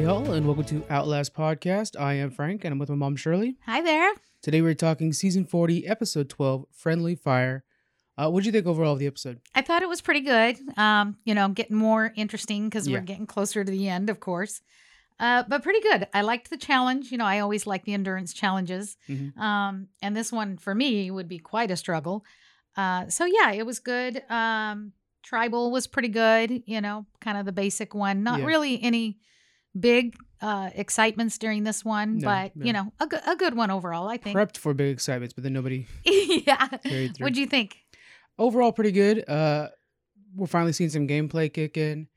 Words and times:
Hey, 0.00 0.06
all, 0.06 0.32
and 0.32 0.46
welcome 0.46 0.64
to 0.64 0.82
Outlast 0.88 1.34
Podcast. 1.34 1.94
I 2.00 2.14
am 2.14 2.30
Frank, 2.30 2.64
and 2.64 2.72
I'm 2.72 2.78
with 2.78 2.88
my 2.88 2.94
mom, 2.94 3.16
Shirley. 3.16 3.58
Hi 3.66 3.82
there. 3.82 4.10
Today 4.40 4.62
we're 4.62 4.72
talking 4.72 5.12
season 5.12 5.44
40, 5.44 5.86
episode 5.86 6.30
12, 6.30 6.64
Friendly 6.72 7.14
Fire. 7.14 7.64
Uh, 8.16 8.30
what 8.30 8.42
do 8.42 8.46
you 8.48 8.52
think 8.52 8.64
overall 8.66 8.94
of 8.94 8.98
the 8.98 9.06
episode? 9.06 9.42
I 9.54 9.60
thought 9.60 9.82
it 9.82 9.90
was 9.90 10.00
pretty 10.00 10.20
good. 10.22 10.56
Um, 10.78 11.18
you 11.24 11.34
know, 11.34 11.48
getting 11.48 11.76
more 11.76 12.14
interesting 12.16 12.70
because 12.70 12.88
Yeah. 12.88 12.96
we're 12.98 13.04
getting 13.04 13.26
closer 13.26 13.62
to 13.62 13.70
the 13.70 13.90
end, 13.90 14.08
of 14.08 14.20
course. 14.20 14.62
Uh, 15.18 15.42
but 15.46 15.62
pretty 15.62 15.80
good. 15.82 16.08
I 16.14 16.22
liked 16.22 16.48
the 16.48 16.56
challenge. 16.56 17.12
You 17.12 17.18
know, 17.18 17.26
I 17.26 17.40
always 17.40 17.66
like 17.66 17.84
the 17.84 17.92
endurance 17.92 18.32
challenges. 18.32 18.96
Mhm. 19.06 19.36
Um, 19.36 19.88
and 20.00 20.16
this 20.16 20.32
one 20.32 20.56
for 20.56 20.74
me 20.74 21.10
would 21.10 21.28
be 21.28 21.38
quite 21.38 21.70
a 21.70 21.76
struggle. 21.76 22.24
Uh, 22.74 23.08
so 23.08 23.26
yeah, 23.26 23.52
it 23.52 23.66
was 23.66 23.78
good. 23.80 24.22
Um, 24.30 24.92
tribal 25.22 25.70
was 25.70 25.86
pretty 25.86 26.08
good. 26.08 26.62
You 26.66 26.80
know, 26.80 27.04
kind 27.20 27.36
of 27.36 27.44
the 27.44 27.52
basic 27.52 27.94
one. 27.94 28.22
Not 28.22 28.40
Yeah. 28.40 28.46
really 28.46 28.82
any 28.82 29.18
big 29.78 30.16
uh, 30.40 30.70
excitements 30.74 31.38
during 31.38 31.64
this 31.64 31.84
one, 31.84 32.18
No, 32.18 32.26
but 32.28 32.56
no. 32.56 32.66
you 32.66 32.72
know, 32.72 32.92
a, 32.98 33.06
good 33.06 33.20
a 33.26 33.36
good 33.36 33.54
one 33.54 33.70
overall. 33.70 34.08
I 34.08 34.16
think. 34.16 34.36
Prepped 34.36 34.56
for 34.56 34.72
big 34.74 34.92
excitements, 34.92 35.34
but 35.34 35.44
then 35.44 35.52
nobody 35.52 35.86
yeah. 36.04 36.66
What'd 37.18 37.36
you 37.36 37.46
think? 37.46 37.76
overall, 38.38 38.72
pretty 38.72 38.92
good. 38.92 39.28
Uh, 39.28 39.68
we're 40.34 40.46
finally 40.46 40.72
seeing 40.72 40.88
some 40.90 41.06
gameplay 41.06 41.52
kick 41.52 41.76
in. 41.76 42.08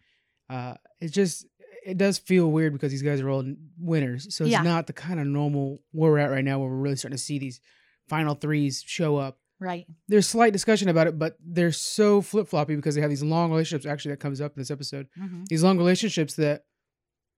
Uh, 0.50 0.76
it's 1.02 1.12
just, 1.12 1.46
it 1.86 1.98
does 1.98 2.18
feel 2.18 2.50
weird 2.50 2.72
because 2.72 2.92
these 2.92 3.02
guys 3.02 3.20
are 3.20 3.30
all 3.30 3.44
winners. 3.78 4.34
So 4.34 4.46
it's 4.46 4.52
Yeah. 4.52 4.62
not 4.62 4.88
the 4.88 4.94
kind 4.94 5.20
of 5.20 5.28
normal 5.28 5.82
where 5.92 6.12
we're 6.12 6.20
at 6.20 6.32
right 6.32 6.46
now 6.46 6.60
where 6.60 6.70
we're 6.70 6.78
really 6.78 6.96
starting 6.96 7.18
to 7.18 7.24
see 7.24 7.40
these 7.40 7.60
final 8.08 8.36
threes 8.36 8.82
show 8.88 9.18
up. 9.18 9.38
Right. 9.60 9.86
There's 10.08 10.26
slight 10.28 10.54
discussion 10.54 10.88
about 10.88 11.08
it, 11.08 11.20
but 11.20 11.36
they're 11.44 11.72
so 11.74 12.22
flip 12.22 12.48
floppy 12.48 12.76
because 12.78 12.96
they 12.96 13.02
have 13.02 13.10
these 13.10 13.24
long 13.24 13.50
relationships. 13.52 13.86
Actually, 13.86 14.12
that 14.12 14.22
comes 14.22 14.40
up 14.40 14.54
in 14.56 14.62
this 14.62 14.72
episode. 14.72 15.08
hmm 15.18 15.44
These 15.50 15.64
long 15.64 15.78
relationships 15.78 16.36
that 16.36 16.64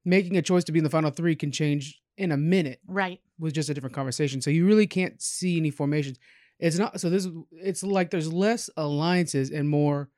making 0.06 0.38
a 0.38 0.42
choice 0.42 0.64
to 0.66 0.72
be 0.72 0.80
in 0.80 0.84
the 0.84 0.90
final 0.90 1.10
three 1.12 1.36
can 1.36 1.52
change 1.52 2.00
in 2.18 2.32
a 2.32 2.38
minute 2.38 2.80
Right. 2.88 3.20
with 3.40 3.54
just 3.54 3.70
a 3.70 3.74
different 3.74 3.96
conversation. 3.96 4.42
So 4.42 4.50
you 4.50 4.66
really 4.66 4.88
can't 4.88 5.22
see 5.22 5.58
any 5.58 5.72
formations. 5.72 6.18
It's 6.60 6.78
not 6.78 7.00
so 7.02 7.10
this 7.10 7.26
is 7.26 7.32
it's 7.52 7.84
like 7.84 8.12
there's 8.12 8.32
less 8.32 8.70
alliances 8.78 9.52
and 9.52 9.68
more 9.68 10.10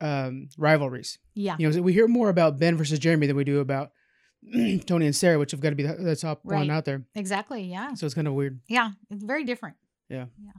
um 0.00 0.48
rivalries. 0.56 1.18
Yeah. 1.34 1.56
You 1.58 1.66
know, 1.68 1.72
so 1.74 1.82
we 1.82 1.92
hear 1.92 2.06
more 2.08 2.28
about 2.28 2.58
Ben 2.58 2.76
versus 2.76 2.98
Jeremy 2.98 3.26
than 3.26 3.36
we 3.36 3.44
do 3.44 3.58
about 3.60 3.90
Tony 4.86 5.06
and 5.06 5.14
Sarah, 5.16 5.38
which 5.38 5.50
have 5.50 5.60
got 5.60 5.70
to 5.70 5.76
be 5.76 5.82
the, 5.82 5.94
the 5.94 6.16
top 6.16 6.40
one 6.44 6.70
out 6.70 6.84
there. 6.84 7.02
Exactly. 7.14 7.62
Yeah. 7.64 7.94
So 7.94 8.06
it's 8.06 8.14
kind 8.14 8.26
of 8.28 8.34
weird. 8.34 8.60
Yeah. 8.68 8.92
It's 9.10 9.22
very 9.24 9.44
different. 9.44 9.76
Yeah. 10.08 10.26
Yeah. 10.42 10.52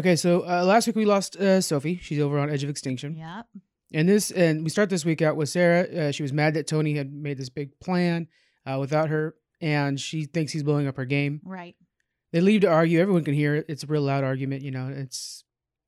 Okay, 0.00 0.16
so 0.16 0.42
uh, 0.46 0.64
last 0.64 0.86
week 0.86 0.96
we 0.96 1.06
lost 1.06 1.36
uh, 1.36 1.60
Sophie. 1.62 1.98
She's 2.02 2.18
over 2.20 2.38
on 2.38 2.50
Edge 2.50 2.62
of 2.62 2.68
Extinction. 2.68 3.16
Yeah. 3.16 3.42
And 3.92 4.08
this, 4.08 4.30
and 4.30 4.64
we 4.64 4.70
start 4.70 4.90
this 4.90 5.04
week 5.04 5.22
out 5.22 5.36
with 5.36 5.48
Sarah. 5.48 5.82
Uh, 6.08 6.12
she 6.12 6.22
was 6.22 6.32
mad 6.32 6.54
that 6.54 6.66
Tony 6.66 6.94
had 6.94 7.12
made 7.12 7.38
this 7.38 7.48
big 7.48 7.78
plan 7.80 8.28
uh, 8.66 8.76
without 8.78 9.08
her, 9.08 9.34
and 9.60 9.98
she 9.98 10.24
thinks 10.24 10.52
he's 10.52 10.62
blowing 10.62 10.86
up 10.86 10.96
her 10.96 11.06
game. 11.06 11.40
Right. 11.44 11.74
They 12.32 12.42
leave 12.42 12.60
to 12.62 12.68
argue. 12.68 13.00
Everyone 13.00 13.24
can 13.24 13.32
hear 13.34 13.54
it. 13.54 13.64
It's 13.68 13.84
a 13.84 13.86
real 13.86 14.02
loud 14.02 14.24
argument. 14.24 14.62
You 14.62 14.70
know, 14.72 14.88
it's 14.94 15.42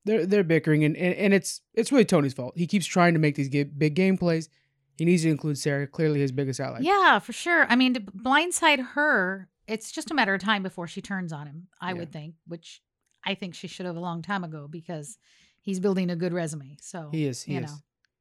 they're 0.06 0.24
they're 0.24 0.44
bickering, 0.44 0.84
and 0.84 0.96
and, 0.96 1.14
and 1.14 1.34
it's 1.34 1.60
it's 1.74 1.92
really 1.92 2.06
Tony's 2.06 2.32
fault. 2.32 2.54
He 2.56 2.66
keeps 2.66 2.86
trying 2.86 3.12
to 3.12 3.20
make 3.20 3.34
these 3.34 3.50
big 3.50 3.94
game 3.94 4.16
plays. 4.16 4.48
He 4.96 5.04
needs 5.04 5.22
to 5.22 5.30
include 5.30 5.58
Sarah, 5.58 5.86
clearly 5.86 6.20
his 6.20 6.32
biggest 6.32 6.58
ally. 6.60 6.78
yeah, 6.80 7.18
for 7.18 7.32
sure. 7.34 7.66
I 7.70 7.76
mean, 7.76 7.92
to 7.94 8.00
blindside 8.00 8.80
her, 8.94 9.48
it's 9.66 9.90
just 9.92 10.10
a 10.10 10.14
matter 10.14 10.34
of 10.34 10.40
time 10.42 10.62
before 10.62 10.86
she 10.86 11.00
turns 11.02 11.32
on 11.32 11.46
him, 11.46 11.68
I 11.80 11.92
Yeah. 11.92 11.98
would 12.00 12.12
think, 12.12 12.34
which 12.46 12.82
I 13.26 13.34
think 13.34 13.54
she 13.54 13.66
should 13.66 13.84
have 13.86 13.96
a 13.96 14.00
long 14.00 14.20
time 14.22 14.44
ago 14.44 14.66
because 14.70 15.16
he's 15.60 15.80
building 15.80 16.10
a 16.10 16.16
good 16.16 16.32
resume. 16.34 16.76
So, 16.82 17.08
he 17.12 17.24
is. 17.26 17.42
He 17.42 17.54
you 17.54 17.60
is. 17.60 17.70
know, 17.70 17.76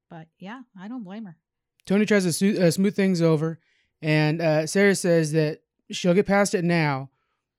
but 0.10 0.28
yeah, 0.40 0.62
I 0.80 0.88
don't 0.88 1.04
blame 1.04 1.26
her. 1.26 1.38
Tony 1.86 2.06
tries 2.06 2.24
to 2.24 2.34
smooth, 2.34 2.60
uh, 2.62 2.72
smooth 2.72 2.96
things 2.96 3.22
over, 3.22 3.60
and 4.02 4.42
uh, 4.42 4.68
Sarah 4.68 4.96
says 4.96 5.32
that 5.34 5.62
she'll 5.92 6.14
get 6.14 6.26
past 6.26 6.54
it 6.54 6.64
now, 6.64 7.10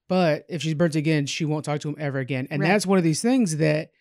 but 0.07 0.45
if 0.49 0.61
she's 0.61 0.73
burnt 0.73 0.95
again, 0.95 1.25
she 1.25 1.45
won't 1.45 1.65
talk 1.65 1.79
to 1.81 1.89
him 1.89 1.95
ever 1.99 2.19
again. 2.19 2.47
And 2.49 2.61
Right. 2.61 2.67
that's 2.69 2.85
one 2.85 2.97
of 2.97 3.03
these 3.03 3.21
things 3.21 3.57
that 3.57 3.91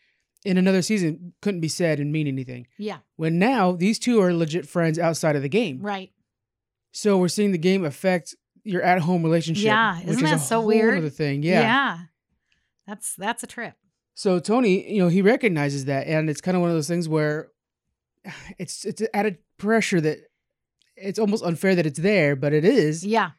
in 0.45 0.57
another 0.57 0.83
season 0.83 1.33
couldn't 1.43 1.61
be 1.61 1.69
said 1.69 1.99
and 2.01 2.13
mean 2.13 2.27
anything. 2.27 2.67
Yeah. 2.79 2.99
When 3.17 3.39
now 3.39 3.73
these 3.73 3.99
two 3.99 4.21
are 4.23 4.33
legit 4.33 4.67
friends 4.69 4.99
outside 4.99 5.37
of 5.37 5.43
the 5.43 5.49
game. 5.49 5.81
Right. 5.83 6.11
So 6.93 7.19
we're 7.19 7.29
seeing 7.29 7.53
the 7.53 7.59
game 7.59 7.85
affect 7.85 8.35
your 8.65 8.83
at-home 8.83 9.23
relationship. 9.23 9.65
Yeah, 9.67 9.99
which 9.99 10.09
isn't 10.09 10.25
is 10.25 10.31
a 10.33 10.35
that 10.37 10.41
so 10.41 10.57
whole 10.59 10.67
weird? 10.69 10.99
other 10.99 11.11
thing. 11.11 11.43
Yeah. 11.43 11.61
Yeah. 11.61 11.99
That's 12.87 13.15
that's 13.17 13.43
a 13.43 13.47
trip. 13.47 13.75
So 14.15 14.39
Tony, 14.41 14.93
you 14.93 14.99
know, 15.03 15.09
he 15.09 15.23
recognizes 15.23 15.85
that, 15.87 16.07
and 16.07 16.29
it's 16.29 16.41
kind 16.41 16.57
of 16.57 16.61
one 16.61 16.71
of 16.71 16.77
those 16.77 16.89
things 16.89 17.09
where 17.09 17.49
it's 18.59 18.85
it's 18.85 19.03
added 19.15 19.39
pressure 19.59 20.01
that 20.01 20.19
it's 20.97 21.19
almost 21.19 21.45
unfair 21.45 21.75
that 21.75 21.87
it's 21.87 21.99
there, 21.99 22.37
but 22.37 22.53
it 22.53 22.65
is. 22.65 23.05
Yeah. 23.05 23.31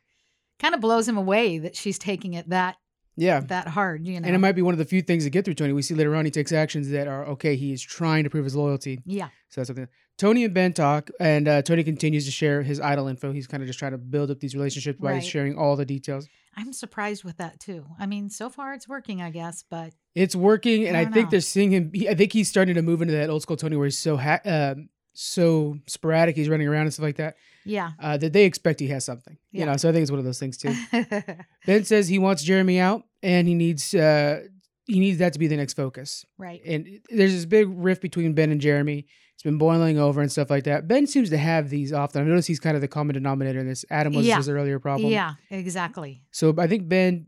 Kind 0.59 0.74
of 0.75 0.81
blows 0.81 1.07
him 1.07 1.18
away 1.18 1.57
that 1.59 1.75
she's 1.75 1.97
taking 2.00 2.34
it 2.34 2.50
that 2.50 2.78
Yeah. 3.16 3.40
that 3.41 3.68
hard, 3.68 4.06
you 4.07 4.19
know. 4.19 4.25
And 4.25 4.35
it 4.35 4.40
might 4.40 4.53
be 4.53 4.62
one 4.62 4.74
of 4.74 4.78
the 4.79 4.85
few 4.85 5.02
things 5.02 5.24
that 5.24 5.29
get 5.31 5.46
through 5.46 5.56
Tony. 5.56 5.74
We 5.74 5.81
see 5.81 5.94
later 5.96 6.16
on 6.16 6.25
he 6.25 6.31
takes 6.31 6.52
actions 6.52 6.90
that 6.90 7.07
are 7.07 7.25
okay. 7.28 7.56
He 7.56 7.72
is 7.74 7.81
trying 7.81 8.24
to 8.24 8.29
prove 8.29 8.44
his 8.46 8.56
loyalty. 8.56 9.00
yeah. 9.06 9.29
So 9.50 9.62
that's 9.62 9.68
something. 9.68 9.88
Tony 10.18 10.44
and 10.46 10.53
Ben 10.53 10.72
talk, 10.72 11.09
and 11.19 11.47
uh, 11.47 11.62
Tony 11.63 11.84
continues 11.84 12.25
to 12.25 12.31
share 12.31 12.62
his 12.62 12.79
idol 12.79 13.08
info. 13.08 13.31
He's 13.31 13.47
kind 13.47 13.63
of 13.63 13.68
just 13.68 13.79
trying 13.79 13.94
to 13.94 13.97
build 13.97 14.29
up 14.29 14.40
these 14.40 14.53
relationships 14.56 15.00
by 15.00 15.13
Right. 15.13 15.23
sharing 15.23 15.58
all 15.58 15.75
the 15.75 15.85
details. 15.85 16.28
I'm 16.56 16.73
surprised 16.73 17.23
with 17.23 17.38
that 17.38 17.59
too. 17.59 17.85
I 18.00 18.06
mean, 18.06 18.29
so 18.29 18.50
far 18.50 18.73
it's 18.73 18.88
working, 18.88 19.22
I 19.22 19.31
guess, 19.31 19.63
but 19.68 19.94
It's 20.14 20.36
working, 20.36 20.88
and 20.88 20.98
I 20.98 21.02
I, 21.02 21.06
think 21.06 21.30
they're 21.30 21.40
seeing 21.40 21.72
him. 21.72 21.92
He, 21.94 22.10
I 22.10 22.16
think 22.16 22.34
he's 22.34 22.50
starting 22.50 22.76
to 22.76 22.82
move 22.82 23.02
into 23.02 23.14
that 23.14 23.30
old 23.30 23.42
school 23.42 23.56
Tony 23.58 23.76
where 23.78 23.86
he's 23.86 23.98
so 23.98 24.18
ha- 24.18 24.42
um, 24.46 24.90
so 25.14 25.78
sporadic. 25.88 26.36
He's 26.36 26.50
running 26.50 26.68
around 26.68 26.84
and 26.84 26.94
stuff 26.94 27.04
like 27.04 27.18
that. 27.18 27.36
yeah. 27.66 27.92
Uh, 28.00 28.18
that 28.18 28.34
they 28.34 28.46
expect 28.46 28.80
he 28.80 28.88
has 28.88 29.06
something. 29.06 29.38
You 29.52 29.66
know, 29.66 29.78
so 29.78 29.90
I 29.90 29.92
think 29.92 30.02
it's 30.02 30.12
one 30.12 30.20
of 30.20 30.26
those 30.26 30.40
things 30.40 30.58
too. 30.58 30.74
ben 31.66 31.84
says 31.86 32.08
he 32.08 32.20
wants 32.20 32.44
Jeremy 32.44 32.80
out, 32.80 33.04
and 33.24 33.48
he 33.48 33.54
needs 33.54 33.94
uh, 33.94 34.42
he 34.86 35.00
needs 35.00 35.20
that 35.20 35.34
to 35.34 35.40
be 35.40 35.48
the 35.48 35.58
next 35.58 35.74
focus. 35.74 36.26
right. 36.38 36.62
and 36.66 36.88
there's 37.10 37.34
this 37.34 37.46
big 37.46 37.68
rift 37.70 38.02
between 38.02 38.34
Ben 38.34 38.52
and 38.52 38.60
Jeremy. 38.60 39.06
It's 39.36 39.44
been 39.44 39.58
boiling 39.58 39.98
over 39.98 40.22
and 40.22 40.32
stuff 40.32 40.52
like 40.52 40.66
that. 40.66 40.88
Ben 40.88 41.08
seems 41.08 41.32
to 41.32 41.38
have 41.38 41.70
these 41.70 41.92
often. 41.92 42.22
I 42.22 42.26
notice 42.26 42.46
he's 42.46 42.60
kind 42.60 42.76
of 42.76 42.82
the 42.82 42.88
common 42.88 43.16
denominator 43.16 43.60
in 43.60 43.68
this. 43.68 43.84
Adam 43.90 44.14
was 44.14 44.26
Yeah. 44.28 44.38
his 44.38 44.48
earlier 44.48 44.78
problem. 44.78 45.12
Yeah, 45.12 45.34
exactly. 45.50 46.22
So 46.32 46.54
I 46.60 46.68
think 46.68 46.88
Ben, 46.88 47.26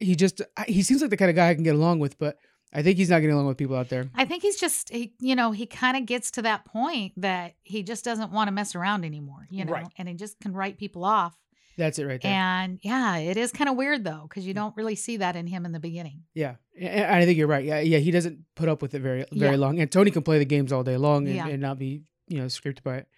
he 0.00 0.14
just 0.14 0.40
he 0.66 0.82
seems 0.82 1.00
like 1.00 1.10
the 1.10 1.16
kind 1.16 1.30
of 1.30 1.36
guy 1.36 1.48
I 1.50 1.54
can 1.54 1.64
get 1.64 1.74
along 1.74 1.98
with, 1.98 2.18
but 2.18 2.38
I 2.72 2.82
think 2.82 2.98
he's 2.98 3.10
not 3.10 3.20
getting 3.20 3.34
along 3.34 3.46
with 3.46 3.56
people 3.56 3.76
out 3.76 3.88
there. 3.88 4.10
I 4.14 4.24
think 4.26 4.42
he's 4.42 4.60
just, 4.60 4.90
he, 4.90 5.14
you 5.20 5.34
know, 5.34 5.52
he 5.52 5.64
kind 5.64 5.96
of 5.96 6.04
gets 6.04 6.30
to 6.32 6.42
that 6.42 6.66
point 6.66 7.14
that 7.16 7.54
he 7.62 7.82
just 7.82 8.04
doesn't 8.04 8.30
want 8.30 8.48
to 8.48 8.52
mess 8.52 8.74
around 8.74 9.04
anymore, 9.06 9.46
you 9.50 9.64
know, 9.64 9.72
Right. 9.72 9.86
and 9.96 10.06
he 10.06 10.14
just 10.14 10.38
can 10.40 10.52
write 10.52 10.76
people 10.76 11.02
off. 11.04 11.34
That's 11.78 11.98
it 11.98 12.04
right 12.04 12.20
there. 12.20 12.30
And 12.32 12.78
yeah, 12.82 13.16
it 13.16 13.36
is 13.36 13.52
kind 13.52 13.70
of 13.70 13.76
weird 13.76 14.04
though, 14.04 14.26
because 14.28 14.46
you 14.46 14.52
mm. 14.52 14.56
don't 14.56 14.76
really 14.76 14.96
see 14.96 15.16
that 15.18 15.36
in 15.36 15.46
him 15.46 15.64
in 15.64 15.72
the 15.72 15.80
beginning. 15.80 16.24
yeah, 16.34 16.56
and 16.78 16.88
and 16.88 17.16
I 17.16 17.24
think 17.24 17.38
you're 17.38 17.46
right. 17.46 17.64
Yeah, 17.64 17.80
yeah, 17.80 17.98
he 17.98 18.10
doesn't 18.10 18.40
put 18.56 18.68
up 18.68 18.82
with 18.82 18.94
it 18.94 19.00
very 19.00 19.24
very 19.32 19.52
Yeah. 19.52 19.58
long. 19.58 19.78
And 19.78 19.90
Tony 19.90 20.10
can 20.10 20.22
play 20.22 20.38
the 20.38 20.44
games 20.44 20.72
all 20.72 20.82
day 20.82 20.96
long 20.96 21.26
and, 21.26 21.36
Yeah. 21.36 21.46
and 21.46 21.62
not 21.62 21.78
be 21.78 22.02
you 22.26 22.38
know 22.38 22.46
scripted 22.46 22.82
by 22.82 22.96
it. 22.96 23.08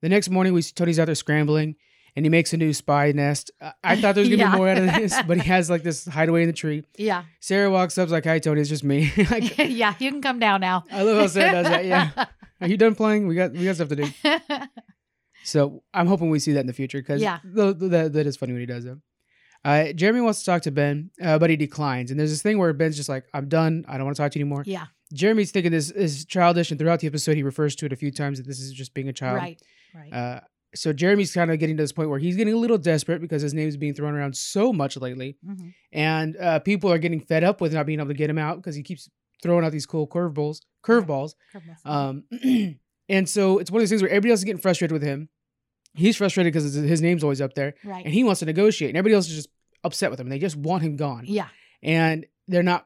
The 0.00 0.08
next 0.08 0.30
morning, 0.30 0.54
we 0.54 0.62
see 0.62 0.72
Tony's 0.74 0.98
out 0.98 1.04
there 1.06 1.14
scrambling. 1.14 1.76
And 2.16 2.24
he 2.24 2.30
makes 2.30 2.52
a 2.52 2.56
new 2.56 2.72
spy 2.72 3.12
nest. 3.12 3.50
I- 3.60 3.72
I 3.84 3.96
thought 4.00 4.14
there 4.14 4.22
was 4.22 4.28
gonna 4.28 4.42
Yeah. 4.42 4.50
be 4.52 4.56
more 4.56 4.68
out 4.68 4.78
of 4.78 4.84
this, 4.94 5.14
but 5.26 5.38
he 5.38 5.48
has 5.48 5.70
like 5.70 5.82
this 5.82 6.06
hideaway 6.06 6.42
in 6.42 6.48
the 6.48 6.52
tree. 6.52 6.84
Yeah. 6.98 7.24
Sarah 7.40 7.70
walks 7.70 7.96
up, 7.98 8.08
like, 8.10 8.24
"Hi, 8.24 8.38
Tony, 8.38 8.60
it's 8.60 8.68
just 8.70 8.84
me." 8.84 9.12
Like, 9.30 9.56
yeah, 9.58 9.94
you 9.98 10.10
can 10.10 10.20
come 10.22 10.38
down 10.38 10.60
now. 10.60 10.84
I 10.90 11.02
love 11.02 11.18
how 11.18 11.26
Sarah 11.28 11.52
does 11.62 11.66
that. 11.68 11.84
Yeah, 11.84 12.10
are 12.60 12.66
you 12.68 12.76
done 12.76 12.94
playing? 12.94 13.26
We 13.28 13.34
got 13.36 13.52
we 13.52 13.64
got 13.64 13.76
stuff 13.76 13.88
to 13.90 13.96
do. 13.96 14.08
So 15.44 15.82
I'm 15.94 16.06
hoping 16.06 16.30
we 16.30 16.38
see 16.38 16.52
that 16.52 16.60
in 16.60 16.66
the 16.66 16.72
future 16.72 16.98
because 16.98 17.22
Yeah. 17.22 17.38
that, 17.44 18.10
that 18.12 18.26
is 18.26 18.36
funny 18.36 18.52
when 18.52 18.60
he 18.60 18.66
does 18.66 18.84
it. 18.84 18.98
Uh, 19.64 19.92
Jeremy 19.92 20.20
wants 20.20 20.40
to 20.40 20.44
talk 20.46 20.62
to 20.62 20.70
Ben, 20.70 21.10
uh, 21.22 21.38
but 21.38 21.50
he 21.50 21.56
declines. 21.56 22.10
And 22.10 22.18
there's 22.18 22.30
this 22.30 22.42
thing 22.42 22.58
where 22.58 22.72
Ben's 22.72 22.96
just 22.96 23.08
like, 23.08 23.24
"I'm 23.34 23.48
done. 23.48 23.84
I 23.88 23.96
don't 23.98 24.04
want 24.06 24.16
to 24.16 24.22
talk 24.22 24.32
to 24.32 24.38
you 24.38 24.44
anymore." 24.44 24.62
yeah. 24.66 24.86
Jeremy's 25.12 25.50
thinking 25.50 25.72
this 25.72 25.90
is 25.90 26.24
childish, 26.24 26.70
and 26.70 26.78
throughout 26.78 27.00
the 27.00 27.06
episode, 27.08 27.36
he 27.36 27.42
refers 27.42 27.74
to 27.76 27.86
it 27.86 27.92
a 27.92 27.96
few 27.96 28.10
times 28.12 28.38
that 28.38 28.46
this 28.46 28.60
is 28.60 28.72
just 28.72 28.94
being 28.94 29.08
a 29.08 29.12
child. 29.12 29.38
Right. 29.38 29.60
Right. 29.94 30.12
Uh, 30.12 30.40
so 30.74 30.92
Jeremy's 30.92 31.32
kind 31.32 31.50
of 31.50 31.58
getting 31.58 31.76
to 31.76 31.82
this 31.82 31.92
point 31.92 32.08
where 32.10 32.18
he's 32.18 32.36
getting 32.36 32.54
a 32.54 32.56
little 32.56 32.78
desperate 32.78 33.20
because 33.20 33.42
his 33.42 33.54
name 33.54 33.68
is 33.68 33.76
being 33.76 33.94
thrown 33.94 34.14
around 34.14 34.36
so 34.36 34.72
much 34.72 34.96
lately, 34.96 35.36
Mhm. 35.46 35.74
and 35.92 36.36
uh, 36.36 36.58
people 36.60 36.90
are 36.92 36.98
getting 36.98 37.20
fed 37.20 37.42
up 37.44 37.60
with 37.60 37.72
not 37.74 37.86
being 37.86 37.98
able 38.00 38.08
to 38.10 38.14
get 38.14 38.30
him 38.30 38.38
out 38.38 38.56
because 38.56 38.74
he 38.76 38.82
keeps 38.82 39.08
throwing 39.42 39.64
out 39.64 39.72
these 39.72 39.86
cool 39.86 40.06
curveballs, 40.06 40.60
curveballs. 40.84 41.34
Curveballs. 41.54 41.86
Um, 41.86 42.24
and 43.08 43.28
so 43.28 43.58
it's 43.58 43.70
one 43.70 43.78
of 43.78 43.82
those 43.82 43.88
things 43.90 44.02
where 44.02 44.10
everybody 44.10 44.30
else 44.30 44.40
is 44.40 44.44
getting 44.44 44.60
frustrated 44.60 44.92
with 44.92 45.02
him. 45.02 45.28
He's 45.94 46.16
frustrated 46.16 46.52
because 46.52 46.72
his 46.74 47.02
name's 47.02 47.24
always 47.24 47.40
up 47.40 47.54
there, 47.54 47.74
right. 47.84 48.04
and 48.04 48.14
he 48.14 48.22
wants 48.22 48.38
to 48.40 48.46
negotiate, 48.46 48.90
and 48.90 48.96
everybody 48.96 49.16
else 49.16 49.28
is 49.28 49.34
just 49.34 49.48
upset 49.82 50.10
with 50.10 50.20
him. 50.20 50.28
They 50.28 50.38
just 50.38 50.56
want 50.56 50.82
him 50.84 50.94
gone, 50.96 51.24
yeah. 51.26 51.48
and 51.82 52.26
they're 52.46 52.62
not. 52.62 52.84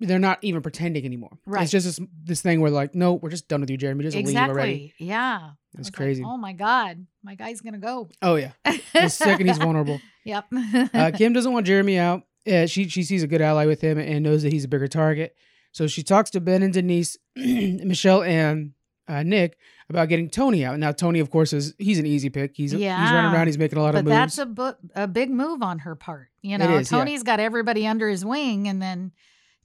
They're 0.00 0.18
not 0.18 0.38
even 0.42 0.62
pretending 0.62 1.04
anymore. 1.04 1.38
Right. 1.46 1.62
It's 1.62 1.70
just 1.72 1.84
this, 1.84 2.00
this 2.24 2.40
thing 2.42 2.60
where 2.60 2.70
like, 2.70 2.94
no, 2.94 3.14
we're 3.14 3.28
just 3.30 3.48
done 3.48 3.60
with 3.60 3.68
you, 3.70 3.76
Jeremy. 3.76 4.04
Just 4.04 4.16
leave 4.16 4.34
already. 4.36 4.86
Exactly. 4.86 4.94
Yeah. 5.06 5.38
I 5.50 5.78
It's 5.78 5.88
like, 5.88 5.94
crazy. 5.94 6.22
oh 6.24 6.36
my 6.36 6.52
God. 6.54 7.06
My 7.22 7.34
guy's 7.34 7.60
going 7.60 7.74
to 7.74 7.78
go. 7.80 8.08
Oh 8.22 8.36
yeah. 8.36 8.52
The 8.94 9.08
second 9.08 9.46
he's 9.46 9.58
vulnerable. 9.66 10.00
Yep. 10.24 10.46
Uh, 10.94 11.10
Kim 11.14 11.32
doesn't 11.32 11.52
want 11.52 11.66
Jeremy 11.66 11.98
out. 11.98 12.22
Uh, 12.50 12.64
she 12.66 12.88
she 12.88 13.02
sees 13.02 13.22
a 13.22 13.26
good 13.26 13.42
ally 13.42 13.66
with 13.66 13.82
him 13.82 13.98
and 13.98 14.24
knows 14.24 14.42
that 14.42 14.52
he's 14.52 14.64
a 14.64 14.68
bigger 14.68 14.88
target. 14.88 15.36
So 15.72 15.86
she 15.86 16.02
talks 16.02 16.30
to 16.30 16.40
Ben 16.40 16.62
and 16.62 16.72
Denise, 16.72 17.16
Michelle 17.36 18.22
and 18.22 18.72
uh, 19.06 19.22
Nick 19.22 19.58
about 19.90 20.08
getting 20.08 20.30
Tony 20.30 20.64
out. 20.64 20.78
Now 20.78 20.92
Tony, 20.92 21.20
of 21.20 21.30
course, 21.30 21.52
is 21.52 21.74
he's 21.78 21.98
an 21.98 22.06
easy 22.06 22.30
pick. 22.30 22.52
He's 22.56 22.72
yeah. 22.72 23.02
he's 23.02 23.12
running 23.12 23.32
around. 23.34 23.46
He's 23.48 23.58
making 23.58 23.78
a 23.78 23.82
lot 23.82 23.92
But 23.92 23.98
of 24.00 24.04
moves. 24.06 24.14
that's 24.14 24.38
a 24.38 24.46
bu- 24.46 24.72
a 24.94 25.06
big 25.06 25.30
move 25.30 25.62
on 25.62 25.80
her 25.80 25.94
part. 25.94 26.28
You 26.42 26.56
know, 26.58 26.78
is, 26.78 26.90
yeah. 26.90 26.98
Tony's 26.98 27.22
got 27.22 27.40
everybody 27.40 27.86
under 27.86 28.08
his 28.08 28.24
wing, 28.24 28.66
and 28.68 28.80
then 28.80 29.12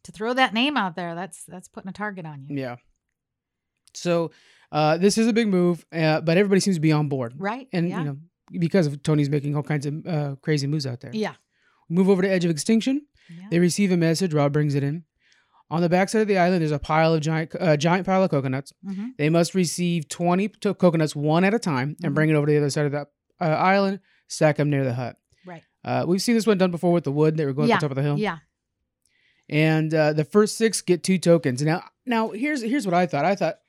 to 0.05 0.11
throw 0.11 0.33
that 0.33 0.53
name 0.53 0.77
out 0.77 0.95
there, 0.95 1.13
that's 1.13 1.43
that's 1.43 1.67
putting 1.67 1.89
a 1.89 1.93
target 1.93 2.25
on 2.25 2.41
you, 2.41 2.57
yeah. 2.57 2.77
So 3.93 4.31
uh, 4.71 4.97
this 4.97 5.17
is 5.17 5.27
a 5.27 5.33
big 5.33 5.47
move, 5.47 5.85
uh, 5.91 6.21
but 6.21 6.37
everybody 6.37 6.59
seems 6.59 6.75
to 6.77 6.81
be 6.81 6.91
on 6.91 7.07
board, 7.09 7.33
right? 7.37 7.67
and 7.71 7.89
yeah, 7.89 7.99
you 7.99 8.05
know 8.05 8.17
because 8.51 8.85
of 8.85 9.01
Tony's 9.01 9.29
making 9.29 9.55
all 9.55 9.63
kinds 9.63 9.85
of 9.87 10.05
uh, 10.05 10.35
crazy 10.41 10.67
moves 10.67 10.85
out 10.85 11.01
there. 11.01 11.11
yeah, 11.13 11.33
Move 11.89 12.09
over 12.09 12.21
to 12.21 12.29
Edge 12.29 12.45
of 12.45 12.51
Extinction. 12.51 13.01
yeah. 13.29 13.47
They 13.49 13.57
receive 13.59 13.91
a 13.91 13.97
message. 13.97 14.33
Rob 14.35 14.53
brings 14.53 14.75
it 14.75 14.83
in. 14.83 15.03
On 15.71 15.81
the 15.81 15.89
backside 15.89 16.21
of 16.21 16.27
the 16.27 16.37
island, 16.37 16.61
there's 16.61 16.71
a 16.71 16.77
pile 16.77 17.15
of 17.15 17.21
giant, 17.21 17.55
uh, 17.59 17.75
giant 17.75 18.05
pile 18.05 18.21
of 18.23 18.29
coconuts. 18.29 18.71
Mhm. 18.87 19.13
They 19.17 19.29
must 19.29 19.55
receive 19.55 20.07
20 20.09 20.49
to- 20.61 20.75
coconuts 20.75 21.15
one 21.15 21.43
at 21.43 21.55
a 21.55 21.59
time 21.59 21.95
and 22.03 22.11
Mhm. 22.11 22.15
bring 22.15 22.29
it 22.29 22.35
over 22.35 22.45
to 22.45 22.51
the 22.51 22.57
other 22.59 22.69
side 22.69 22.85
of 22.85 22.91
that 22.91 23.07
uh, 23.41 23.45
island, 23.45 23.99
stack 24.27 24.57
them 24.57 24.69
near 24.69 24.83
the 24.83 24.93
hut. 24.93 25.17
Right. 25.43 25.63
Uh, 25.83 26.05
we've 26.07 26.21
seen 26.21 26.35
this 26.35 26.45
one 26.45 26.59
done 26.59 26.69
before 26.69 26.93
with 26.93 27.03
the 27.03 27.11
wood. 27.11 27.35
They 27.37 27.45
were 27.45 27.53
going 27.53 27.67
Yeah, 27.69 27.75
up 27.75 27.81
the 27.81 27.85
top 27.87 27.91
of 27.91 27.95
the 27.95 28.03
hill. 28.03 28.19
Yeah. 28.19 28.37
And 29.49 29.93
uh, 29.93 30.13
the 30.13 30.25
first 30.25 30.57
six 30.57 30.81
get 30.81 31.03
two 31.03 31.17
tokens. 31.17 31.61
Now, 31.61 31.83
now 32.05 32.29
here's 32.31 32.61
here's 32.61 32.85
what 32.85 32.95
I 32.95 33.05
thought. 33.05 33.25
I 33.25 33.35
thought 33.35 33.59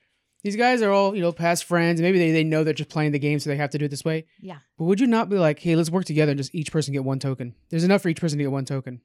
these 0.43 0.55
guys 0.55 0.81
are 0.81 0.91
all 0.91 1.15
you 1.15 1.21
know 1.21 1.31
past 1.31 1.65
friends. 1.65 2.01
Maybe 2.01 2.17
they, 2.17 2.31
they 2.31 2.43
know 2.43 2.63
they're 2.63 2.73
just 2.73 2.89
playing 2.89 3.11
the 3.11 3.19
game, 3.19 3.39
so 3.39 3.49
they 3.49 3.57
have 3.57 3.69
to 3.71 3.77
do 3.77 3.85
it 3.85 3.91
this 3.91 4.05
way. 4.05 4.25
Yeah. 4.39 4.57
But 4.77 4.85
would 4.85 4.99
you 4.99 5.07
not 5.07 5.29
be 5.29 5.37
like, 5.37 5.59
hey, 5.59 5.75
let's 5.75 5.91
work 5.91 6.05
together 6.05 6.31
and 6.31 6.37
just 6.39 6.55
each 6.55 6.71
person 6.71 6.93
get 6.93 7.03
one 7.03 7.19
token? 7.19 7.53
There's 7.69 7.83
enough 7.83 8.01
for 8.01 8.09
each 8.09 8.19
person 8.21 8.37
to 8.39 8.43
get 8.43 8.51
one 8.51 8.65
token, 8.65 9.01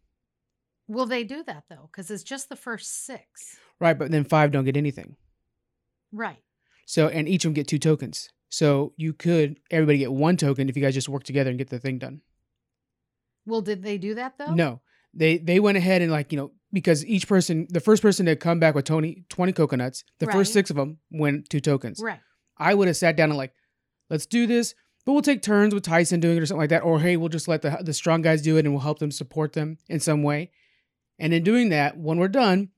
Will 0.88 1.06
they 1.06 1.24
do 1.24 1.42
that 1.44 1.64
though? 1.70 1.88
Because 1.90 2.10
it's 2.10 2.22
just 2.22 2.48
the 2.48 2.56
first 2.56 3.06
six. 3.06 3.56
right? 3.80 3.98
But 3.98 4.10
then 4.10 4.24
five 4.24 4.50
don't 4.50 4.64
get 4.64 4.76
anything. 4.76 5.16
Right. 6.10 6.42
So 6.86 7.08
and 7.08 7.28
each 7.28 7.44
of 7.44 7.50
them 7.50 7.54
get 7.54 7.68
two 7.68 7.78
tokens. 7.78 8.28
So 8.48 8.92
you 8.96 9.12
could 9.14 9.60
everybody 9.70 9.98
get 9.98 10.12
one 10.12 10.36
token 10.36 10.68
if 10.68 10.76
you 10.76 10.82
guys 10.82 10.94
just 10.94 11.08
work 11.08 11.24
together 11.24 11.50
and 11.50 11.58
get 11.58 11.70
the 11.70 11.78
thing 11.78 11.98
done. 11.98 12.20
Well, 13.46 13.62
did 13.62 13.82
they 13.82 13.96
do 13.98 14.14
that 14.14 14.36
though? 14.38 14.54
No, 14.54 14.80
they 15.14 15.38
they 15.38 15.60
went 15.60 15.76
ahead 15.78 16.02
and 16.02 16.10
like 16.10 16.32
you 16.32 16.38
know 16.38 16.52
because 16.72 17.04
each 17.04 17.28
person, 17.28 17.66
the 17.70 17.80
first 17.80 18.00
person 18.02 18.24
to 18.26 18.34
come 18.36 18.58
back 18.58 18.74
with 18.74 18.84
Tony 18.86 19.24
twenty 19.28 19.52
coconuts, 19.52 20.04
the 20.18 20.26
Right. 20.26 20.34
first 20.36 20.52
six 20.52 20.70
of 20.70 20.76
them 20.76 20.98
win 21.10 21.44
two 21.48 21.60
tokens. 21.60 22.00
Right. 22.02 22.20
I 22.58 22.74
would 22.74 22.88
have 22.88 22.96
sat 22.96 23.16
down 23.16 23.28
and 23.30 23.36
like, 23.36 23.52
let's 24.08 24.24
do 24.26 24.46
this, 24.46 24.74
but 25.04 25.12
we'll 25.12 25.22
take 25.22 25.42
turns 25.42 25.74
with 25.74 25.82
Tyson 25.84 26.20
doing 26.20 26.36
it 26.36 26.40
or 26.40 26.46
something 26.46 26.60
like 26.60 26.70
that, 26.70 26.82
or 26.82 27.00
hey, 27.00 27.16
we'll 27.16 27.28
just 27.28 27.48
let 27.48 27.62
the 27.62 27.78
the 27.82 27.92
strong 27.92 28.22
guys 28.22 28.40
do 28.42 28.56
it 28.56 28.64
and 28.64 28.72
we'll 28.72 28.82
help 28.82 28.98
them 29.00 29.10
support 29.10 29.52
them 29.52 29.76
in 29.88 30.00
some 30.00 30.22
way. 30.22 30.50
And 31.18 31.34
in 31.34 31.42
doing 31.44 31.68
that, 31.68 31.98
when 31.98 32.18
we're 32.18 32.28
done, 32.28 32.70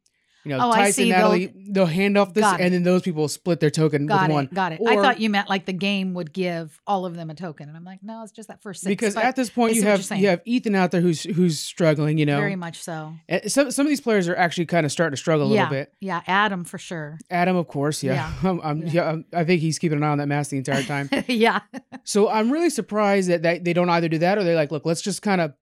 you 0.44 0.50
know, 0.50 0.58
Oh, 0.60 0.70
I 0.70 0.76
Tyson, 0.76 0.92
see. 0.92 1.10
They'll- 1.10 1.18
Natalie, 1.18 1.52
they'll, 1.70 1.86
hand 1.86 2.16
off 2.18 2.34
this, 2.34 2.42
Got 2.42 2.60
it. 2.60 2.64
and 2.64 2.74
then 2.74 2.82
those 2.82 3.02
people 3.02 3.26
split 3.28 3.60
their 3.60 3.70
token 3.70 4.06
Got 4.06 4.22
with 4.22 4.30
it. 4.30 4.34
one. 4.34 4.48
Got 4.52 4.72
it. 4.72 4.80
I 4.86 4.96
thought 4.96 5.20
you 5.20 5.30
meant 5.30 5.48
like 5.48 5.64
the 5.66 5.72
game 5.72 6.14
would 6.14 6.32
give 6.32 6.80
all 6.86 7.06
of 7.06 7.14
them 7.16 7.30
a 7.30 7.34
token, 7.34 7.68
and 7.68 7.76
I'm 7.76 7.84
like, 7.84 8.02
no, 8.02 8.22
it's 8.22 8.32
just 8.32 8.48
that 8.48 8.62
first 8.62 8.82
six. 8.82 8.90
because 8.90 9.14
but 9.14 9.24
at 9.24 9.36
this 9.36 9.50
point 9.50 9.74
you 9.74 9.80
see 9.82 9.86
what 9.86 9.98
you're 10.00 10.08
have 10.08 10.18
you 10.20 10.28
have 10.28 10.40
Ethan 10.44 10.74
out 10.74 10.90
there 10.90 11.00
who's 11.00 11.22
who's 11.22 11.58
struggling, 11.58 12.18
you 12.18 12.26
know. 12.26 12.38
very 12.38 12.56
much 12.56 12.82
so. 12.82 13.14
And 13.28 13.50
Some 13.50 13.70
some 13.70 13.86
of 13.86 13.90
these 13.90 14.00
players 14.00 14.28
are 14.28 14.36
actually 14.36 14.66
kind 14.66 14.84
of 14.86 14.92
starting 14.92 15.12
to 15.12 15.16
struggle 15.16 15.50
a 15.50 15.54
yeah. 15.54 15.62
little 15.62 15.74
bit. 15.76 15.92
Yeah. 16.00 16.20
Adam 16.26 16.64
for 16.64 16.78
sure. 16.78 17.18
Adam, 17.30 17.56
of 17.56 17.68
course, 17.68 18.02
yeah. 18.02 18.32
I'm, 18.42 18.60
I'm, 18.62 18.82
Yeah. 18.82 18.90
yeah. 18.92 19.02
I'm- 19.04 19.24
I 19.32 19.44
think 19.44 19.60
he's 19.60 19.78
keeping 19.78 19.98
an 19.98 20.04
eye 20.04 20.08
on 20.08 20.18
that 20.18 20.28
mask 20.28 20.50
the 20.50 20.58
entire 20.58 20.82
time. 20.82 21.08
yeah. 21.28 21.60
so 22.04 22.28
I'm 22.28 22.50
really 22.50 22.70
surprised 22.70 23.28
that 23.30 23.42
they, 23.42 23.58
they 23.58 23.72
don't 23.72 23.88
either 23.90 24.08
do 24.08 24.18
that 24.18 24.38
or 24.38 24.44
they're 24.44 24.54
like, 24.56 24.70
look, 24.70 24.84
let's 24.86 25.02
just 25.02 25.22
kind 25.22 25.40
of 25.40 25.54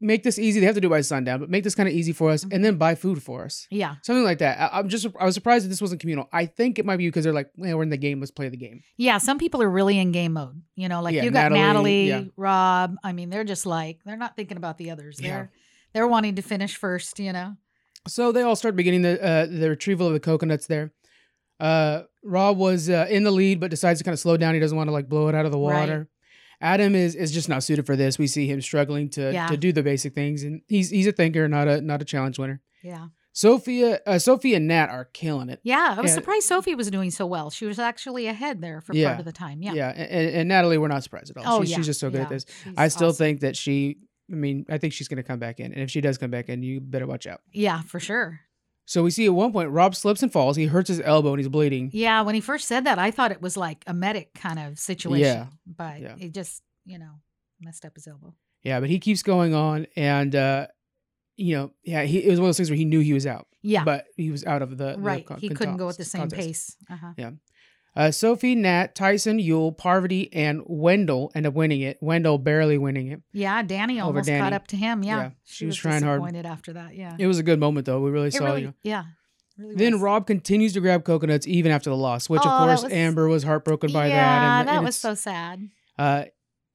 make 0.00 0.22
this 0.22 0.38
easy. 0.38 0.60
They 0.60 0.66
have 0.66 0.74
to 0.74 0.80
do 0.80 0.88
it 0.88 0.90
by 0.90 1.00
sundown, 1.00 1.40
but 1.40 1.48
make 1.50 1.64
this 1.64 1.74
kind 1.74 1.88
of 1.88 1.94
easy 1.94 2.12
for 2.12 2.30
us, 2.30 2.44
and 2.50 2.64
then 2.64 2.76
buy 2.76 2.94
food 2.94 3.22
for 3.22 3.44
us, 3.44 3.66
Yeah. 3.70 3.96
something 4.02 4.24
like 4.24 4.38
that. 4.38 4.58
I, 4.72 4.78
I'm 4.78 4.88
just 4.88 5.06
I 5.18 5.24
was 5.24 5.34
surprised 5.34 5.64
that 5.64 5.68
this 5.70 5.80
wasn't 5.80 6.00
communal. 6.00 6.28
I 6.32 6.46
think 6.46 6.78
it 6.78 6.84
might 6.84 6.96
be 6.98 7.06
because 7.08 7.24
they're 7.24 7.32
like, 7.32 7.50
well, 7.56 7.76
we're 7.76 7.82
in 7.82 7.88
the 7.90 7.96
game, 7.96 8.20
let's 8.20 8.30
play 8.30 8.48
the 8.48 8.56
game. 8.56 8.82
Yeah, 8.96 9.18
some 9.18 9.38
people 9.38 9.62
are 9.62 9.70
really 9.70 9.98
in 9.98 10.12
game 10.12 10.34
mode. 10.34 10.60
You 10.74 10.88
know, 10.88 11.00
like 11.02 11.14
Yeah, 11.14 11.24
you 11.24 11.30
got 11.30 11.52
Natalie, 11.52 11.60
Natalie, 11.60 12.08
yeah. 12.08 12.22
Rob. 12.36 12.96
I 13.02 13.12
mean, 13.12 13.30
they're 13.30 13.44
just 13.44 13.64
like 13.66 14.00
they're 14.04 14.16
not 14.16 14.36
thinking 14.36 14.56
about 14.56 14.78
the 14.78 14.90
others. 14.90 15.18
Yeah. 15.20 15.28
They're 15.30 15.50
they're 15.94 16.08
wanting 16.08 16.34
to 16.34 16.42
finish 16.42 16.76
first. 16.76 17.18
You 17.18 17.32
know. 17.32 17.56
So 18.08 18.30
they 18.32 18.42
all 18.42 18.54
start 18.56 18.76
beginning 18.76 19.02
the 19.02 19.22
uh, 19.24 19.46
the 19.46 19.70
retrieval 19.70 20.06
of 20.06 20.12
the 20.12 20.20
coconuts 20.20 20.66
there. 20.66 20.92
Uh, 21.58 22.02
Rob 22.22 22.58
was 22.58 22.90
uh, 22.90 23.06
in 23.08 23.24
the 23.24 23.30
lead, 23.30 23.60
but 23.60 23.70
decides 23.70 23.98
to 24.00 24.04
kind 24.04 24.12
of 24.12 24.18
slow 24.20 24.36
down. 24.36 24.52
He 24.54 24.60
doesn't 24.60 24.76
want 24.76 24.88
to 24.88 24.92
like 24.92 25.08
blow 25.08 25.28
it 25.28 25.34
out 25.34 25.46
of 25.46 25.52
the 25.52 25.58
Right. 25.58 26.06
Adam 26.60 26.94
is 26.94 27.14
is 27.14 27.32
just 27.32 27.48
not 27.48 27.62
suited 27.62 27.86
for 27.86 27.96
this. 27.96 28.18
We 28.18 28.26
see 28.26 28.46
him 28.46 28.60
struggling 28.60 29.08
to 29.10 29.32
Yeah. 29.32 29.46
to 29.48 29.56
do 29.56 29.72
the 29.72 29.82
basic 29.82 30.14
things, 30.14 30.42
and 30.42 30.62
he's 30.68 30.90
he's 30.90 31.06
a 31.06 31.12
thinker, 31.12 31.48
not 31.48 31.68
a 31.68 31.80
not 31.80 32.02
a 32.02 32.04
challenge 32.04 32.38
winner. 32.38 32.60
Yeah. 32.82 33.08
Sophia, 33.32 34.00
uh, 34.06 34.18
Sophie 34.18 34.54
and 34.54 34.66
Nat 34.66 34.88
are 34.88 35.04
killing 35.12 35.50
it. 35.50 35.60
Yeah. 35.62 35.94
I 35.98 36.00
was 36.00 36.10
Yeah. 36.12 36.14
surprised 36.14 36.46
Sophie 36.46 36.74
was 36.74 36.90
doing 36.90 37.10
so 37.10 37.26
well. 37.26 37.50
She 37.50 37.66
was 37.66 37.78
actually 37.78 38.26
ahead 38.28 38.62
there 38.62 38.80
for 38.80 38.94
Yeah. 38.94 39.08
part 39.08 39.18
of 39.18 39.26
the 39.26 39.32
time. 39.32 39.60
Yeah. 39.60 39.74
Yeah, 39.74 39.90
and, 39.90 40.30
and 40.34 40.48
Natalie, 40.48 40.78
we're 40.78 40.88
not 40.88 41.02
surprised 41.02 41.30
at 41.30 41.44
all. 41.44 41.56
Oh 41.58 41.60
she's, 41.60 41.70
yeah. 41.72 41.76
she's 41.76 41.86
just 41.86 42.00
so 42.00 42.08
good 42.08 42.22
at 42.22 42.30
this. 42.30 42.46
She's 42.64 42.72
I 42.78 42.88
still 42.88 43.08
awesome. 43.08 43.18
think 43.18 43.40
that 43.40 43.54
she. 43.56 43.98
I 44.32 44.34
mean, 44.34 44.64
I 44.68 44.78
think 44.78 44.92
she's 44.94 45.06
going 45.06 45.18
to 45.18 45.22
come 45.22 45.38
back 45.38 45.60
in, 45.60 45.72
and 45.72 45.82
if 45.82 45.90
she 45.90 46.00
does 46.00 46.18
come 46.18 46.30
back 46.32 46.48
in, 46.48 46.62
you 46.62 46.80
better 46.80 47.06
watch 47.06 47.26
out. 47.28 47.42
Yeah, 47.52 47.82
for 47.82 48.00
sure. 48.00 48.40
So 48.86 49.02
we 49.02 49.10
see 49.10 49.26
at 49.26 49.34
one 49.34 49.52
point 49.52 49.70
Rob 49.70 49.94
slips 49.94 50.22
and 50.22 50.32
falls. 50.32 50.56
He 50.56 50.66
hurts 50.66 50.88
his 50.88 51.00
elbow 51.00 51.30
and 51.30 51.38
he's 51.40 51.48
bleeding. 51.48 51.90
Yeah. 51.92 52.22
When 52.22 52.34
he 52.34 52.40
first 52.40 52.66
said 52.68 52.84
that, 52.84 52.98
I 52.98 53.10
thought 53.10 53.32
it 53.32 53.42
was 53.42 53.56
like 53.56 53.82
a 53.86 53.92
medic 53.92 54.32
kind 54.34 54.58
of 54.58 54.78
situation. 54.78 55.24
Yeah. 55.24 55.46
But 55.66 56.00
Yeah. 56.00 56.14
it 56.18 56.32
just 56.32 56.62
you 56.84 56.98
know 56.98 57.20
messed 57.60 57.84
up 57.84 57.94
his 57.96 58.06
elbow. 58.06 58.34
Yeah, 58.62 58.80
but 58.80 58.88
he 58.88 58.98
keeps 58.98 59.22
going 59.22 59.54
on, 59.54 59.86
and 59.96 60.34
uh, 60.34 60.66
you 61.36 61.56
know, 61.56 61.72
yeah, 61.84 62.02
he, 62.02 62.18
it 62.24 62.30
was 62.30 62.40
one 62.40 62.46
of 62.46 62.48
those 62.48 62.56
things 62.56 62.70
where 62.70 62.76
he 62.78 62.84
knew 62.84 63.00
he 63.00 63.12
was 63.12 63.26
out, 63.26 63.46
Yeah. 63.62 63.84
but 63.84 64.06
he 64.16 64.30
was 64.30 64.44
out 64.44 64.62
of 64.62 64.70
the 64.78 64.92
the 64.92 64.98
right. 64.98 65.26
con- 65.26 65.38
he 65.38 65.48
couldn't 65.50 65.76
go 65.76 65.88
at 65.88 65.96
the 65.98 66.04
same 66.04 66.22
contest. 66.22 66.40
pace. 66.46 66.76
Uh-huh. 66.90 67.12
Uh, 67.96 68.10
Sophie, 68.10 68.54
Nat, 68.54 68.94
Tyson, 68.94 69.38
Yul, 69.38 69.76
Parvati, 69.76 70.30
and 70.34 70.62
Wendell 70.66 71.32
end 71.34 71.46
up 71.46 71.54
winning 71.54 71.80
it. 71.80 71.96
Wendell 72.02 72.36
barely 72.38 72.76
winning 72.76 73.08
it. 73.08 73.22
Yeah, 73.32 73.62
Danni 73.62 74.02
almost 74.04 74.28
Danni. 74.28 74.38
caught 74.38 74.52
up 74.52 74.66
to 74.68 74.76
him. 74.76 75.02
Yeah, 75.02 75.16
Yeah, 75.16 75.30
she 75.44 75.64
was 75.66 75.76
trying 75.76 76.02
hard. 76.02 76.20
disappointed 76.20 76.44
after 76.46 76.74
that. 76.74 76.94
Yeah, 76.94 77.16
It 77.18 77.26
was 77.26 77.38
a 77.38 77.42
good 77.42 77.58
moment 77.58 77.86
though. 77.86 78.00
We 78.00 78.10
really 78.10 78.28
It 78.28 78.34
saw 78.34 78.44
really, 78.44 78.60
you. 78.60 78.66
Know. 78.68 78.74
yeah, 78.82 79.04
really 79.56 79.76
Then 79.76 79.94
was. 79.94 80.02
Rob 80.02 80.26
continues 80.26 80.74
to 80.74 80.80
grab 80.80 81.04
coconuts 81.04 81.46
even 81.46 81.72
after 81.72 81.88
the 81.88 81.96
loss, 81.96 82.28
which 82.28 82.42
Oh, 82.44 82.50
of 82.50 82.58
course 82.68 82.82
was- 82.82 82.92
Amber 82.92 83.28
was 83.28 83.44
heartbroken 83.44 83.90
by 83.92 84.08
yeah, 84.08 84.14
that. 84.16 84.58
And, 84.60 84.68
that 84.68 84.76
and 84.76 84.84
was 84.84 84.96
so 84.98 85.14
sad. 85.14 85.68
Uh, 85.98 86.24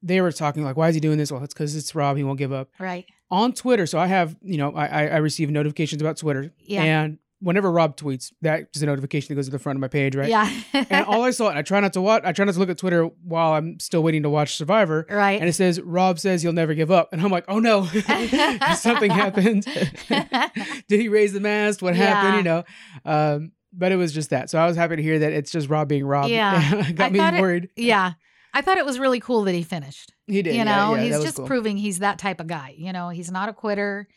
they 0.01 0.19
were 0.21 0.31
talking 0.31 0.63
like, 0.63 0.75
"Why 0.75 0.89
is 0.89 0.95
he 0.95 1.01
doing 1.01 1.19
this?" 1.19 1.31
Well, 1.31 1.43
it's 1.43 1.53
because 1.53 1.75
it's 1.75 1.93
Rob. 1.93 2.17
He 2.17 2.23
won't 2.23 2.39
give 2.39 2.51
up. 2.51 2.69
Right? 2.79 3.05
On 3.29 3.53
Twitter, 3.53 3.85
so 3.85 3.99
I 3.99 4.07
have 4.07 4.35
you 4.41 4.57
know 4.57 4.71
I 4.73 4.87
I, 4.87 5.07
I 5.09 5.17
receive 5.17 5.51
notifications 5.51 6.01
about 6.01 6.17
Twitter, 6.17 6.51
Yeah, 6.65 6.81
and 6.83 7.19
whenever 7.41 7.71
Rob 7.71 7.97
tweets, 7.97 8.31
that's 8.41 8.81
a 8.81 8.85
notification 8.85 9.27
that 9.29 9.35
goes 9.35 9.45
to 9.45 9.51
the 9.51 9.59
front 9.59 9.77
of 9.77 9.81
my 9.81 9.87
page, 9.87 10.15
right? 10.15 10.29
yeah. 10.29 10.49
and 10.73 11.05
all 11.05 11.23
I 11.23 11.31
saw, 11.31 11.49
and 11.49 11.57
I 11.57 11.61
try 11.63 11.79
not 11.79 11.93
to 11.93 12.01
watch. 12.01 12.21
I 12.23 12.31
try 12.31 12.45
not 12.45 12.53
to 12.53 12.59
look 12.59 12.69
at 12.69 12.77
Twitter 12.77 13.05
while 13.23 13.53
I'm 13.53 13.79
still 13.79 14.03
waiting 14.03 14.23
to 14.23 14.29
watch 14.29 14.55
Survivor. 14.55 15.05
right. 15.09 15.39
And 15.39 15.49
it 15.49 15.53
says 15.53 15.81
Rob 15.81 16.19
says 16.19 16.43
you'll 16.43 16.53
never 16.53 16.73
give 16.73 16.91
up, 16.91 17.09
and 17.11 17.21
I'm 17.21 17.31
like, 17.31 17.45
oh 17.47 17.59
no, 17.59 17.85
something 18.75 19.11
happened. 19.11 19.65
Did 20.87 20.99
he 20.99 21.07
raise 21.09 21.33
the 21.33 21.39
mast? 21.39 21.81
What 21.81 21.95
happened? 21.95 22.37
You 22.37 22.43
know. 22.43 22.63
Um, 23.05 23.51
but 23.73 23.91
it 23.91 23.95
was 23.95 24.13
just 24.13 24.31
that. 24.31 24.49
So 24.49 24.59
I 24.59 24.67
was 24.67 24.75
happy 24.75 24.97
to 24.97 25.01
hear 25.01 25.19
that 25.19 25.31
it's 25.31 25.51
just 25.51 25.69
Rob 25.69 25.87
being 25.87 26.05
Rob. 26.05 26.29
Yeah. 26.29 26.91
got 26.95 27.05
I 27.07 27.09
me 27.09 27.19
thought 27.19 27.33
it- 27.35 27.41
worried. 27.41 27.69
yeah, 27.75 28.13
I 28.53 28.61
thought 28.61 28.77
it 28.77 28.85
was 28.85 28.99
really 28.99 29.19
cool 29.19 29.43
that 29.45 29.55
he 29.55 29.63
finished. 29.63 30.13
He 30.27 30.41
did. 30.41 30.55
you 30.55 30.63
know, 30.65 30.95
yeah, 30.95 31.03
he's 31.03 31.21
just 31.21 31.37
cool. 31.37 31.47
proving 31.47 31.77
he's 31.77 31.99
that 31.99 32.17
type 32.19 32.39
of 32.39 32.47
guy. 32.47 32.75
You 32.77 32.93
know, 32.93 33.09
he's 33.09 33.31
not 33.31 33.49
a 33.49 33.53
quitter. 33.53 34.07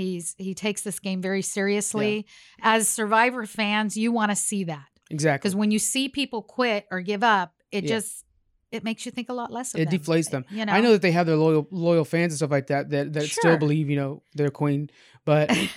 He's 0.00 0.34
he 0.38 0.54
takes 0.54 0.82
this 0.82 0.98
game 0.98 1.20
very 1.22 1.42
seriously. 1.42 2.26
As 2.62 2.88
Survivor 2.88 3.46
fans, 3.46 3.96
you 3.96 4.12
want 4.12 4.30
to 4.30 4.36
see 4.36 4.64
that 4.64 4.86
exactly. 5.10 5.38
because 5.38 5.54
when 5.56 5.70
you 5.70 5.78
see 5.78 6.08
people 6.08 6.42
quit 6.42 6.86
or 6.90 7.00
give 7.00 7.22
up, 7.22 7.54
it 7.70 7.84
Yeah. 7.84 7.90
just 7.96 8.24
it 8.72 8.84
makes 8.84 9.04
you 9.04 9.10
think 9.10 9.28
a 9.28 9.32
lot 9.32 9.50
less 9.52 9.74
of 9.74 9.80
It 9.80 9.90
them. 9.90 9.98
deflates 9.98 10.30
them. 10.30 10.44
You 10.50 10.64
know, 10.64 10.72
I 10.72 10.80
know 10.80 10.92
that 10.92 11.02
they 11.02 11.10
have 11.12 11.26
their 11.26 11.36
loyal 11.36 11.66
loyal 11.70 12.04
fans 12.04 12.32
and 12.32 12.36
stuff 12.38 12.50
like 12.52 12.68
that 12.68 12.90
that, 12.90 13.12
that 13.14 13.24
still 13.24 13.56
believe 13.56 13.90
you 13.90 13.96
know 13.96 14.22
they're 14.34 14.50
queen, 14.50 14.90
but 15.24 15.48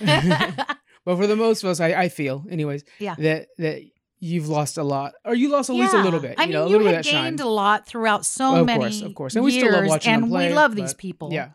but 1.04 1.16
for 1.16 1.26
the 1.26 1.36
most 1.36 1.62
of 1.62 1.70
us, 1.70 1.80
I, 1.80 1.88
I 1.94 2.08
feel 2.08 2.44
anyways 2.50 2.84
Yeah. 2.98 3.14
that 3.18 3.48
that 3.58 3.82
you've 4.20 4.48
lost 4.48 4.78
a 4.78 4.82
lot 4.82 5.12
or 5.24 5.34
you 5.34 5.50
lost 5.50 5.68
at 5.68 5.76
least 5.76 5.92
a 5.92 6.02
little 6.02 6.20
bit. 6.20 6.36
I 6.38 6.42
you 6.44 6.46
mean, 6.48 6.52
know, 6.54 6.62
a 6.62 6.66
you 6.66 6.72
little 6.72 6.86
of 6.88 6.94
that 6.94 7.04
shine. 7.04 7.24
gained 7.24 7.40
a 7.40 7.46
lot 7.48 7.86
throughout 7.86 8.24
so 8.24 8.56
Of 8.56 8.66
many 8.66 8.78
course, 8.80 9.02
of 9.02 9.14
course. 9.14 9.34
And 9.34 9.44
we 9.44 9.50
still 9.50 9.70
love 9.70 9.80
years, 9.82 9.90
watching 9.90 10.12
them 10.14 10.22
and 10.24 10.32
play, 10.32 10.48
we 10.48 10.54
love 10.54 10.74
these 10.76 10.94
people. 10.94 11.30
Yeah, 11.32 11.50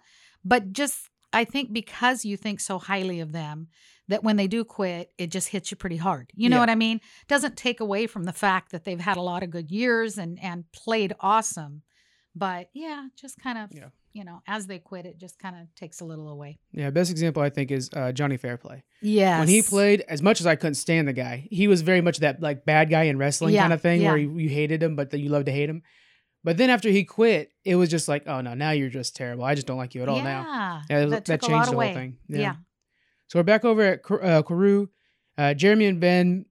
But 0.46 0.72
just, 0.72 1.09
I 1.32 1.44
think 1.44 1.72
because 1.74 2.26
you 2.26 2.38
think 2.38 2.60
so 2.60 2.80
highly 2.80 3.20
of 3.20 3.32
them, 3.32 3.68
that 4.08 4.24
when 4.24 4.36
they 4.38 4.48
do 4.48 4.64
quit, 4.64 5.12
it 5.20 5.30
just 5.30 5.50
hits 5.50 5.70
you 5.70 5.78
pretty 5.78 5.98
hard. 5.98 6.32
You 6.36 6.50
know 6.50 6.56
Yeah. 6.56 6.62
what 6.62 6.70
I 6.70 6.76
mean? 6.76 7.00
Doesn't 7.28 7.56
take 7.58 7.80
away 7.80 8.08
from 8.08 8.24
the 8.24 8.34
fact 8.34 8.72
that 8.72 8.84
they've 8.84 9.00
had 9.00 9.18
a 9.18 9.22
lot 9.22 9.44
of 9.44 9.52
good 9.52 9.70
years 9.72 10.18
and 10.18 10.40
and 10.42 10.64
played 10.72 11.14
awesome. 11.20 11.84
But 12.36 12.70
yeah, 12.74 13.08
just 13.20 13.40
kind 13.40 13.58
of, 13.58 13.70
Yeah. 13.72 13.90
you 14.14 14.24
know, 14.24 14.42
as 14.48 14.68
they 14.68 14.80
quit, 14.80 15.06
it 15.06 15.18
just 15.20 15.38
kind 15.40 15.56
of 15.56 15.74
takes 15.76 16.00
a 16.00 16.06
little 16.06 16.30
away. 16.30 16.58
yeah. 16.72 16.90
Best 16.90 17.12
example 17.12 17.42
I 17.44 17.50
think 17.50 17.70
is 17.72 17.90
uh, 17.96 18.12
Johnny 18.12 18.38
Fairplay. 18.38 18.84
Yes. 19.02 19.40
When 19.40 19.48
he 19.48 19.62
played, 19.62 20.02
as 20.08 20.22
much 20.22 20.40
as 20.40 20.48
I 20.48 20.56
couldn't 20.56 20.76
stand 20.76 21.08
the 21.08 21.14
guy, 21.14 21.48
he 21.52 21.68
was 21.68 21.82
very 21.82 22.02
much 22.02 22.18
that 22.20 22.42
like 22.42 22.66
bad 22.66 22.90
guy 22.90 23.04
in 23.04 23.18
wrestling 23.18 23.54
Yeah, 23.54 23.62
kind 23.62 23.74
of 23.74 23.82
thing, 23.82 24.04
where 24.04 24.18
you, 24.18 24.38
you 24.38 24.50
hated 24.50 24.82
him, 24.82 24.96
but 24.96 25.14
you 25.14 25.30
love 25.30 25.46
to 25.46 25.52
hate 25.52 25.70
him. 25.70 25.84
But 26.44 26.58
then 26.58 26.70
after 26.70 26.90
he 26.90 27.04
quit, 27.04 27.52
it 27.66 27.76
was 27.76 27.90
just 27.90 28.08
like, 28.08 28.24
oh 28.28 28.42
no, 28.42 28.54
now 28.54 28.72
you're 28.72 28.90
just 28.90 29.16
terrible. 29.16 29.44
I 29.44 29.56
just 29.56 29.68
don't 29.68 29.78
like 29.78 29.94
you 29.94 30.02
at 30.02 30.10
all 30.10 30.22
now. 30.22 30.46
yeah. 30.48 30.82
Yeah, 30.90 31.00
that, 31.00 31.10
that 31.10 31.26
that 31.26 31.42
took 31.42 31.50
a 31.50 31.52
lot 31.52 31.58
changed 31.58 31.72
the 31.72 31.76
away. 31.76 31.88
whole 31.88 31.96
thing. 31.96 32.18
Yeah. 32.28 32.56
So 33.28 33.40
we're 33.40 33.44
back 33.44 33.66
over 33.66 33.82
at 33.84 34.00
uh, 34.00 34.44
Koru. 34.44 34.88
Uh, 35.38 35.54
Jeremy 35.54 35.86
and 35.86 36.00
Ben 36.00 36.46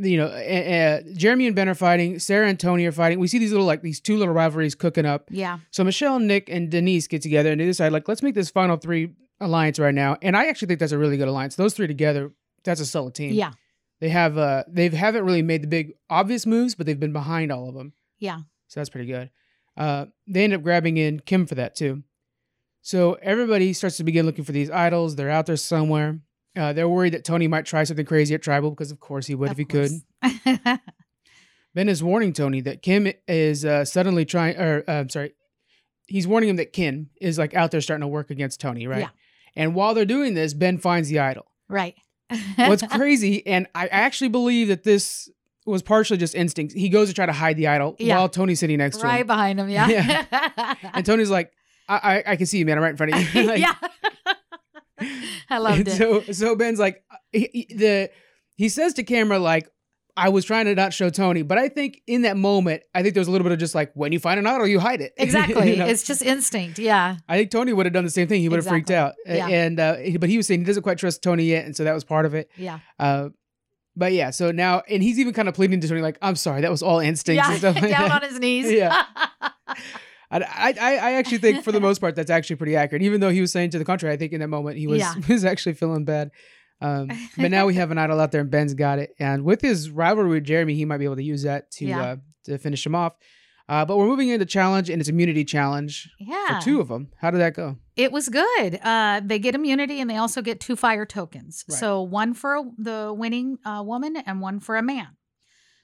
you 0.00 0.16
know, 0.16 0.26
uh, 0.26 1.00
Jeremy 1.14 1.46
and 1.46 1.56
Ben 1.56 1.68
are 1.68 1.74
fighting. 1.74 2.18
Sarah 2.18 2.48
and 2.48 2.58
Tony 2.58 2.86
are 2.86 2.92
fighting. 2.92 3.18
We 3.18 3.28
see 3.28 3.38
these 3.38 3.50
little 3.50 3.66
like 3.66 3.82
these 3.82 4.00
two 4.00 4.16
little 4.16 4.34
rivalries 4.34 4.74
cooking 4.74 5.06
up. 5.06 5.28
Yeah. 5.30 5.58
So 5.70 5.82
Michelle, 5.84 6.18
Nick, 6.18 6.48
and 6.48 6.70
Denise 6.70 7.06
get 7.06 7.22
together 7.22 7.50
and 7.50 7.60
they 7.60 7.66
decide 7.66 7.92
like 7.92 8.06
let's 8.08 8.22
make 8.22 8.34
this 8.34 8.50
final 8.50 8.76
three 8.76 9.14
alliance 9.40 9.78
right 9.78 9.94
now. 9.94 10.16
And 10.22 10.36
I 10.36 10.46
actually 10.46 10.68
think 10.68 10.80
that's 10.80 10.92
a 10.92 10.98
really 10.98 11.16
good 11.16 11.28
alliance. 11.28 11.56
Those 11.56 11.74
three 11.74 11.86
together, 11.86 12.32
that's 12.64 12.80
a 12.80 12.86
solid 12.86 13.14
team. 13.14 13.32
Yeah. 13.32 13.52
They 14.00 14.10
have 14.10 14.38
uh 14.38 14.64
they 14.68 14.88
haven't 14.88 15.24
really 15.24 15.42
made 15.42 15.62
the 15.62 15.68
big 15.68 15.94
obvious 16.08 16.46
moves, 16.46 16.74
but 16.74 16.86
they've 16.86 16.98
been 16.98 17.12
behind 17.12 17.50
all 17.50 17.68
of 17.68 17.74
them. 17.74 17.92
Yeah. 18.18 18.40
So 18.68 18.80
that's 18.80 18.90
pretty 18.90 19.06
good. 19.08 19.30
Uh, 19.76 20.06
they 20.26 20.44
end 20.44 20.54
up 20.54 20.62
grabbing 20.62 20.96
in 20.96 21.20
Kim 21.20 21.46
for 21.46 21.54
that 21.56 21.74
too. 21.74 22.02
So 22.82 23.14
everybody 23.14 23.72
starts 23.72 23.96
to 23.98 24.04
begin 24.04 24.26
looking 24.26 24.44
for 24.44 24.52
these 24.52 24.70
idols. 24.70 25.16
They're 25.16 25.30
out 25.30 25.46
there 25.46 25.56
somewhere. 25.56 26.20
Uh, 26.56 26.72
they're 26.72 26.88
worried 26.88 27.12
that 27.14 27.24
Tony 27.24 27.46
might 27.46 27.66
try 27.66 27.84
something 27.84 28.06
crazy 28.06 28.34
at 28.34 28.42
Tribal 28.42 28.70
because, 28.70 28.90
of 28.90 28.98
course, 28.98 29.26
he 29.26 29.34
would 29.34 29.50
Of 29.50 29.52
if 29.52 29.58
he 29.58 29.64
could. 29.64 29.90
Ben 31.74 31.88
is 31.88 32.02
warning 32.02 32.32
Tony 32.32 32.60
that 32.62 32.82
Kim 32.82 33.12
is 33.28 33.64
uh, 33.64 33.84
suddenly 33.84 34.24
trying, 34.24 34.56
or 34.56 34.84
uh, 34.88 34.92
I'm 34.92 35.08
sorry, 35.08 35.34
he's 36.06 36.26
warning 36.26 36.48
him 36.48 36.56
that 36.56 36.72
Kim 36.72 37.10
is 37.20 37.38
like 37.38 37.54
out 37.54 37.70
there 37.70 37.80
starting 37.80 38.02
to 38.02 38.08
work 38.08 38.30
against 38.30 38.60
Tony, 38.60 38.86
right? 38.86 39.00
Yeah. 39.00 39.08
And 39.54 39.74
while 39.74 39.94
they're 39.94 40.04
doing 40.04 40.34
this, 40.34 40.54
Ben 40.54 40.78
finds 40.78 41.08
the 41.08 41.20
idol. 41.20 41.46
right. 41.68 41.94
What's 42.56 42.82
crazy, 42.90 43.46
and 43.46 43.66
I 43.74 43.86
actually 43.86 44.28
believe 44.28 44.68
that 44.68 44.82
this 44.82 45.30
was 45.68 45.82
partially 45.82 46.16
just 46.16 46.34
instinct. 46.34 46.72
He 46.74 46.88
goes 46.88 47.08
to 47.08 47.14
try 47.14 47.26
to 47.26 47.32
hide 47.32 47.56
the 47.56 47.66
idol 47.68 47.96
Yeah. 47.98 48.16
while 48.18 48.28
Tony's 48.28 48.60
sitting 48.60 48.78
next 48.78 48.98
to 48.98 49.02
him. 49.04 49.10
right 49.10 49.26
behind 49.26 49.60
him. 49.60 49.68
Yeah. 49.68 50.24
and 50.94 51.04
Tony's 51.06 51.30
like, 51.30 51.52
I, 51.88 51.96
I, 52.26 52.32
"I 52.32 52.36
can 52.36 52.46
see 52.46 52.58
you, 52.58 52.66
man. 52.66 52.76
I'm 52.78 52.82
right 52.82 52.90
in 52.90 52.96
front 52.96 53.14
of 53.14 53.34
you." 53.34 53.42
Like, 53.46 53.60
yeah. 53.60 53.74
I 55.50 55.58
loved 55.58 55.88
it. 55.88 55.92
So 55.92 56.22
so 56.32 56.56
Ben's 56.56 56.78
like 56.78 57.02
he, 57.32 57.48
he- 57.68 57.74
the 57.74 58.10
he 58.56 58.68
says 58.68 58.94
to 58.94 59.02
camera 59.04 59.38
like 59.38 59.68
I 60.16 60.30
was 60.30 60.44
trying 60.44 60.64
to 60.64 60.74
not 60.74 60.92
show 60.92 61.10
Tony, 61.10 61.42
but 61.42 61.58
I 61.58 61.68
think 61.68 62.02
in 62.08 62.22
that 62.22 62.36
moment 62.36 62.82
I 62.92 63.02
think 63.02 63.14
there 63.14 63.20
was 63.20 63.28
a 63.28 63.30
little 63.30 63.44
bit 63.44 63.52
of 63.52 63.60
just 63.60 63.74
like 63.76 63.92
when 63.94 64.10
you 64.12 64.18
find 64.18 64.40
an 64.40 64.46
idol 64.48 64.66
you 64.66 64.80
hide 64.80 65.00
it. 65.00 65.12
exactly. 65.16 65.70
You 65.70 65.76
know? 65.76 65.86
It's 65.86 66.02
just 66.02 66.22
instinct. 66.22 66.80
Yeah. 66.80 67.18
I 67.28 67.38
think 67.38 67.52
Tony 67.52 67.72
would 67.72 67.86
have 67.86 67.92
done 67.92 68.04
the 68.04 68.10
same 68.10 68.26
thing. 68.26 68.40
He 68.40 68.48
would 68.48 68.56
have 68.58 68.66
freaked 68.66 68.90
out. 68.90 69.14
Yeah. 69.26 69.46
And 69.46 69.78
uh, 69.78 69.96
but 70.18 70.28
he 70.28 70.36
was 70.36 70.48
saying 70.48 70.60
he 70.60 70.66
doesn't 70.66 70.82
quite 70.82 70.98
trust 70.98 71.22
Tony 71.22 71.44
yet, 71.44 71.64
and 71.66 71.76
so 71.76 71.84
that 71.84 71.94
was 71.94 72.02
part 72.04 72.26
of 72.26 72.34
it. 72.34 72.50
Yeah. 72.56 72.80
Uh, 72.98 73.28
but 73.98 74.12
yeah, 74.12 74.30
so 74.30 74.50
now 74.52 74.82
and 74.88 75.02
he's 75.02 75.18
even 75.18 75.32
kind 75.34 75.48
of 75.48 75.54
pleading 75.54 75.80
to 75.80 75.88
Tony 75.88 76.00
like 76.00 76.16
I'm 76.22 76.36
sorry, 76.36 76.62
that 76.62 76.70
was 76.70 76.82
all 76.82 77.00
instincts 77.00 77.44
Yeah. 77.46 77.50
and 77.50 77.58
stuff 77.64 77.74
like 77.74 77.90
Down 77.90 78.08
that. 78.08 78.22
on 78.22 78.28
his 78.30 78.38
knees. 78.38 78.70
Yeah. 78.72 79.04
I, 80.30 80.40
I 80.80 80.96
I 80.96 81.12
actually 81.14 81.38
think 81.38 81.64
for 81.64 81.72
the 81.72 81.80
most 81.80 82.00
part 82.00 82.14
that's 82.14 82.30
actually 82.30 82.56
pretty 82.56 82.76
accurate. 82.76 83.02
Even 83.02 83.20
though 83.20 83.30
he 83.30 83.40
was 83.40 83.50
saying 83.50 83.70
to 83.70 83.78
the 83.78 83.84
contrary, 83.84 84.14
I 84.14 84.18
think 84.18 84.32
in 84.32 84.40
that 84.40 84.48
moment 84.48 84.76
he 84.76 84.86
was 84.86 84.98
Yeah. 85.00 85.14
was 85.28 85.44
actually 85.44 85.72
feeling 85.74 86.04
bad. 86.04 86.30
Um, 86.80 87.08
but 87.36 87.50
now 87.50 87.66
we 87.66 87.74
have 87.74 87.90
an 87.90 87.98
idol 87.98 88.20
out 88.20 88.30
there, 88.30 88.40
and 88.42 88.50
Ben's 88.50 88.74
got 88.74 88.98
it. 89.00 89.10
And 89.18 89.42
with 89.44 89.60
his 89.62 89.90
rivalry 89.90 90.28
with 90.30 90.44
Jeremy, 90.44 90.74
he 90.74 90.84
might 90.84 90.98
be 90.98 91.06
able 91.06 91.16
to 91.16 91.22
use 91.24 91.42
that 91.42 91.70
to 91.72 91.86
Yeah. 91.86 92.02
uh, 92.02 92.16
to 92.44 92.58
finish 92.58 92.84
him 92.86 92.94
off. 92.94 93.14
Uh, 93.68 93.84
but 93.84 93.96
we're 93.98 94.06
moving 94.06 94.28
into 94.28 94.46
challenge, 94.46 94.88
and 94.90 95.00
it's 95.00 95.08
immunity 95.08 95.44
challenge 95.44 96.08
yeah. 96.20 96.58
for 96.60 96.64
two 96.64 96.80
of 96.80 96.88
them. 96.88 97.08
How 97.20 97.30
did 97.30 97.38
that 97.38 97.54
go? 97.54 97.78
It 97.98 98.12
was 98.12 98.28
good. 98.28 98.78
Uh, 98.82 99.20
they 99.24 99.38
get 99.38 99.54
immunity 99.54 100.00
and 100.00 100.08
they 100.08 100.16
also 100.16 100.40
get 100.40 100.60
two 100.60 100.76
fire 100.76 101.04
tokens. 101.04 101.64
Right. 101.68 101.78
So 101.78 102.00
one 102.02 102.32
for 102.32 102.54
a- 102.56 102.70
the 102.78 103.12
winning 103.16 103.58
uh, 103.64 103.82
woman 103.84 104.16
and 104.16 104.40
one 104.40 104.60
for 104.60 104.76
a 104.76 104.82
man. 104.82 105.16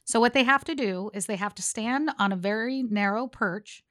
So 0.05 0.21
what 0.21 0.33
they 0.33 0.45
have 0.45 0.65
to 0.65 0.75
do 0.75 1.11
is 1.13 1.27
they 1.27 1.37
have 1.37 1.55
to 1.57 1.63
stand 1.63 2.11
on 2.19 2.31
a 2.31 2.37
very 2.37 2.83
narrow 2.83 3.27
perch 3.27 3.83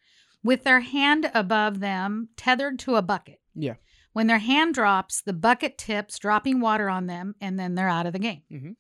with 0.44 0.64
their 0.64 0.80
hand 0.80 1.30
above 1.34 1.80
them, 1.80 2.30
tethered 2.38 2.80
to 2.80 2.96
a 2.96 3.02
bucket. 3.02 3.40
Yeah. 3.56 3.76
When 4.14 4.28
their 4.28 4.38
hand 4.40 4.74
drops, 4.76 5.22
the 5.22 5.34
bucket 5.34 5.78
tips, 5.78 6.20
dropping 6.20 6.60
water 6.62 6.88
on 6.90 7.08
them, 7.08 7.34
and 7.42 7.60
then 7.60 7.76
they're 7.76 7.90
out 7.90 8.06
of 8.06 8.14
the 8.14 8.20
game. 8.20 8.44
Mhm. 8.52 8.76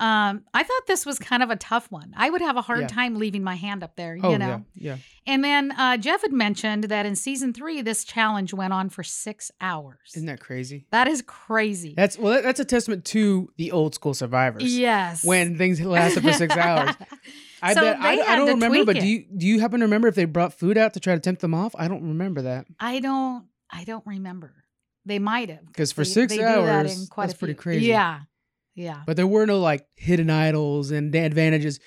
Um, 0.00 0.44
I 0.54 0.62
thought 0.62 0.86
this 0.86 1.04
was 1.04 1.18
kind 1.18 1.42
of 1.42 1.50
a 1.50 1.56
tough 1.56 1.90
one. 1.90 2.12
I 2.16 2.30
would 2.30 2.40
have 2.40 2.56
a 2.56 2.62
hard 2.62 2.82
Yeah. 2.82 2.86
time 2.86 3.16
leaving 3.16 3.42
my 3.42 3.56
hand 3.56 3.82
up 3.82 3.96
there, 3.96 4.16
Oh 4.22 4.30
you 4.32 4.38
know. 4.38 4.64
yeah, 4.74 4.94
yeah. 4.94 4.96
And 5.26 5.42
then 5.42 5.72
uh, 5.72 5.96
Jeff 5.96 6.22
had 6.22 6.32
mentioned 6.32 6.84
that 6.84 7.04
in 7.04 7.16
season 7.16 7.52
three, 7.52 7.82
this 7.82 8.04
challenge 8.04 8.54
went 8.54 8.72
on 8.72 8.90
for 8.90 9.02
six 9.02 9.50
hours. 9.60 9.98
Isn't 10.14 10.26
that 10.26 10.40
crazy? 10.40 10.86
that 10.92 11.08
is 11.08 11.22
crazy. 11.22 11.94
That's 11.96 12.16
well, 12.16 12.40
that's 12.42 12.60
a 12.60 12.64
testament 12.64 13.04
to 13.06 13.50
the 13.56 13.72
old 13.72 13.94
school 13.94 14.14
survivors. 14.14 14.62
yes. 14.64 15.24
When 15.24 15.58
things 15.58 15.80
lasted 15.80 16.22
for 16.22 16.32
six 16.32 16.56
hours. 16.56 16.94
I 17.62 17.74
So 17.74 17.80
bet 17.80 17.98
I, 18.00 18.20
I 18.20 18.36
don't 18.36 18.48
remember, 18.50 18.84
but 18.84 18.96
it. 18.98 19.00
do 19.00 19.06
you 19.08 19.24
do 19.36 19.46
you 19.46 19.58
happen 19.58 19.80
to 19.80 19.86
remember 19.86 20.06
if 20.06 20.14
they 20.14 20.26
brought 20.26 20.54
food 20.54 20.78
out 20.78 20.94
to 20.94 21.00
try 21.00 21.14
to 21.14 21.20
tempt 21.20 21.40
them 21.40 21.54
off? 21.54 21.74
I 21.76 21.88
don't 21.88 22.02
remember 22.06 22.42
that. 22.42 22.66
I 22.78 23.00
don't. 23.00 23.46
I 23.68 23.82
don't 23.84 24.06
remember. 24.06 24.54
They 25.04 25.18
might 25.18 25.48
have 25.50 25.66
because 25.66 25.90
for 25.90 26.02
They- 26.02 26.10
six 26.10 26.32
they 26.36 26.38
that 26.42 26.58
hours, 26.58 27.08
quite 27.08 27.26
that's 27.26 27.38
pretty 27.38 27.54
crazy. 27.54 27.86
Yeah, 27.86 28.20
yeah, 28.78 29.02
But 29.06 29.16
there 29.16 29.26
were 29.26 29.44
no 29.46 29.58
like 29.60 29.86
hidden 29.96 30.30
idols 30.30 30.90
and 30.90 31.12
the 31.12 31.18
advantages. 31.18 31.80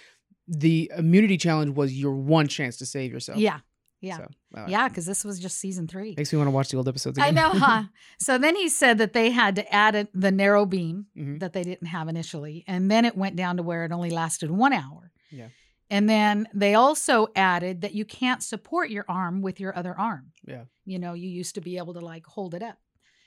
The 0.47 0.91
immunity 0.97 1.37
challenge 1.37 1.75
was 1.75 1.93
your 1.93 2.13
one 2.15 2.47
chance 2.47 2.77
to 2.77 2.85
save 2.85 3.11
yourself. 3.11 3.37
yeah, 3.39 3.59
yeah, 4.01 4.17
So, 4.17 4.27
yeah. 4.67 4.89
Because 4.89 5.05
this 5.05 5.23
was 5.23 5.39
just 5.39 5.57
season 5.59 5.87
three. 5.87 6.13
Makes 6.17 6.33
me 6.33 6.37
want 6.37 6.47
to 6.47 6.51
watch 6.51 6.69
the 6.69 6.77
old 6.77 6.87
episodes 6.89 7.17
I 7.19 7.31
know, 7.31 7.49
huh? 7.51 7.83
So 8.19 8.37
then 8.37 8.55
he 8.55 8.67
said 8.67 8.97
that 8.97 9.13
they 9.13 9.29
had 9.31 9.55
to 9.55 9.73
add 9.73 9.95
a, 9.95 10.07
the 10.13 10.31
narrow 10.31 10.65
beam 10.65 11.05
Mhm. 11.17 11.39
that 11.39 11.53
they 11.53 11.63
didn't 11.63 11.87
have 11.87 12.07
initially, 12.09 12.63
and 12.67 12.91
then 12.91 13.05
it 13.05 13.15
went 13.15 13.35
down 13.37 13.57
to 13.57 13.63
where 13.63 13.85
it 13.85 13.91
only 13.91 14.09
lasted 14.09 14.51
one 14.51 14.73
hour. 14.73 15.11
Yeah. 15.31 15.49
And 15.89 16.09
then 16.09 16.47
they 16.53 16.73
also 16.73 17.27
added 17.35 17.81
that 17.81 17.93
you 17.93 18.05
can't 18.05 18.41
support 18.43 18.89
your 18.89 19.05
arm 19.07 19.41
with 19.41 19.59
your 19.59 19.77
other 19.77 19.97
arm. 19.97 20.31
Yeah. 20.45 20.63
You 20.85 20.99
know, 20.99 21.13
you 21.13 21.29
used 21.29 21.55
to 21.55 21.61
be 21.61 21.77
able 21.77 21.93
to 21.93 21.99
like 21.99 22.25
hold 22.25 22.53
it 22.55 22.63
up. 22.63 22.77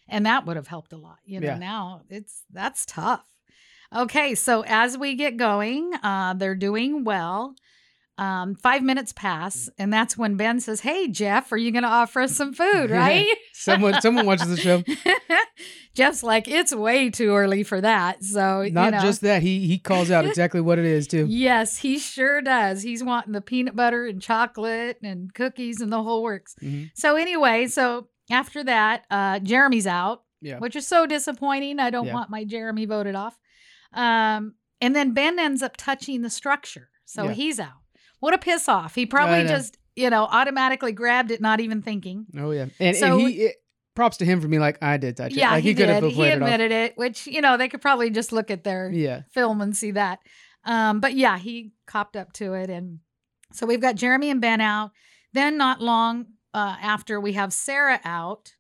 And 0.09 0.27
that 0.27 0.45
would 0.45 0.57
have 0.57 0.67
helped 0.69 0.93
a 0.93 0.97
lot. 0.99 1.19
You 1.25 1.41
know, 1.41 1.47
Yeah. 1.49 1.59
now 1.59 2.03
it's 2.11 2.43
that's 2.51 2.85
tough. 2.87 3.25
Okay, 3.95 4.35
so 4.35 4.65
as 4.67 4.99
we 4.99 5.15
get 5.15 5.37
going, 5.37 5.93
uh, 6.03 6.35
they're 6.35 6.55
doing 6.57 7.05
well. 7.05 7.55
Um, 8.17 8.55
five 8.55 8.83
minutes 8.85 9.13
pass, 9.13 9.69
and 9.77 9.93
that's 9.93 10.17
when 10.17 10.37
Ben 10.37 10.61
says, 10.61 10.81
Hey 10.81 11.09
Jeff, 11.09 11.51
are 11.51 11.57
you 11.57 11.73
gonna 11.73 11.89
offer 11.89 12.21
us 12.21 12.37
some 12.37 12.53
food, 12.55 12.91
right? 12.91 13.27
someone 13.53 14.01
someone 14.01 14.25
watches 14.25 14.49
the 14.49 14.57
show. 14.57 14.85
Jeff's 15.95 16.23
like, 16.23 16.47
it's 16.47 16.73
way 16.75 17.11
too 17.11 17.35
early 17.35 17.63
for 17.65 17.81
that. 17.81 18.23
So 18.23 18.61
you 18.63 18.71
Not 18.71 18.93
know. 18.93 19.01
just 19.01 19.21
that, 19.23 19.43
he 19.43 19.67
he 19.67 19.79
calls 19.79 20.13
out 20.13 20.25
exactly 20.27 20.61
what 20.61 20.79
it 20.79 20.85
is 20.85 21.09
too. 21.09 21.27
Yes, 21.29 21.79
he 21.79 21.99
sure 21.99 22.41
does. 22.41 22.83
He's 22.83 23.03
wanting 23.03 23.33
the 23.33 23.41
peanut 23.41 23.75
butter 23.75 24.07
and 24.07 24.23
chocolate 24.23 24.99
and 25.03 25.35
cookies 25.35 25.81
and 25.81 25.93
the 25.93 26.03
whole 26.03 26.23
works. 26.23 26.55
Mhm. 26.63 26.91
So 26.95 27.17
anyway, 27.17 27.67
so 27.67 28.07
after 28.31 28.63
that, 28.65 29.05
uh, 29.11 29.41
Jeremy's 29.41 29.89
out, 29.89 30.23
Yeah. 30.41 30.59
which 30.59 30.77
is 30.77 30.87
so 30.87 31.05
disappointing. 31.07 31.81
I 31.81 31.91
don't 31.91 32.07
Yeah. 32.07 32.15
want 32.15 32.31
my 32.31 32.45
Jeremy 32.45 32.87
voted 32.87 33.17
off. 33.17 33.37
Um, 33.95 34.55
and 34.81 34.95
then 34.95 35.13
Ben 35.15 35.39
ends 35.39 35.63
up 35.63 35.77
touching 35.77 36.23
the 36.23 36.31
structure, 36.31 36.91
so 37.05 37.25
Yeah. 37.25 37.33
he's 37.33 37.61
out. 37.61 37.83
What 38.21 38.35
a 38.35 38.39
piss 38.39 38.69
off! 38.69 38.95
He 38.95 39.07
probably 39.07 39.47
just 39.47 39.79
you 39.97 40.11
know 40.11 40.25
automatically 40.25 40.93
grabbed 40.93 41.31
it, 41.31 41.41
not 41.41 41.61
even 41.61 41.83
thinking. 41.83 42.27
Oh 42.37 42.51
yeah. 42.51 42.67
And, 42.81 42.97
So- 42.97 43.19
and 43.19 43.29
he 43.29 43.35
it, 43.45 43.57
props 43.95 44.17
to 44.19 44.25
him 44.25 44.41
for 44.41 44.49
being 44.49 44.61
like, 44.61 44.83
I 44.83 44.97
did 44.97 45.17
touch 45.17 45.33
it. 45.33 45.39
Yeah, 45.39 45.53
like 45.53 45.63
he, 45.63 45.75
could 45.75 45.89
have. 45.89 46.03
He 46.03 46.15
played 46.15 46.33
it 46.33 46.37
admitted 46.37 46.73
it, 46.73 46.97
which 46.99 47.27
you 47.27 47.41
know 47.41 47.57
they 47.57 47.69
could 47.69 47.81
probably 47.81 48.11
just 48.11 48.33
look 48.33 48.51
at 48.51 48.65
their 48.65 48.91
Yeah. 48.91 49.23
film 49.33 49.61
and 49.61 49.77
see 49.77 49.93
that. 49.93 50.19
Um, 50.65 51.01
but 51.01 51.15
yeah, 51.15 51.39
he 51.39 51.73
copped 51.87 52.17
up 52.17 52.33
to 52.35 52.55
it. 52.55 52.71
And 52.71 53.01
so 53.53 53.67
we've 53.67 53.81
got 53.81 53.95
Jeremy 53.97 54.31
and 54.31 54.41
Ben 54.41 54.61
out. 54.61 54.91
Then, 55.33 55.57
not 55.59 55.81
long 55.83 56.27
uh, 56.55 56.77
after, 56.81 57.21
we 57.21 57.35
have 57.35 57.53
Sarah 57.53 58.01
out. 58.05 58.55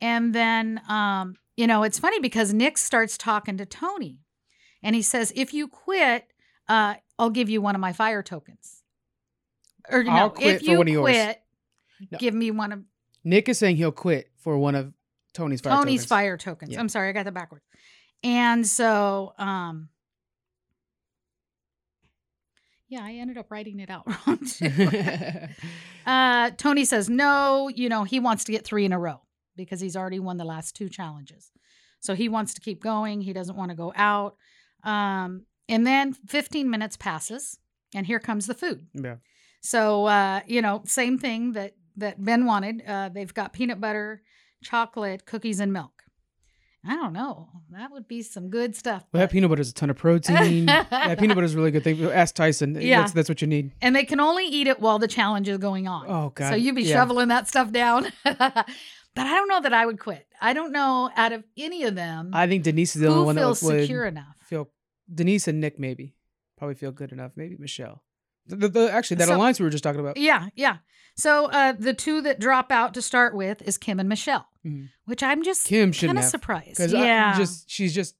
And 0.00 0.34
then, 0.34 0.80
um, 0.88 1.34
you 1.56 1.66
know, 1.66 1.82
it's 1.84 1.98
funny 1.98 2.20
because 2.20 2.52
Nick 2.52 2.76
starts 2.78 3.16
talking 3.16 3.56
to 3.56 3.64
Tony 3.66 4.18
and 4.82 4.94
he 4.94 5.02
says, 5.02 5.32
If 5.34 5.52
you 5.54 5.68
quit, 5.68 6.26
uh, 6.68 6.94
I'll 7.18 7.30
give 7.30 7.48
you 7.48 7.60
one 7.60 7.74
of 7.74 7.80
my 7.80 7.92
fire 7.92 8.22
tokens. 8.22 8.82
Or 9.90 10.02
no, 10.04 10.10
I'll 10.12 10.30
quit 10.30 10.56
if 10.56 10.58
for 10.60 10.70
you 10.70 10.78
one 10.78 10.88
of 10.88 10.92
yours. 10.92 11.04
quit, 11.04 11.42
No. 12.10 12.18
give 12.18 12.34
me 12.34 12.50
one 12.50 12.72
of 12.72 12.82
Nick 13.24 13.48
is 13.48 13.58
saying 13.58 13.76
he'll 13.76 13.92
quit 13.92 14.30
for 14.38 14.56
one 14.58 14.74
of 14.74 14.92
Tony's 15.34 15.60
fire 15.60 15.70
tokens. 15.72 15.84
Tony's 15.84 16.00
tokens. 16.00 16.08
fire 16.08 16.36
tokens. 16.36 16.72
Yeah. 16.72 16.80
I'm 16.80 16.88
sorry, 16.88 17.08
I 17.08 17.12
got 17.12 17.24
that 17.24 17.34
backwards. 17.34 17.64
And 18.22 18.66
so, 18.66 19.32
um, 19.38 19.88
yeah, 22.88 23.00
I 23.04 23.12
ended 23.14 23.36
up 23.36 23.50
writing 23.50 23.80
it 23.80 23.90
out 23.90 24.04
wrong. 24.26 24.38
too. 24.46 24.70
uh, 26.06 26.50
Tony 26.56 26.84
says 26.84 27.08
no. 27.10 27.68
You 27.68 27.88
know, 27.88 28.04
he 28.04 28.18
wants 28.18 28.44
to 28.44 28.52
get 28.52 28.64
three 28.64 28.84
in 28.84 28.92
a 28.92 28.98
row 28.98 29.20
because 29.56 29.80
he's 29.80 29.96
already 29.96 30.18
won 30.20 30.38
the 30.38 30.44
last 30.44 30.74
two 30.74 30.88
challenges. 30.88 31.50
So 32.00 32.14
he 32.14 32.28
wants 32.28 32.54
to 32.54 32.60
keep 32.60 32.82
going. 32.82 33.20
He 33.20 33.32
doesn't 33.32 33.56
want 33.56 33.70
to 33.70 33.76
go 33.76 33.92
out. 33.94 34.36
Um, 34.84 35.42
and 35.68 35.86
then 35.86 36.12
15 36.14 36.70
minutes 36.70 36.96
passes, 36.96 37.58
and 37.94 38.06
here 38.06 38.18
comes 38.20 38.46
the 38.46 38.54
food. 38.54 38.86
yeah. 38.94 39.16
So 39.60 40.06
uh, 40.06 40.40
you 40.46 40.62
know, 40.62 40.82
same 40.86 41.18
thing 41.18 41.52
that 41.52 41.74
that 41.96 42.24
Ben 42.24 42.44
wanted. 42.46 42.82
Uh, 42.86 43.08
they've 43.08 43.32
got 43.34 43.52
peanut 43.52 43.80
butter, 43.80 44.22
chocolate, 44.62 45.26
cookies, 45.26 45.58
and 45.60 45.72
milk. 45.72 45.90
I 46.86 46.94
don't 46.94 47.12
know. 47.12 47.48
That 47.72 47.90
would 47.90 48.06
be 48.06 48.22
some 48.22 48.50
good 48.50 48.76
stuff. 48.76 49.04
Well, 49.12 49.20
that 49.20 49.32
peanut 49.32 49.50
butter 49.50 49.60
is 49.60 49.70
a 49.70 49.74
ton 49.74 49.90
of 49.90 49.96
protein. 49.96 50.66
that 50.66 51.18
peanut 51.18 51.34
butter 51.34 51.44
is 51.44 51.54
a 51.54 51.56
really 51.56 51.72
good 51.72 51.82
thing. 51.82 52.00
Ask 52.04 52.36
Tyson. 52.36 52.76
Yeah. 52.80 53.00
That's, 53.00 53.12
that's 53.12 53.28
what 53.28 53.42
you 53.42 53.48
need. 53.48 53.72
and 53.82 53.96
they 53.96 54.04
can 54.04 54.20
only 54.20 54.46
eat 54.46 54.68
it 54.68 54.78
while 54.80 55.00
the 55.00 55.08
challenge 55.08 55.48
is 55.48 55.58
going 55.58 55.88
on. 55.88 56.06
Oh 56.08 56.30
God. 56.30 56.50
So 56.50 56.54
you'd 56.54 56.76
be 56.76 56.84
Yeah. 56.84 56.94
shoveling 56.94 57.28
that 57.28 57.48
stuff 57.48 57.72
down. 57.72 58.06
but 58.24 58.36
I 58.38 59.34
don't 59.34 59.48
know 59.48 59.60
that 59.60 59.74
I 59.74 59.84
would 59.84 59.98
quit. 59.98 60.24
I 60.40 60.52
don't 60.52 60.70
know 60.70 61.10
out 61.16 61.32
of 61.32 61.42
any 61.58 61.82
of 61.82 61.96
them 61.96 62.30
I 62.32 62.46
think 62.46 62.62
Denise 62.62 62.94
is 62.94 63.02
the 63.02 63.08
only 63.08 63.24
one 63.24 63.34
that 63.34 63.40
feels 63.42 63.58
secure 63.58 64.06
enough. 64.06 64.36
Denise 65.12 65.48
and 65.48 65.60
Nick 65.60 65.78
maybe. 65.78 66.14
probably 66.56 66.74
feel 66.74 66.90
good 66.92 67.12
enough. 67.12 67.32
Maybe 67.36 67.56
Michelle. 67.58 68.02
The, 68.46 68.56
the, 68.56 68.68
the- 68.68 68.92
actually, 68.92 69.16
that 69.18 69.28
So- 69.28 69.36
alliance 69.36 69.60
we 69.60 69.64
were 69.64 69.70
just 69.70 69.84
talking 69.84 70.00
about. 70.00 70.16
Yeah, 70.16 70.48
yeah. 70.56 70.78
So 71.16 71.46
uh, 71.46 71.72
the 71.72 71.94
two 71.94 72.20
that 72.22 72.38
drop 72.40 72.70
out 72.70 72.94
to 72.94 73.02
start 73.02 73.34
with 73.34 73.60
is 73.62 73.76
Kim 73.78 73.98
and 74.00 74.08
Michelle, 74.08 74.46
Mhm. 74.64 74.88
which 75.06 75.22
I'm 75.22 75.42
just 75.42 75.66
Kim 75.66 75.92
kind 75.92 76.16
of 76.18 76.24
surprised. 76.24 76.80
Yeah, 76.92 77.36
just 77.36 77.68
she's 77.68 77.92
just 77.94 78.14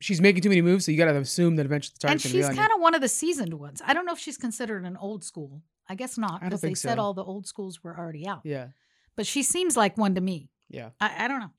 she's 0.00 0.20
making 0.20 0.42
too 0.42 0.48
many 0.48 0.62
moves, 0.62 0.84
so 0.86 0.92
you 0.92 0.96
got 0.98 1.06
to 1.12 1.16
assume 1.18 1.56
that 1.56 1.66
eventually 1.66 1.94
the 2.00 2.08
and 2.08 2.20
target's 2.20 2.32
she's 2.32 2.56
kind 2.58 2.72
of 2.72 2.80
one 2.80 2.94
of 2.94 3.00
the 3.02 3.08
seasoned 3.08 3.52
ones. 3.54 3.82
I 3.84 3.92
don't 3.94 4.06
know 4.06 4.12
if 4.12 4.18
she's 4.18 4.38
considered 4.38 4.84
an 4.84 4.96
old 4.96 5.24
school. 5.24 5.62
I 5.90 5.94
guess 5.94 6.16
not 6.18 6.42
because 6.42 6.60
they 6.62 6.68
think 6.68 6.76
said 6.78 6.98
all 6.98 7.12
the 7.14 7.24
old 7.24 7.46
schools 7.46 7.82
were 7.82 7.98
already 7.98 8.26
out. 8.26 8.40
Yeah, 8.44 8.68
But 9.16 9.26
she 9.26 9.42
seems 9.42 9.76
like 9.76 9.96
one 9.98 10.14
to 10.14 10.20
me. 10.20 10.50
yeah. 10.70 10.90
I, 11.00 11.24
I 11.24 11.28
don't 11.28 11.40
know. 11.40 11.50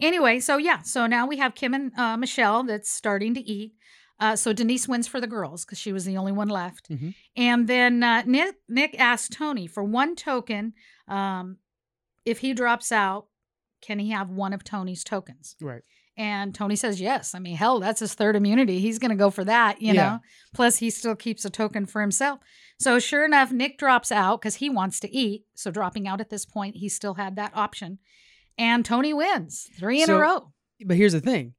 Anyway, 0.00 0.38
so 0.40 0.56
yeah, 0.58 0.82
so 0.82 1.06
now 1.06 1.26
we 1.26 1.38
have 1.38 1.54
Kim 1.56 1.74
and 1.74 1.92
uh, 1.98 2.16
Michelle 2.16 2.62
that's 2.62 2.90
starting 2.90 3.34
to 3.34 3.40
eat. 3.40 3.74
Uh, 4.20 4.34
so 4.34 4.52
Denise 4.52 4.88
wins 4.88 5.06
for 5.06 5.20
the 5.20 5.26
girls 5.26 5.64
because 5.64 5.78
she 5.78 5.92
was 5.92 6.04
the 6.04 6.16
only 6.16 6.32
one 6.32 6.48
left. 6.48 6.88
Mhm. 6.90 7.14
And 7.36 7.68
then 7.68 8.02
uh, 8.02 8.22
Nick 8.26 8.56
Nick 8.68 8.98
asked 8.98 9.32
Tony 9.32 9.66
for 9.66 9.84
one 9.84 10.16
token. 10.16 10.72
Um, 11.06 11.58
if 12.24 12.38
he 12.40 12.52
drops 12.52 12.90
out, 12.92 13.26
can 13.80 13.98
he 13.98 14.10
have 14.10 14.28
one 14.28 14.52
of 14.52 14.64
Tony's 14.64 15.04
tokens? 15.04 15.54
Right. 15.60 15.82
And 16.16 16.52
Tony 16.52 16.74
says 16.74 17.00
yes. 17.00 17.32
I 17.32 17.38
mean, 17.38 17.54
hell, 17.56 17.78
that's 17.78 18.00
his 18.00 18.12
third 18.14 18.34
immunity. 18.34 18.80
He's 18.80 18.98
going 18.98 19.10
to 19.12 19.16
go 19.16 19.30
for 19.30 19.44
that, 19.44 19.80
you 19.80 19.94
Yeah. 19.94 20.02
know. 20.08 20.18
Plus, 20.52 20.78
he 20.78 20.90
still 20.90 21.14
keeps 21.14 21.44
a 21.44 21.50
token 21.50 21.86
for 21.86 22.00
himself. 22.00 22.40
So 22.80 22.98
sure 22.98 23.24
enough, 23.24 23.52
Nick 23.52 23.78
drops 23.78 24.10
out 24.10 24.40
because 24.40 24.56
he 24.56 24.68
wants 24.68 24.98
to 25.00 25.14
eat. 25.14 25.44
So 25.54 25.70
dropping 25.70 26.08
out 26.08 26.20
at 26.20 26.28
this 26.28 26.44
point, 26.44 26.74
he 26.76 26.88
still 26.88 27.14
had 27.14 27.36
that 27.36 27.52
option. 27.54 27.98
And 28.58 28.84
Tony 28.84 29.14
wins 29.14 29.68
three 29.78 30.00
in 30.00 30.06
So- 30.08 30.16
a 30.16 30.20
row. 30.20 30.52
But 30.84 30.96
here's 30.96 31.12
the 31.12 31.20
thing: 31.20 31.54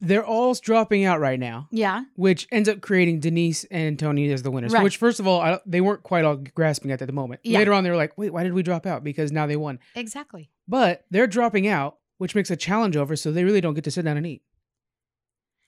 they're 0.00 0.24
all 0.24 0.54
dropping 0.54 1.04
out 1.04 1.20
right 1.20 1.38
now, 1.40 1.68
Yeah. 1.70 2.04
which 2.14 2.46
ends 2.52 2.68
up 2.68 2.80
creating 2.80 3.20
Denise 3.20 3.64
and 3.64 3.98
Tony 3.98 4.30
as 4.30 4.42
the 4.42 4.50
winners. 4.50 4.72
Right. 4.72 4.82
Which, 4.84 4.96
first 4.96 5.18
of 5.20 5.26
all, 5.26 5.40
I, 5.40 5.58
they 5.66 5.80
weren't 5.80 6.02
quite 6.02 6.24
all 6.24 6.36
grasping 6.36 6.90
at 6.90 7.00
at 7.02 7.06
the 7.06 7.12
moment. 7.12 7.40
Yeah. 7.44 7.58
Later 7.58 7.72
on, 7.72 7.84
they 7.84 7.90
were 7.90 7.96
like, 7.96 8.16
"Wait, 8.16 8.32
why 8.32 8.42
did 8.44 8.52
we 8.54 8.62
drop 8.62 8.86
out?" 8.86 9.02
Because 9.04 9.32
now 9.32 9.46
they 9.46 9.56
won. 9.56 9.78
Exactly. 9.94 10.50
But 10.68 11.04
they're 11.10 11.26
dropping 11.26 11.66
out, 11.66 11.98
which 12.18 12.34
makes 12.34 12.50
a 12.50 12.56
challenge 12.56 12.96
over, 12.96 13.16
so 13.16 13.32
they 13.32 13.44
really 13.44 13.60
don't 13.60 13.74
get 13.74 13.84
to 13.84 13.90
sit 13.90 14.04
down 14.04 14.16
and 14.16 14.26
eat. 14.26 14.42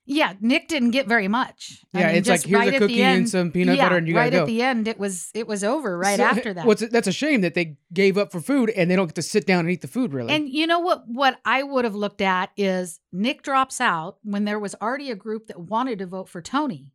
Yeah, 0.07 0.33
Nick 0.41 0.67
didn't 0.67 0.91
get 0.91 1.07
very 1.07 1.29
much. 1.29 1.85
I 1.95 2.01
Yeah, 2.01 2.07
mean, 2.09 2.17
it's 2.17 2.29
like 2.29 2.43
here's 2.43 2.59
right 2.59 2.75
a 2.75 2.79
cookie 2.79 3.01
end- 3.03 3.19
and 3.19 3.29
some 3.29 3.53
peanut 3.53 3.77
yeah, 3.77 3.85
butter, 3.85 3.97
and 3.99 4.09
you 4.09 4.17
right 4.17 4.25
gotta 4.25 4.31
go. 4.31 4.37
Right 4.39 4.43
at 4.43 4.47
the 4.47 4.63
end, 4.63 4.89
it 4.89 4.99
was 4.99 5.31
it 5.35 5.47
was 5.47 5.63
over 5.63 5.97
right 5.97 6.17
So, 6.17 6.25
after 6.25 6.53
that. 6.55 6.67
What's 6.67 6.81
that's 6.89 7.07
a 7.07 7.13
shame 7.13 7.43
that 7.43 7.55
they 7.55 7.77
gave 7.93 8.19
up 8.19 8.33
for 8.33 8.41
food 8.41 8.71
and 8.71 8.91
they 8.91 8.97
don't 8.97 9.07
get 9.07 9.15
to 9.17 9.23
sit 9.23 9.47
down 9.47 9.61
and 9.61 9.71
eat 9.71 9.83
the 9.83 9.89
food. 9.89 10.13
Really, 10.13 10.33
And 10.35 10.49
you 10.49 10.67
know 10.67 10.81
what? 10.81 11.07
What 11.07 11.39
I 11.45 11.63
would 11.63 11.85
have 11.85 11.95
looked 11.95 12.21
at 12.23 12.51
is 12.57 12.99
Nick 13.13 13.43
drops 13.43 13.81
out 13.81 14.17
when 14.23 14.47
there 14.47 14.59
was 14.59 14.75
already 14.83 15.11
a 15.11 15.15
group 15.17 15.47
that 15.47 15.61
wanted 15.61 15.99
to 16.01 16.07
vote 16.07 16.29
for 16.29 16.43
Tony. 16.43 16.93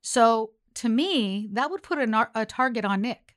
So 0.00 0.52
to 0.74 0.88
me, 0.88 1.48
that 1.52 1.70
would 1.70 1.82
put 1.82 1.98
a, 1.98 2.28
a 2.34 2.46
target 2.46 2.84
on 2.86 3.02
Nick. 3.02 3.34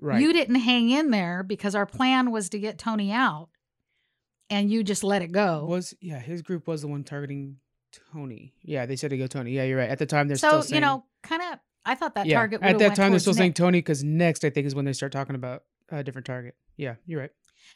right? 0.00 0.20
You 0.22 0.32
didn't 0.32 0.54
hang 0.56 0.88
in 0.90 1.10
there 1.10 1.42
because 1.42 1.74
our 1.74 1.86
plan 1.86 2.30
was 2.30 2.48
to 2.50 2.58
get 2.58 2.78
Tony 2.78 3.12
out, 3.12 3.48
and 4.48 4.70
you 4.70 4.82
just 4.82 5.04
let 5.04 5.20
it 5.22 5.32
go. 5.32 5.66
was 5.68 5.92
yeah, 6.00 6.18
his 6.18 6.40
group 6.40 6.66
was 6.66 6.80
the 6.82 6.88
one 6.88 7.04
targeting 7.04 7.56
Tony. 8.12 8.54
Yeah, 8.62 8.86
they 8.86 8.96
said 8.96 9.10
to 9.10 9.18
go 9.18 9.26
Tony. 9.26 9.52
Yeah, 9.52 9.64
you're 9.64 9.78
right. 9.78 9.90
At 9.90 9.98
the 9.98 10.06
time, 10.06 10.28
they're 10.28 10.36
so 10.36 10.48
still 10.48 10.62
saying, 10.62 10.74
you 10.76 10.80
know, 10.86 11.04
kind 11.22 11.42
of, 11.42 11.58
I 11.84 11.94
thought 11.94 12.14
that 12.14 12.26
yeah. 12.26 12.36
target. 12.36 12.62
At 12.62 12.78
that 12.78 12.94
time, 12.94 13.10
they're 13.10 13.20
still 13.20 13.34
saying 13.34 13.54
Tony 13.54 13.78
because 13.78 14.04
next, 14.04 14.44
I 14.44 14.50
think, 14.50 14.66
is 14.66 14.74
when 14.74 14.84
they 14.84 14.92
start 14.92 15.12
talking 15.12 15.34
about 15.34 15.64
a 15.90 16.02
different 16.04 16.26
target. 16.26 16.54
Yeah, 16.76 16.94
you're 17.06 17.20
right. 17.20 17.30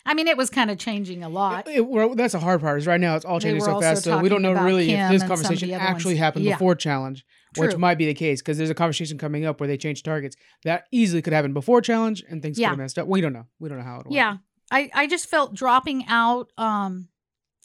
I 0.07 0.15
mean, 0.15 0.27
it 0.29 0.37
was 0.37 0.51
kind 0.51 0.71
of 0.71 0.79
changing 0.79 1.23
a 1.23 1.29
lot. 1.29 1.69
It- 1.69 1.77
it- 1.77 1.87
well, 1.87 2.15
that's 2.15 2.33
the 2.33 2.41
hard 2.41 2.61
part. 2.61 2.79
Is 2.79 2.87
right 2.87 3.01
now 3.01 3.17
it's 3.17 3.25
all 3.25 3.41
changing 3.41 3.63
so 3.63 3.81
fast, 3.81 4.05
so 4.05 4.19
we 4.19 4.29
don't 4.29 4.43
know 4.43 4.53
really 4.53 4.87
Kim 4.87 5.01
if 5.01 5.21
this 5.21 5.29
conversation 5.29 5.71
actually 5.73 6.15
ones. 6.15 6.19
happened 6.21 6.45
Yeah. 6.45 6.55
before 6.55 6.75
challenge, 6.75 7.25
which 7.57 7.77
might 7.77 7.97
be 7.97 8.07
the 8.07 8.15
case 8.15 8.41
because 8.43 8.59
there's 8.59 8.71
a 8.71 8.75
conversation 8.75 9.19
coming 9.19 9.45
up 9.45 9.61
where 9.61 9.67
they 9.69 9.77
change 9.77 10.03
targets. 10.03 10.37
That 10.65 10.87
easily 10.91 11.23
could 11.23 11.33
happen 11.33 11.53
before 11.53 11.81
challenge, 11.81 12.25
and 12.29 12.43
things 12.43 12.59
Yeah. 12.59 12.69
could 12.69 12.73
have 12.73 12.79
messed 12.79 12.99
up. 12.99 13.07
We 13.09 13.21
don't 13.21 13.33
know. 13.33 13.47
We 13.61 13.69
don't 13.69 13.79
know 13.79 13.85
how 13.85 14.01
it. 14.01 14.07
All 14.07 14.13
Yeah. 14.13 14.39
I, 14.71 14.91
I 14.95 15.07
just 15.07 15.29
felt 15.29 15.55
dropping 15.55 16.07
out, 16.09 16.51
um, 16.59 17.09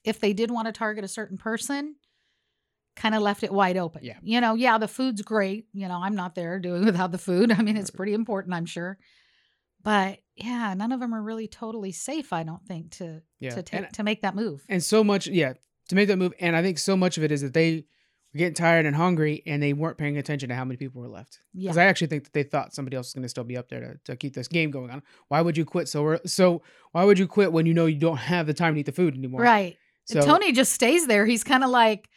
if 0.04 0.20
they 0.20 0.32
did 0.34 0.52
want 0.52 0.68
to 0.68 0.72
target 0.72 1.04
a 1.04 1.08
certain 1.08 1.38
person, 1.38 1.96
kind 3.00 3.16
of 3.16 3.22
left 3.22 3.44
it 3.44 3.52
wide 3.52 3.78
open. 3.78 4.02
Yeah. 4.04 4.18
You 4.22 4.42
know, 4.42 4.54
yeah, 4.56 4.78
the 4.78 4.88
food's 4.88 5.22
great. 5.22 5.66
You 5.74 5.88
know, 5.88 6.00
I'm 6.04 6.16
not 6.16 6.36
there 6.36 6.60
doing 6.60 6.86
without 6.92 7.12
the 7.12 7.18
food. 7.18 7.52
I 7.52 7.62
mean, 7.62 7.78
it's 7.78 7.90
pretty 7.90 8.14
important, 8.14 8.54
I'm 8.54 8.66
sure. 8.66 8.98
But 9.84 10.20
yeah, 10.36 10.74
none 10.74 10.92
of 10.92 11.00
them 11.00 11.14
are 11.16 11.22
really 11.22 11.48
totally 11.48 11.92
safe, 11.92 12.34
I 12.34 12.44
don't 12.44 12.66
think, 12.66 12.92
to 12.98 13.22
Yeah. 13.40 13.52
to 13.52 13.64
take 13.64 13.82
And- 13.86 13.94
to 13.94 14.04
make 14.04 14.22
that 14.24 14.36
move. 14.36 14.64
and 14.70 14.84
so 14.84 15.04
much 15.04 15.28
yeah 15.28 15.54
to 15.90 15.96
make 15.96 16.08
that 16.10 16.18
move 16.18 16.34
and 16.40 16.56
i 16.56 16.62
think 16.62 16.78
so 16.78 16.96
much 16.96 17.18
of 17.18 17.24
it 17.24 17.32
is 17.32 17.42
that 17.42 17.54
they 17.56 17.86
were 18.34 18.38
getting 18.38 18.54
tired 18.54 18.86
and 18.86 18.96
hungry 18.96 19.42
and 19.48 19.64
they 19.64 19.74
weren't 19.74 19.98
paying 19.98 20.18
attention 20.20 20.50
to 20.50 20.54
how 20.56 20.64
many 20.64 20.78
people 20.78 21.02
were 21.02 21.08
left 21.08 21.40
Yeah. 21.54 21.70
because 21.70 21.78
i 21.80 21.86
actually 21.86 22.08
think 22.08 22.26
that 22.26 22.34
they 22.34 22.44
thought 22.44 22.76
somebody 22.76 22.96
else 22.96 23.08
was 23.08 23.14
going 23.16 23.24
to 23.24 23.30
still 23.30 23.44
be 23.44 23.58
up 23.58 23.70
there 23.70 23.80
to, 24.06 24.12
to 24.12 24.16
keep 24.16 24.36
this 24.36 24.48
game 24.48 24.70
going 24.70 24.92
on 24.92 25.02
why 25.30 25.42
would 25.42 25.58
you 25.58 25.66
quit 25.66 25.88
so 25.90 26.20
so 26.28 26.62
why 26.92 27.04
would 27.06 27.18
you 27.18 27.26
quit 27.28 27.52
when 27.52 27.66
you 27.66 27.74
know 27.74 27.88
you 27.88 27.98
don't 27.98 28.18
have 28.18 28.46
the 28.46 28.54
time 28.54 28.76
to 28.76 28.80
eat 28.82 28.86
the 28.86 28.92
food 28.92 29.16
anymore 29.16 29.42
Right. 29.42 29.78
so 30.06 30.22
Tony 30.22 30.52
just 30.52 30.74
stays 30.74 31.08
there. 31.08 31.26
He's 31.26 31.44
kind 31.44 31.64
of 31.64 31.70
like, 31.72 32.08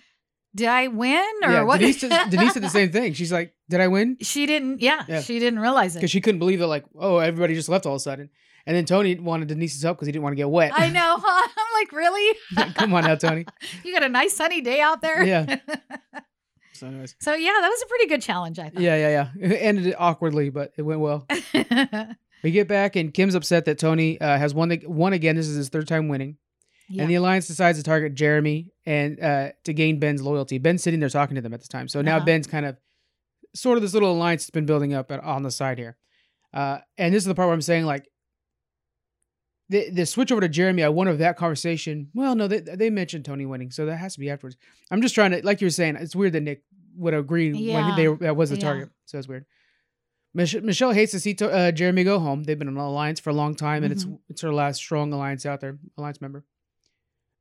did 0.54 0.68
I 0.68 0.88
win 0.88 1.24
or 1.44 1.50
yeah, 1.50 1.62
what? 1.62 1.80
denise, 1.80 2.00
did, 2.00 2.12
denise 2.30 2.52
did 2.54 2.62
the 2.62 2.68
same 2.68 2.90
thing 2.92 3.12
she's 3.14 3.32
like 3.32 3.54
did 3.68 3.80
i 3.80 3.88
win 3.88 4.16
She 4.20 4.46
didn't. 4.46 4.80
Yeah, 4.80 5.02
Yeah. 5.08 5.20
she 5.22 5.38
didn't 5.38 5.60
realize 5.60 5.94
it. 5.96 6.00
because 6.00 6.10
she 6.10 6.20
couldn't 6.20 6.38
believe 6.40 6.58
that 6.60 6.66
like 6.66 6.84
oh 6.98 7.18
everybody 7.18 7.54
just 7.54 7.68
left 7.68 7.86
all 7.86 7.92
of 7.94 7.96
a 7.96 8.00
sudden 8.00 8.28
and 8.66 8.76
then 8.76 8.84
tony 8.84 9.14
wanted 9.16 9.48
denise's 9.48 9.82
help 9.82 9.96
because 9.96 10.06
he 10.06 10.12
didn't 10.12 10.22
want 10.24 10.32
to 10.32 10.36
get 10.36 10.50
wet 10.50 10.72
I 10.74 10.88
know. 10.90 11.16
Huh? 11.18 11.48
I'm 11.58 11.80
like, 11.80 11.92
really? 11.92 12.36
come 12.74 12.92
on 12.94 13.04
now 13.04 13.14
tony 13.16 13.46
you 13.84 13.92
got 13.92 14.02
a 14.02 14.08
nice 14.08 14.34
sunny 14.36 14.60
day 14.60 14.80
out 14.80 15.00
there. 15.02 15.24
Yeah. 15.24 15.56
so 16.74 16.86
anyways 16.86 17.14
so 17.20 17.34
yeah, 17.34 17.52
that 17.60 17.68
was 17.68 17.82
a 17.82 17.86
pretty 17.86 18.06
good 18.08 18.22
challenge, 18.22 18.58
I 18.58 18.68
thought. 18.68 18.80
yeah 18.82 18.96
yeah 18.96 19.28
yeah 19.40 19.48
it 19.48 19.56
ended 19.56 19.86
it 19.86 19.96
awkwardly 19.98 20.50
but 20.50 20.72
it 20.76 20.82
went 20.82 21.00
well 21.00 21.26
We 22.44 22.50
get 22.50 22.66
back, 22.66 22.96
and 22.96 23.14
Kim's 23.14 23.36
upset 23.36 23.66
that 23.66 23.78
Tony 23.78 24.20
uh, 24.20 24.36
has 24.36 24.52
won 24.52 24.68
the, 24.68 24.82
won 24.84 25.12
again. 25.12 25.36
This 25.36 25.46
is 25.46 25.54
his 25.54 25.68
third 25.68 25.86
time 25.86 26.08
winning, 26.08 26.38
yeah. 26.92 27.02
and 27.02 27.10
the 27.10 27.14
alliance 27.16 27.46
decides 27.46 27.78
to 27.78 27.84
target 27.84 28.14
Jeremy 28.14 28.70
and 28.86 29.18
uh, 29.20 29.50
to 29.64 29.72
gain 29.72 29.98
Ben's 29.98 30.22
loyalty. 30.22 30.58
Ben's 30.58 30.82
sitting 30.82 31.00
there 31.00 31.08
talking 31.08 31.34
to 31.36 31.40
them 31.40 31.54
at 31.54 31.60
this 31.60 31.68
time, 31.68 31.88
so 31.88 32.02
now 32.02 32.16
Uh-huh. 32.16 32.26
Ben's 32.26 32.46
kind 32.46 32.66
of 32.66 32.76
sort 33.54 33.76
of 33.78 33.82
this 33.82 33.94
little 33.94 34.12
alliance 34.12 34.42
that's 34.42 34.50
been 34.50 34.66
building 34.66 34.94
up 34.94 35.10
at, 35.12 35.20
on 35.20 35.42
the 35.42 35.50
side 35.50 35.78
here. 35.78 35.96
Uh, 36.54 36.78
and 36.98 37.14
this 37.14 37.22
is 37.22 37.26
the 37.26 37.34
part 37.34 37.48
where 37.48 37.54
I'm 37.54 37.62
saying 37.62 37.84
like 37.86 38.06
the 39.68 39.90
the 39.90 40.04
switch 40.06 40.30
over 40.32 40.40
to 40.40 40.48
Jeremy. 40.48 40.82
I 40.82 40.88
wonder 40.88 41.12
if 41.12 41.18
that 41.20 41.36
conversation. 41.36 42.08
Well, 42.14 42.34
no, 42.34 42.46
they 42.48 42.60
they 42.60 42.90
mentioned 42.90 43.24
Tony 43.24 43.46
winning, 43.46 43.70
so 43.70 43.86
that 43.86 43.96
has 43.96 44.14
to 44.14 44.20
be 44.20 44.28
afterwards. 44.30 44.56
I'm 44.90 45.00
just 45.02 45.14
trying 45.14 45.30
to 45.32 45.44
like 45.44 45.60
you 45.60 45.66
were 45.66 45.70
saying. 45.70 45.96
It's 45.96 46.14
weird 46.16 46.32
that 46.34 46.42
Nick 46.42 46.62
would 46.96 47.14
agree 47.14 47.52
when 47.72 47.96
they 47.96 48.06
that 48.26 48.36
was 48.36 48.50
the 48.50 48.56
Yeah. 48.56 48.60
target. 48.62 48.90
So 49.06 49.18
it's 49.18 49.28
weird. 49.28 49.46
Mich- 50.34 50.62
Michelle 50.62 50.92
hates 50.92 51.12
to 51.12 51.20
see 51.20 51.34
to, 51.34 51.50
uh, 51.50 51.72
Jeremy 51.72 52.04
go 52.04 52.18
home. 52.18 52.44
They've 52.44 52.58
been 52.58 52.68
in 52.68 52.74
an 52.74 52.80
alliance 52.80 53.20
for 53.20 53.30
a 53.30 53.34
long 53.34 53.54
time, 53.54 53.84
and 53.84 53.92
it's 53.92 54.04
Mhm. 54.04 54.18
it's 54.28 54.40
her 54.42 54.52
last 54.52 54.76
strong 54.78 55.12
alliance 55.12 55.44
out 55.46 55.60
there, 55.60 55.78
alliance 55.96 56.20
member. 56.20 56.44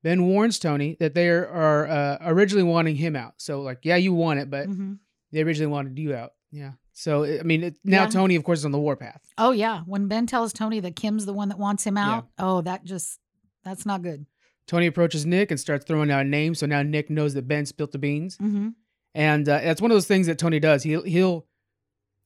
Ben 0.04 0.26
warns 0.28 0.58
Tony 0.60 0.98
that 1.00 1.14
they 1.14 1.30
are, 1.30 1.48
are 1.48 1.88
uh, 1.88 2.18
originally 2.22 2.64
wanting 2.64 2.96
him 2.96 3.16
out. 3.16 3.34
So 3.38 3.62
like, 3.62 3.80
yeah, 3.84 3.98
you 3.98 4.14
want 4.14 4.40
it, 4.40 4.50
but 4.50 4.68
Mhm. 4.70 4.98
they 5.32 5.42
originally 5.42 5.72
wanted 5.72 5.98
you 6.00 6.16
out. 6.16 6.32
Yeah. 6.52 6.72
So 6.94 7.24
I 7.24 7.44
mean, 7.44 7.64
it, 7.64 7.78
now 7.84 8.04
Yeah. 8.04 8.10
Tony, 8.10 8.36
of 8.36 8.44
course, 8.44 8.60
is 8.60 8.66
on 8.66 8.72
the 8.72 8.80
warpath. 8.80 9.22
Oh 9.38 9.52
yeah, 9.52 9.82
when 9.86 10.08
Ben 10.08 10.26
tells 10.28 10.54
Tony 10.54 10.80
that 10.82 10.96
Kim's 10.96 11.26
the 11.26 11.34
one 11.34 11.50
that 11.50 11.58
wants 11.60 11.86
him 11.86 11.96
Yeah. 11.98 12.10
out, 12.16 12.28
oh 12.40 12.62
that 12.62 12.84
just 12.84 13.20
that's 13.64 13.86
not 13.86 14.02
good. 14.02 14.26
Tony 14.68 14.88
approaches 14.88 15.26
Nick 15.26 15.52
and 15.52 15.60
starts 15.60 15.86
throwing 15.86 16.12
out 16.12 16.26
names. 16.28 16.60
So 16.60 16.66
now 16.66 16.82
Nick 16.82 17.10
knows 17.10 17.34
that 17.34 17.48
Ben 17.48 17.66
spilt 17.66 17.92
the 17.92 17.98
beans, 17.98 18.38
Mm-hmm. 18.38 18.70
and 19.16 19.48
uh, 19.50 19.60
that's 19.60 19.82
one 19.82 19.92
of 19.92 19.96
those 19.96 20.08
things 20.08 20.28
that 20.28 20.38
Tony 20.38 20.60
does. 20.60 20.84
He'll 20.84 21.04
he'll 21.04 21.46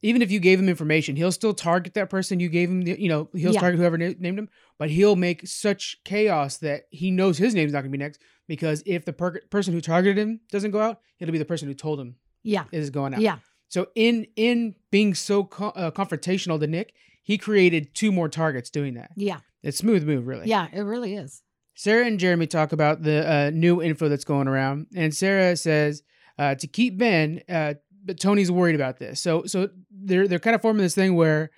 even 0.06 0.22
if 0.22 0.32
you 0.32 0.40
gave 0.40 0.60
him 0.60 0.70
information, 0.70 1.16
he'll 1.16 1.32
still 1.32 1.54
target 1.54 1.94
that 1.96 2.10
person 2.10 2.40
you 2.40 2.48
gave 2.50 2.70
him. 2.70 2.84
The, 2.84 3.00
you 3.00 3.10
know, 3.10 3.30
he'll 3.34 3.54
Yeah. 3.54 3.60
target 3.60 3.80
whoever 3.80 3.98
na- 3.98 4.14
named 4.20 4.38
him, 4.40 4.50
but 4.78 4.90
he'll 4.90 5.16
make 5.16 5.48
such 5.48 5.98
chaos 6.06 6.58
that 6.58 6.84
he 6.92 7.12
knows 7.12 7.38
his 7.38 7.56
name's 7.56 7.74
not 7.74 7.82
going 7.82 7.92
to 7.92 7.98
be 7.98 8.04
next 8.04 8.22
because 8.48 8.84
if 8.86 9.04
the 9.06 9.14
per- 9.14 9.42
person 9.50 9.74
who 9.74 9.82
targeted 9.82 10.18
him 10.18 10.40
doesn't 10.52 10.72
go 10.72 10.80
out, 10.80 11.00
it'll 11.20 11.32
be 11.32 11.38
the 11.40 11.46
person 11.46 11.68
who 11.68 11.74
told 11.74 12.00
him 12.00 12.16
Yeah, 12.44 12.66
is 12.72 12.90
going 12.90 13.14
out. 13.14 13.22
yeah, 13.22 13.38
So 13.68 13.88
in 13.96 14.28
in 14.36 14.76
being 14.92 15.14
so 15.16 15.44
co- 15.44 15.70
uh, 15.76 15.92
confrontational 15.92 16.60
to 16.60 16.68
Nick, 16.68 16.94
he 17.24 17.38
created 17.38 17.96
two 17.96 18.12
more 18.12 18.30
targets 18.30 18.70
doing 18.70 18.94
that. 18.94 19.10
yeah, 19.16 19.40
It's 19.64 19.78
smooth 19.78 20.04
move, 20.06 20.28
really. 20.28 20.48
yeah. 20.48 20.68
It 20.72 20.82
really 20.82 21.16
is. 21.16 21.42
Sarah 21.74 22.06
and 22.06 22.20
Jeremy 22.20 22.48
talk 22.48 22.72
about 22.72 23.02
the 23.02 23.30
uh, 23.30 23.50
new 23.54 23.82
info 23.82 24.08
that's 24.08 24.24
going 24.24 24.48
around, 24.48 24.88
and 24.96 25.14
Sarah 25.14 25.58
says 25.58 26.04
uh, 26.38 26.54
to 26.56 26.68
keep 26.68 26.98
Ben, 26.98 27.42
uh, 27.50 27.74
but 28.06 28.20
Tony's 28.20 28.52
worried 28.52 28.76
about 28.76 29.00
this. 29.00 29.20
So 29.22 29.46
so 29.46 29.70
they're 29.92 30.28
they're 30.28 30.40
kind 30.40 30.56
of 30.56 30.62
forming 30.62 30.84
this 30.84 30.96
thing 30.96 31.16
where, 31.16 31.50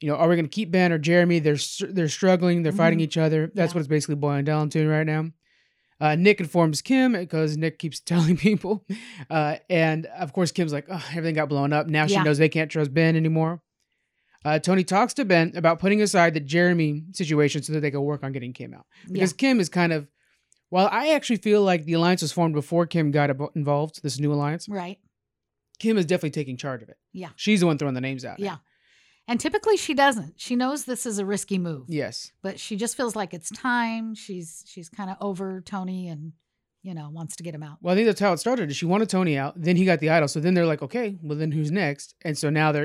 you 0.00 0.08
know, 0.08 0.16
are 0.16 0.28
we 0.28 0.36
going 0.36 0.46
to 0.46 0.50
keep 0.50 0.70
Ben 0.70 0.92
or 0.92 0.98
Jeremy? 0.98 1.38
They're 1.40 1.58
they're 1.88 2.08
struggling. 2.08 2.62
They're 2.62 2.72
fighting 2.72 2.98
Mhm. 3.00 3.02
each 3.02 3.16
other. 3.18 3.50
That's 3.54 3.72
Yeah. 3.72 3.76
what 3.76 3.80
it's 3.80 3.88
basically 3.88 4.14
boiling 4.16 4.44
down 4.44 4.70
to 4.70 4.88
right 4.88 5.06
now. 5.06 5.30
Uh, 6.00 6.16
Nick 6.16 6.40
informs 6.40 6.80
Kim 6.80 7.12
because 7.12 7.58
Nick 7.58 7.78
keeps 7.78 8.00
telling 8.12 8.36
people, 8.36 8.86
uh, 9.28 9.56
and 9.68 10.06
of 10.06 10.32
course 10.32 10.50
Kim's 10.52 10.72
like, 10.72 10.86
oh, 10.90 11.04
everything 11.10 11.34
got 11.34 11.48
blown 11.50 11.72
up. 11.74 11.88
Now 11.88 12.06
she 12.06 12.14
Yeah. 12.14 12.22
knows 12.22 12.38
they 12.38 12.48
can't 12.48 12.70
trust 12.70 12.94
Ben 12.94 13.16
anymore. 13.16 13.60
Uh, 14.42 14.58
Tony 14.58 14.82
talks 14.84 15.12
to 15.12 15.24
Ben 15.26 15.52
about 15.54 15.78
putting 15.80 16.00
aside 16.00 16.32
the 16.32 16.40
Jeremy 16.40 17.04
situation 17.12 17.62
so 17.62 17.74
that 17.74 17.80
they 17.80 17.90
can 17.90 18.00
work 18.00 18.24
on 18.24 18.32
getting 18.32 18.54
Kim 18.54 18.72
out 18.72 18.86
because 19.12 19.34
Kim 19.34 19.60
is 19.60 19.68
kind 19.68 19.92
of 19.92 20.08
Well, 20.72 20.88
I 20.92 21.12
actually 21.14 21.36
feel 21.38 21.62
like 21.64 21.84
the 21.84 21.94
alliance 21.94 22.22
was 22.22 22.30
formed 22.32 22.54
before 22.54 22.86
Kim 22.86 23.10
got 23.10 23.28
involved, 23.56 24.02
this 24.04 24.18
new 24.20 24.32
alliance, 24.32 24.68
right. 24.68 24.98
Kim 25.80 25.98
is 25.98 26.06
definitely 26.06 26.30
taking 26.30 26.56
charge 26.56 26.82
of 26.82 26.88
it. 26.88 26.98
Yeah. 27.12 27.30
She's 27.34 27.58
the 27.60 27.66
one 27.66 27.78
throwing 27.78 27.94
the 27.94 28.00
names 28.00 28.24
out. 28.24 28.38
now. 28.38 28.44
Yeah. 28.44 28.56
And 29.26 29.40
typically 29.40 29.76
she 29.76 29.94
doesn't. 29.94 30.34
She 30.36 30.54
knows 30.56 30.84
this 30.84 31.06
is 31.06 31.18
a 31.18 31.26
risky 31.26 31.58
move. 31.58 31.86
Yes. 31.88 32.30
But 32.42 32.60
she 32.60 32.76
just 32.76 32.96
feels 32.96 33.14
like 33.16 33.34
it's 33.34 33.50
time. 33.50 34.14
She's 34.14 34.62
she's 34.68 34.88
kind 34.88 35.10
of 35.10 35.16
over 35.20 35.60
Tony 35.60 36.06
and 36.08 36.32
you 36.82 36.94
know, 36.94 37.10
wants 37.12 37.36
to 37.36 37.42
get 37.42 37.54
him 37.54 37.62
out. 37.62 37.76
Well, 37.82 37.92
I 37.92 37.94
think 37.94 38.06
that's 38.06 38.20
how 38.20 38.32
it 38.32 38.38
started. 38.38 38.74
She 38.74 38.86
wanted 38.86 39.10
Tony 39.10 39.36
out. 39.36 39.52
Then 39.54 39.76
he 39.76 39.84
got 39.84 39.98
the 40.00 40.08
idol. 40.08 40.28
So 40.28 40.40
then 40.40 40.54
they're 40.54 40.64
like, 40.64 40.80
okay, 40.80 41.18
well 41.22 41.36
then 41.36 41.52
who's 41.52 41.70
next? 41.70 42.14
And 42.24 42.38
so 42.38 42.48
now 42.48 42.72
they're 42.72 42.84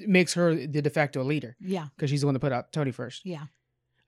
it 0.00 0.08
makes 0.08 0.34
her 0.34 0.54
the 0.54 0.82
de 0.82 0.90
facto 0.90 1.22
leader 1.22 1.56
Yeah. 1.60 1.86
because 1.96 2.10
she's 2.10 2.22
the 2.22 2.26
one 2.26 2.34
that 2.34 2.40
put 2.40 2.50
out 2.52 2.72
Tony 2.72 2.90
first. 2.90 3.24
Yeah. 3.24 3.44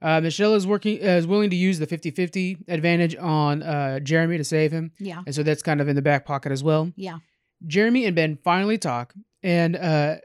Uh, 0.02 0.20
Michelle 0.20 0.54
is 0.54 0.66
working 0.66 0.98
uh, 1.02 1.10
is 1.12 1.26
willing 1.26 1.50
to 1.50 1.56
use 1.56 1.78
the 1.78 1.86
50-50 1.86 2.68
advantage 2.68 3.16
on 3.16 3.62
uh, 3.62 3.98
Jeremy 4.00 4.38
to 4.38 4.44
save 4.44 4.70
him, 4.70 4.92
Yeah. 5.00 5.22
and 5.26 5.34
so 5.34 5.42
that's 5.42 5.62
kind 5.62 5.80
of 5.80 5.88
in 5.88 5.96
the 5.96 6.02
back 6.02 6.24
pocket 6.24 6.52
as 6.52 6.62
well. 6.62 6.92
Yeah. 6.96 7.18
Jeremy 7.66 8.04
and 8.06 8.14
Ben 8.14 8.38
finally 8.44 8.78
talk, 8.78 9.14
and 9.42 9.74
uh, 9.76 10.16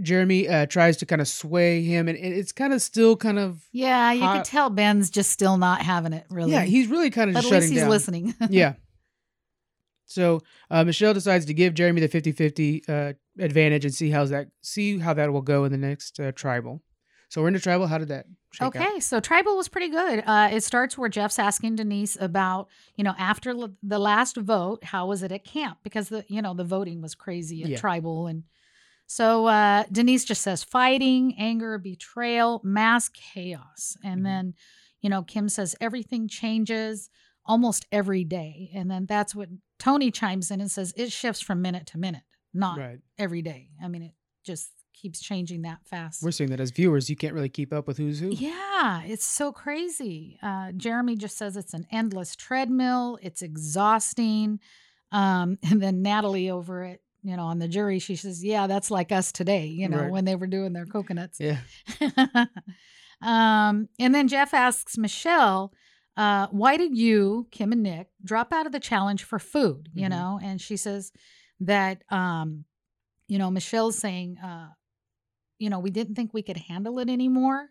Jeremy 0.00 0.48
uh, 0.48 0.66
tries 0.66 0.96
to 0.98 1.06
kind 1.06 1.20
of 1.20 1.28
sway 1.28 1.82
him, 1.82 2.08
and 2.08 2.18
it's 2.18 2.52
kind 2.52 2.72
of 2.72 2.82
still 2.82 3.16
kind 3.16 3.38
of 3.38 3.62
Yeah, 3.72 4.12
you 4.12 4.22
Hot- 4.22 4.36
could 4.38 4.44
tell 4.44 4.68
Ben's 4.70 5.08
just 5.10 5.30
still 5.30 5.56
not 5.56 5.82
having 5.82 6.12
it 6.12 6.26
really. 6.30 6.52
yeah, 6.52 6.62
he's 6.62 6.88
really 6.88 7.10
kind 7.10 7.30
of 7.30 7.34
but 7.34 7.40
just 7.42 7.52
at 7.52 7.60
least 7.60 7.72
he's 7.72 7.80
down. 7.82 7.90
listening. 7.90 8.34
yeah. 8.50 8.74
So 10.06 10.42
uh, 10.70 10.84
Michelle 10.84 11.14
decides 11.14 11.46
to 11.46 11.54
give 11.54 11.74
Jeremy 11.74 12.00
the 12.06 12.08
50-50 12.08 12.88
uh, 12.88 13.12
advantage 13.38 13.84
and 13.84 13.94
see 13.94 14.10
how's 14.10 14.30
that 14.30 14.48
see 14.62 14.98
how 14.98 15.14
that 15.14 15.32
will 15.32 15.40
go 15.42 15.64
in 15.64 15.72
the 15.72 15.78
next 15.78 16.20
uh, 16.20 16.30
tribal. 16.32 16.82
So 17.30 17.40
we're 17.40 17.48
into 17.48 17.60
tribal. 17.60 17.86
How 17.86 17.98
did 17.98 18.08
that 18.08 18.26
shake 18.54 18.76
out? 18.76 18.76
Okay, 18.76 19.00
so 19.00 19.20
tribal 19.20 19.56
was 19.56 19.68
pretty 19.68 19.88
good. 19.88 20.22
Uh, 20.26 20.48
it 20.52 20.62
starts 20.62 20.96
where 20.96 21.08
Jeff's 21.08 21.38
asking 21.38 21.76
Denise 21.76 22.16
about, 22.20 22.68
you 22.96 23.04
know, 23.04 23.14
after 23.18 23.50
l- 23.50 23.74
the 23.82 23.98
last 23.98 24.36
vote, 24.36 24.84
how 24.84 25.06
was 25.06 25.22
it 25.22 25.32
at 25.32 25.44
camp? 25.44 25.78
Because 25.82 26.08
the, 26.08 26.24
you 26.28 26.40
know, 26.42 26.54
the 26.54 26.64
voting 26.64 27.02
was 27.02 27.14
crazy 27.14 27.62
at 27.62 27.70
Yeah. 27.70 27.78
tribal, 27.78 28.26
and 28.26 28.44
so 29.06 29.46
uh, 29.46 29.84
Denise 29.92 30.24
just 30.24 30.42
says 30.42 30.64
fighting, 30.64 31.34
anger, 31.38 31.76
betrayal, 31.78 32.60
mass 32.64 33.10
chaos, 33.10 33.96
and 34.02 34.20
Mhm. 34.20 34.24
then, 34.24 34.54
you 35.02 35.10
know, 35.10 35.22
Kim 35.22 35.48
says 35.48 35.76
everything 35.80 36.26
changes 36.28 37.10
almost 37.44 37.84
every 37.92 38.24
day, 38.24 38.70
and 38.74 38.90
then 38.90 39.04
that's 39.06 39.34
what 39.34 39.50
Tony 39.78 40.10
chimes 40.10 40.50
in 40.50 40.60
and 40.62 40.70
says 40.70 40.94
it 40.96 41.12
shifts 41.12 41.42
from 41.42 41.60
minute 41.60 41.86
to 41.88 41.98
minute, 41.98 42.22
not 42.54 42.78
Right. 42.78 43.00
every 43.18 43.42
day. 43.42 43.68
I 43.82 43.88
mean, 43.88 44.02
it 44.02 44.12
just 44.44 44.70
keeps 44.94 45.20
changing 45.20 45.62
that 45.62 45.78
fast. 45.84 46.22
We're 46.22 46.30
seeing 46.30 46.50
that 46.50 46.60
as 46.60 46.70
viewers, 46.70 47.10
you 47.10 47.16
can't 47.16 47.34
really 47.34 47.48
keep 47.50 47.72
up 47.72 47.86
with 47.86 47.98
who's 47.98 48.20
who. 48.20 48.30
Yeah, 48.30 49.02
it's 49.04 49.26
so 49.26 49.52
crazy. 49.52 50.38
Uh, 50.42 50.72
Jeremy 50.72 51.16
just 51.16 51.36
says 51.36 51.56
it's 51.56 51.74
an 51.74 51.86
endless 51.92 52.34
treadmill. 52.36 53.18
It's 53.22 53.42
exhausting. 53.42 54.60
Um, 55.12 55.58
and 55.70 55.82
then 55.82 56.00
Natalie 56.02 56.50
over 56.50 56.84
it, 56.84 57.02
you 57.22 57.36
know, 57.36 57.44
on 57.44 57.58
the 57.58 57.68
jury, 57.68 57.98
she 57.98 58.16
says, 58.16 58.44
"Yeah, 58.44 58.66
that's 58.66 58.90
like 58.90 59.10
us 59.12 59.32
today." 59.32 59.66
You 59.66 59.88
know, 59.88 60.02
Right. 60.02 60.10
when 60.10 60.24
they 60.24 60.36
were 60.36 60.46
doing 60.46 60.72
their 60.72 60.86
coconuts. 60.86 61.38
Yeah. 61.40 61.58
um, 63.22 63.88
and 63.98 64.14
then 64.14 64.28
Jeff 64.28 64.52
asks 64.54 64.98
Michelle, 64.98 65.72
uh, 66.16 66.48
"Why 66.50 66.76
did 66.76 66.96
you, 66.96 67.48
Kim 67.50 67.72
and 67.72 67.82
Nick, 67.82 68.08
drop 68.22 68.52
out 68.52 68.66
of 68.66 68.72
the 68.72 68.80
challenge 68.80 69.24
for 69.24 69.38
food?" 69.38 69.88
You 69.94 70.06
Mhm. 70.06 70.10
know, 70.10 70.40
and 70.42 70.60
she 70.60 70.76
says 70.76 71.12
that, 71.60 72.02
um, 72.10 72.64
you 73.28 73.38
know, 73.38 73.50
Michelle's 73.50 73.96
saying, 73.98 74.38
uh, 74.38 74.68
you 75.58 75.70
know, 75.70 75.78
we 75.78 75.90
didn't 75.90 76.14
think 76.14 76.32
we 76.34 76.42
could 76.42 76.56
handle 76.56 76.98
it 76.98 77.08
anymore. 77.08 77.68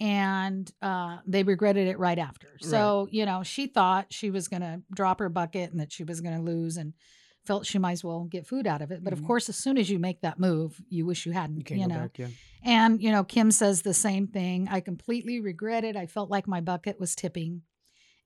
And 0.00 0.68
uh, 0.82 1.18
they 1.26 1.44
regretted 1.44 1.86
it 1.86 1.98
right 1.98 2.18
after. 2.18 2.48
So, 2.60 3.06
you 3.12 3.24
know, 3.24 3.44
she 3.44 3.68
thought 3.68 4.06
she 4.12 4.30
was 4.30 4.48
going 4.48 4.62
to 4.62 4.82
drop 4.92 5.20
her 5.20 5.28
bucket 5.28 5.70
and 5.70 5.78
that 5.80 5.92
she 5.92 6.02
was 6.02 6.20
going 6.20 6.36
to 6.36 6.42
lose 6.42 6.76
and 6.76 6.92
felt 7.46 7.66
she 7.66 7.78
might 7.78 7.92
as 7.92 8.02
well 8.04 8.24
get 8.24 8.46
food 8.46 8.66
out 8.66 8.82
of 8.82 8.90
it. 8.90 9.04
But 9.04 9.12
of 9.12 9.20
Mhm. 9.20 9.26
course, 9.26 9.48
as 9.48 9.56
soon 9.56 9.78
as 9.78 9.88
you 9.90 10.00
make 10.00 10.20
that 10.22 10.40
move, 10.40 10.80
you 10.88 11.06
wish 11.06 11.24
you 11.24 11.32
hadn't, 11.32 11.70
You 11.70 11.76
you, 11.76 11.86
know. 11.86 11.94
back. 12.00 12.18
Yeah. 12.18 12.28
And, 12.64 13.00
you 13.02 13.12
know, 13.12 13.22
Kim 13.22 13.50
says 13.52 13.82
the 13.82 13.94
same 13.94 14.26
thing. 14.26 14.66
I 14.68 14.80
completely 14.80 15.40
regret 15.40 15.84
it. 15.84 15.94
I 15.96 16.06
felt 16.06 16.30
like 16.30 16.48
my 16.48 16.60
bucket 16.60 16.98
was 16.98 17.14
tipping. 17.14 17.62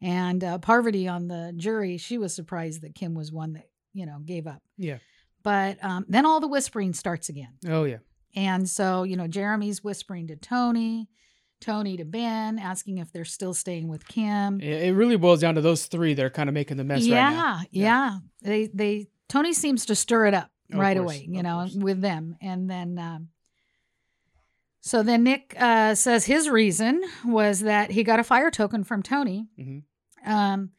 And 0.01 0.43
uh, 0.45 0.59
Parvati 0.59 1.09
on 1.09 1.29
the 1.29 1.53
jury, 1.57 1.97
she 1.99 2.17
was 2.19 2.35
surprised 2.35 2.83
that 2.83 2.95
Kim 2.95 3.15
was 3.15 3.33
one 3.33 3.55
that, 3.55 3.69
you 3.93 4.07
know, 4.07 4.19
gave 4.25 4.47
up. 4.47 4.63
Yeah. 4.79 4.99
But 5.43 5.83
um, 5.85 6.05
then 6.09 6.27
all 6.27 6.41
the 6.41 6.49
whispering 6.49 6.93
starts 6.93 7.29
again. 7.29 7.55
Oh 7.67 7.85
yeah. 7.85 7.99
And 8.37 8.69
so, 8.69 9.03
you 9.03 9.17
know, 9.17 9.27
Jeremy's 9.27 9.83
whispering 9.83 10.27
to 10.29 10.37
Tony, 10.37 11.09
Tony 11.61 11.97
to 11.97 12.05
Ben, 12.05 12.59
asking 12.59 12.99
if 12.99 13.11
they're 13.11 13.25
still 13.25 13.55
staying 13.55 13.89
with 13.89 14.07
Kim. 14.07 14.61
It 14.61 14.91
really 14.91 15.17
boils 15.17 15.41
down 15.41 15.55
to 15.55 15.63
those 15.63 15.87
three. 15.87 16.13
They're 16.13 16.29
kind 16.31 16.49
of 16.51 16.55
making 16.55 16.77
the 16.77 16.85
mess 16.85 17.05
yeah, 17.07 17.25
right 17.25 17.35
now. 17.35 17.61
yeah, 17.71 18.19
They 18.43 18.67
they 18.73 19.07
Tony 19.29 19.53
seems 19.55 19.87
to 19.87 19.95
stir 19.97 20.27
it 20.27 20.35
up 20.35 20.51
Of 20.71 20.79
right 20.79 20.97
course, 20.97 21.13
away, 21.17 21.27
you 21.29 21.43
know, 21.43 21.61
course. 21.61 21.75
with 21.75 22.01
them. 22.03 22.37
And 22.43 22.69
then 22.71 22.99
um 22.99 23.29
so 24.81 25.03
then 25.03 25.25
Nick 25.25 25.55
uh, 25.59 25.97
says 25.97 26.27
his 26.27 26.49
reason 26.49 27.03
was 27.25 27.59
that 27.61 27.91
he 27.91 28.05
got 28.05 28.21
a 28.21 28.25
fire 28.25 28.53
token 28.53 28.85
from 28.85 29.03
Tony. 29.03 29.49
Mhm. 29.59 29.83
Um, 30.25 30.71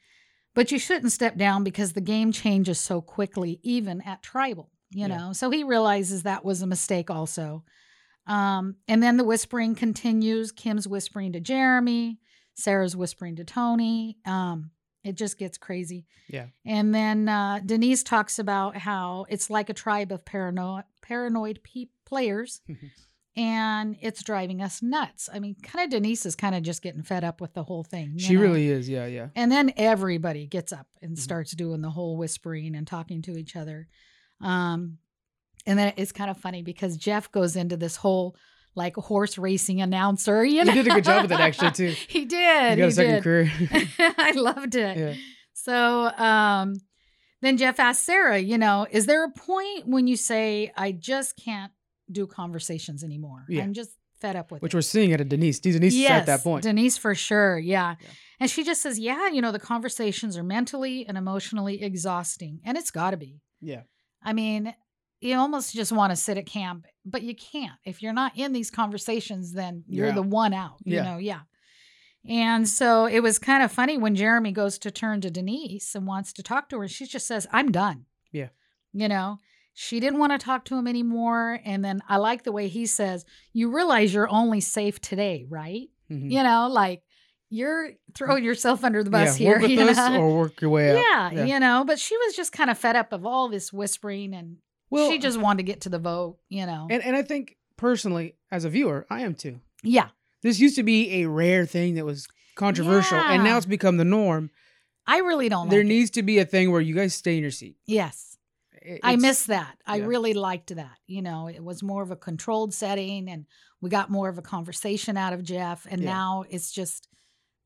but 0.53 0.71
you 0.71 0.79
shouldn't 0.79 1.11
step 1.11 1.35
down 1.37 1.63
because 1.65 1.91
the 1.91 1.99
game 2.01 2.31
changes 2.31 2.79
so 2.79 3.01
quickly, 3.01 3.59
even 3.63 3.99
at 4.01 4.23
tribal, 4.23 4.71
you 4.91 5.01
Yeah. 5.07 5.17
know. 5.17 5.33
So 5.33 5.49
he 5.49 5.63
realizes 5.63 6.23
that 6.23 6.43
was 6.45 6.61
a 6.61 6.67
mistake 6.67 7.09
also. 7.09 7.63
Um, 8.25 8.75
and 8.87 9.01
then 9.01 9.17
the 9.17 9.23
whispering 9.23 9.75
continues. 9.75 10.51
Kim's 10.51 10.87
whispering 10.87 11.31
to 11.33 11.39
Jeremy, 11.39 12.19
Sarah's 12.55 12.95
whispering 12.95 13.35
to 13.37 13.43
Tony. 13.45 14.17
Um, 14.25 14.71
it 15.03 15.15
just 15.15 15.37
gets 15.37 15.57
crazy. 15.57 16.05
Yeah. 16.27 16.47
And 16.65 16.93
then 16.93 17.29
uh, 17.29 17.61
Denise 17.65 18.03
talks 18.03 18.39
about 18.39 18.75
how 18.75 19.25
it's 19.29 19.49
like 19.49 19.69
a 19.69 19.73
tribe 19.73 20.11
of 20.11 20.25
paranoid 20.25 20.83
paranoid 21.01 21.61
pe- 21.63 21.85
players, 22.05 22.59
and 23.37 23.95
it's 24.01 24.23
driving 24.23 24.61
us 24.61 24.81
nuts. 24.81 25.29
I 25.31 25.39
mean, 25.39 25.55
kind 25.63 25.85
of 25.85 25.91
Denise 25.91 26.25
is 26.25 26.35
kind 26.35 26.55
of 26.55 26.63
just 26.63 26.81
getting 26.81 27.03
fed 27.03 27.23
up 27.23 27.39
with 27.39 27.53
the 27.53 27.63
whole 27.63 27.83
thing. 27.83 28.17
She 28.17 28.33
know? 28.35 28.41
really 28.41 28.67
is. 28.67 28.89
Yeah. 28.89 29.05
Yeah. 29.05 29.27
And 29.35 29.49
then 29.51 29.71
everybody 29.77 30.47
gets 30.47 30.73
up 30.73 30.87
and 31.01 31.15
Mhm. 31.15 31.19
starts 31.19 31.51
doing 31.53 31.81
the 31.81 31.91
whole 31.91 32.17
whispering 32.17 32.75
and 32.75 32.85
talking 32.87 33.21
to 33.21 33.37
each 33.37 33.55
other. 33.55 33.87
Um, 34.41 34.97
and 35.65 35.77
then 35.77 35.93
it's 35.97 36.11
kind 36.11 36.29
of 36.29 36.37
funny 36.37 36.61
because 36.63 36.97
Jeff 36.97 37.31
goes 37.31 37.55
into 37.55 37.77
this 37.77 37.95
whole 37.97 38.35
like 38.75 38.95
horse 38.95 39.37
racing 39.37 39.81
announcer. 39.81 40.45
You 40.45 40.63
know? 40.63 40.71
He 40.71 40.83
did 40.83 40.91
a 40.91 40.95
good 40.95 41.03
job 41.03 41.23
with 41.23 41.29
that 41.29 41.39
actually 41.41 41.71
too. 41.71 41.95
he 42.07 42.25
did. 42.25 42.71
He 42.77 42.77
got 42.77 42.87
a 42.87 42.91
second 42.91 43.13
did. 43.15 43.23
career. 43.23 43.51
I 43.99 44.31
loved 44.35 44.75
it. 44.75 44.97
yeah. 44.97 45.13
So 45.53 46.05
um, 46.17 46.75
then 47.41 47.57
Jeff 47.57 47.79
asked 47.79 48.03
Sarah, 48.03 48.37
you 48.37 48.57
know, 48.57 48.87
is 48.89 49.05
there 49.07 49.25
a 49.25 49.31
point 49.31 49.87
when 49.87 50.07
you 50.07 50.15
say, 50.15 50.71
I 50.77 50.91
just 50.91 51.35
can't 51.43 51.71
do 52.11 52.27
conversations 52.27 53.03
anymore? 53.03 53.45
Yeah. 53.49 53.63
I'm 53.63 53.73
just 53.73 53.91
fed 54.21 54.35
up 54.35 54.51
with 54.51 54.61
Which 54.61 54.73
it. 54.73 54.77
we're 54.77 54.81
seeing 54.81 55.11
at 55.13 55.21
a 55.21 55.25
Denise. 55.25 55.59
Denise 55.59 55.93
is 55.93 56.09
at 56.09 56.25
that 56.27 56.43
point. 56.43 56.63
Denise 56.63 56.97
for 56.97 57.13
sure. 57.15 57.57
Yeah. 57.59 57.95
Yeah. 57.99 58.07
And 58.39 58.49
she 58.49 58.63
just 58.63 58.81
says, 58.81 58.99
yeah, 58.99 59.27
you 59.29 59.41
know, 59.41 59.51
the 59.51 59.59
conversations 59.59 60.37
are 60.37 60.43
mentally 60.43 61.05
and 61.07 61.17
emotionally 61.17 61.81
exhausting. 61.83 62.59
And 62.63 62.77
it's 62.77 62.91
got 62.91 63.11
to 63.11 63.17
be. 63.17 63.41
yeah. 63.59 63.81
I 64.23 64.33
mean, 64.33 64.73
you 65.21 65.35
almost 65.37 65.73
just 65.73 65.91
want 65.91 66.11
to 66.11 66.15
sit 66.15 66.37
at 66.37 66.45
camp, 66.45 66.85
but 67.05 67.23
you 67.23 67.35
can't. 67.35 67.73
If 67.85 68.01
you're 68.01 68.13
not 68.13 68.37
in 68.37 68.53
these 68.53 68.69
conversations, 68.71 69.53
then 69.53 69.83
you're 69.87 70.07
Yeah. 70.07 70.13
the 70.15 70.21
one 70.21 70.53
out, 70.53 70.77
you 70.83 70.95
Yeah. 70.95 71.03
know? 71.03 71.17
Yeah. 71.17 71.41
And 72.27 72.67
so 72.67 73.05
it 73.05 73.21
was 73.21 73.39
kind 73.39 73.63
of 73.63 73.71
funny 73.71 73.97
when 73.97 74.15
Jeremy 74.15 74.51
goes 74.51 74.77
to 74.79 74.91
turn 74.91 75.21
to 75.21 75.31
Denise 75.31 75.95
and 75.95 76.05
wants 76.05 76.33
to 76.33 76.43
talk 76.43 76.69
to 76.69 76.79
her. 76.79 76.87
She 76.87 77.05
just 77.05 77.25
says, 77.25 77.47
I'm 77.51 77.71
done. 77.71 78.05
Yeah. 78.31 78.49
You 78.93 79.07
know, 79.07 79.37
she 79.73 79.99
didn't 79.99 80.19
want 80.19 80.33
to 80.33 80.37
talk 80.37 80.65
to 80.65 80.75
him 80.75 80.87
anymore. 80.87 81.59
And 81.63 81.85
then 81.85 82.01
I 82.09 82.17
like 82.17 82.43
the 82.43 82.51
way 82.51 82.67
he 82.67 82.85
says, 82.85 83.25
You 83.53 83.73
realize 83.73 84.13
you're 84.13 84.29
only 84.29 84.59
safe 84.59 84.99
today, 84.99 85.45
right? 85.49 85.89
Mhm. 86.11 86.31
You 86.31 86.43
know, 86.43 86.67
like 86.69 87.03
you're 87.49 87.91
throwing 88.13 88.43
yourself 88.43 88.83
under 88.83 89.03
the 89.03 89.09
bus 89.09 89.39
yeah. 89.39 89.45
here. 89.47 89.53
Work 89.55 89.61
with 89.69 89.71
you 89.71 89.81
us 89.81 89.97
know? 89.97 90.21
or 90.21 90.37
work 90.37 90.61
your 90.61 90.69
way 90.69 90.91
out. 90.91 90.95
yeah, 90.97 91.31
Yeah. 91.31 91.45
you 91.53 91.59
know, 91.59 91.83
but 91.85 91.99
she 91.99 92.15
was 92.17 92.35
just 92.35 92.51
kind 92.51 92.69
of 92.69 92.77
fed 92.77 92.95
up 92.95 93.13
of 93.13 93.25
all 93.25 93.47
this 93.49 93.71
whispering 93.71 94.33
and 94.33 94.57
Well, 94.89 95.09
she 95.09 95.17
just 95.17 95.39
wanted 95.39 95.57
to 95.57 95.63
get 95.63 95.81
to 95.81 95.89
the 95.89 95.99
vote, 95.99 96.37
you 96.49 96.65
know. 96.65 96.87
and 96.89 97.01
and 97.03 97.15
I 97.15 97.21
think 97.21 97.55
personally, 97.77 98.35
as 98.51 98.65
a 98.65 98.69
viewer, 98.69 99.05
I 99.09 99.21
am 99.21 99.33
too. 99.35 99.59
yeah, 99.83 100.09
This 100.41 100.59
used 100.59 100.75
to 100.75 100.83
be 100.83 101.21
a 101.23 101.29
rare 101.29 101.65
thing 101.65 101.95
that 101.95 102.05
was 102.05 102.27
controversial, 102.55 103.17
and 103.19 103.43
now 103.43 103.57
it's 103.57 103.65
become 103.65 103.97
the 103.97 104.05
norm. 104.05 104.49
I 105.05 105.19
really 105.19 105.47
don't 105.47 105.69
there 105.69 105.79
like 105.79 105.85
it. 105.85 105.89
needs 105.89 106.09
to 106.11 106.23
be 106.23 106.39
a 106.39 106.45
thing 106.45 106.69
where 106.71 106.81
you 106.81 106.93
guys 106.95 107.13
stay 107.13 107.35
in 107.37 107.41
your 107.41 107.51
seat. 107.51 107.77
Yes. 107.85 108.37
It- 108.81 108.99
I 109.03 109.15
miss 109.15 109.45
that. 109.45 109.77
I 109.85 109.97
yeah. 109.97 110.05
really 110.05 110.33
liked 110.33 110.75
that. 110.75 110.97
You 111.07 111.21
know, 111.21 111.47
it 111.47 111.63
was 111.63 111.81
more 111.81 112.01
of 112.03 112.11
a 112.11 112.15
controlled 112.17 112.73
setting 112.73 113.29
and 113.29 113.45
we 113.79 113.89
got 113.89 114.09
more 114.09 114.27
of 114.27 114.37
a 114.37 114.41
conversation 114.41 115.15
out 115.15 115.31
of 115.33 115.43
Jeff. 115.43 115.85
And 115.89 116.01
Yeah. 116.01 116.09
now 116.13 116.43
it's 116.49 116.71
just 116.71 117.07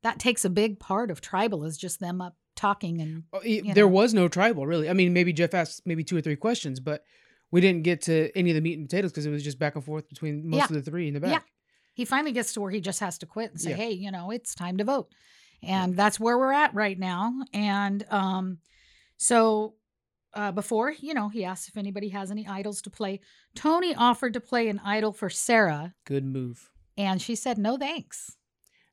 that 0.02 0.18
takes 0.18 0.44
a 0.44 0.50
big 0.50 0.78
part 0.80 1.10
of 1.10 1.20
tribal 1.20 1.64
is 1.64 1.76
just 1.76 2.00
them 2.00 2.20
up 2.20 2.36
talking 2.56 3.00
and 3.00 3.24
Oh, 3.32 3.40
it- 3.44 3.74
there 3.74 3.84
know. 3.86 3.92
was 3.92 4.12
no 4.14 4.28
tribal 4.28 4.66
really. 4.66 4.88
I 4.90 4.92
mean, 4.92 5.12
maybe 5.12 5.32
Jeff 5.32 5.54
asked 5.54 5.82
maybe 5.86 6.04
two 6.04 6.16
or 6.16 6.20
three 6.20 6.36
questions, 6.36 6.80
but 6.80 7.04
we 7.50 7.60
didn't 7.60 7.82
get 7.82 8.02
to 8.02 8.30
any 8.36 8.50
of 8.50 8.54
the 8.54 8.60
meat 8.60 8.78
and 8.78 8.88
potatoes 8.88 9.10
because 9.12 9.26
it 9.26 9.30
was 9.30 9.42
just 9.42 9.58
back 9.58 9.74
and 9.74 9.84
forth 9.84 10.08
between 10.08 10.48
most 10.48 10.58
Yeah. 10.58 10.64
of 10.64 10.72
the 10.84 10.90
three 10.90 11.08
in 11.08 11.14
the 11.14 11.20
back. 11.20 11.30
Yeah. 11.32 11.40
he 11.94 12.06
finally 12.06 12.32
gets 12.32 12.54
to 12.54 12.60
where 12.62 12.70
he 12.70 12.80
just 12.80 13.00
has 13.00 13.18
to 13.18 13.26
quit 13.26 13.50
and 13.50 13.60
say, 13.60 13.70
Yeah. 13.70 13.76
Hey, 13.76 13.90
you 13.92 14.10
know, 14.10 14.30
it's 14.30 14.54
time 14.54 14.78
to 14.78 14.84
vote. 14.84 15.08
And 15.62 15.94
that's 15.96 16.18
where 16.18 16.38
we're 16.38 16.50
at 16.52 16.72
right 16.74 16.98
now. 16.98 17.34
And 17.52 18.04
um, 18.10 18.58
so 19.18 19.74
uh, 20.34 20.50
before, 20.52 20.90
you 20.90 21.12
know, 21.12 21.28
he 21.28 21.44
asked 21.44 21.68
if 21.68 21.76
anybody 21.76 22.08
has 22.08 22.30
any 22.30 22.46
idols 22.48 22.80
to 22.82 22.90
play. 22.90 23.20
Tony 23.54 23.94
offered 23.94 24.32
to 24.32 24.40
play 24.40 24.68
an 24.68 24.80
idol 24.82 25.12
for 25.12 25.28
Sarah, 25.28 25.94
Good 26.06 26.24
move. 26.24 26.70
and 26.96 27.20
she 27.20 27.34
said 27.34 27.58
no 27.58 27.76
thanks. 27.76 28.36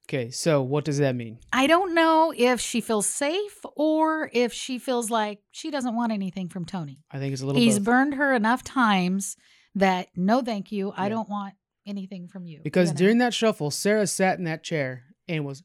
Okay, 0.10 0.32
so 0.32 0.64
what 0.64 0.86
does 0.86 0.98
that 0.98 1.16
mean? 1.16 1.38
I 1.54 1.68
don't 1.68 1.94
know 1.94 2.34
if 2.36 2.60
she 2.60 2.82
feels 2.82 3.06
safe 3.06 3.64
or 3.76 4.32
if 4.34 4.52
she 4.52 4.80
feels 4.80 5.12
like 5.12 5.38
she 5.52 5.70
doesn't 5.70 5.96
want 5.96 6.12
anything 6.12 6.50
from 6.50 6.66
Tony. 6.66 7.04
I 7.12 7.20
think 7.20 7.32
it's 7.32 7.44
a 7.44 7.46
little 7.46 7.62
He's 7.62 7.78
both. 7.78 7.86
burned 7.86 8.14
her 8.16 8.34
enough 8.34 8.64
times 8.64 9.38
that 9.76 10.08
no, 10.16 10.42
thank 10.42 10.72
you. 10.72 10.92
I 10.98 11.10
don't 11.10 11.30
want 11.30 11.54
anything 11.86 12.28
from 12.28 12.48
you. 12.48 12.60
because 12.64 12.90
you 12.90 12.94
know? 12.96 12.98
during 12.98 13.18
that 13.20 13.36
shuffle, 13.36 13.70
Sarah 13.70 14.08
sat 14.08 14.40
in 14.40 14.46
that 14.46 14.64
chair 14.64 15.04
and 15.28 15.46
was 15.46 15.62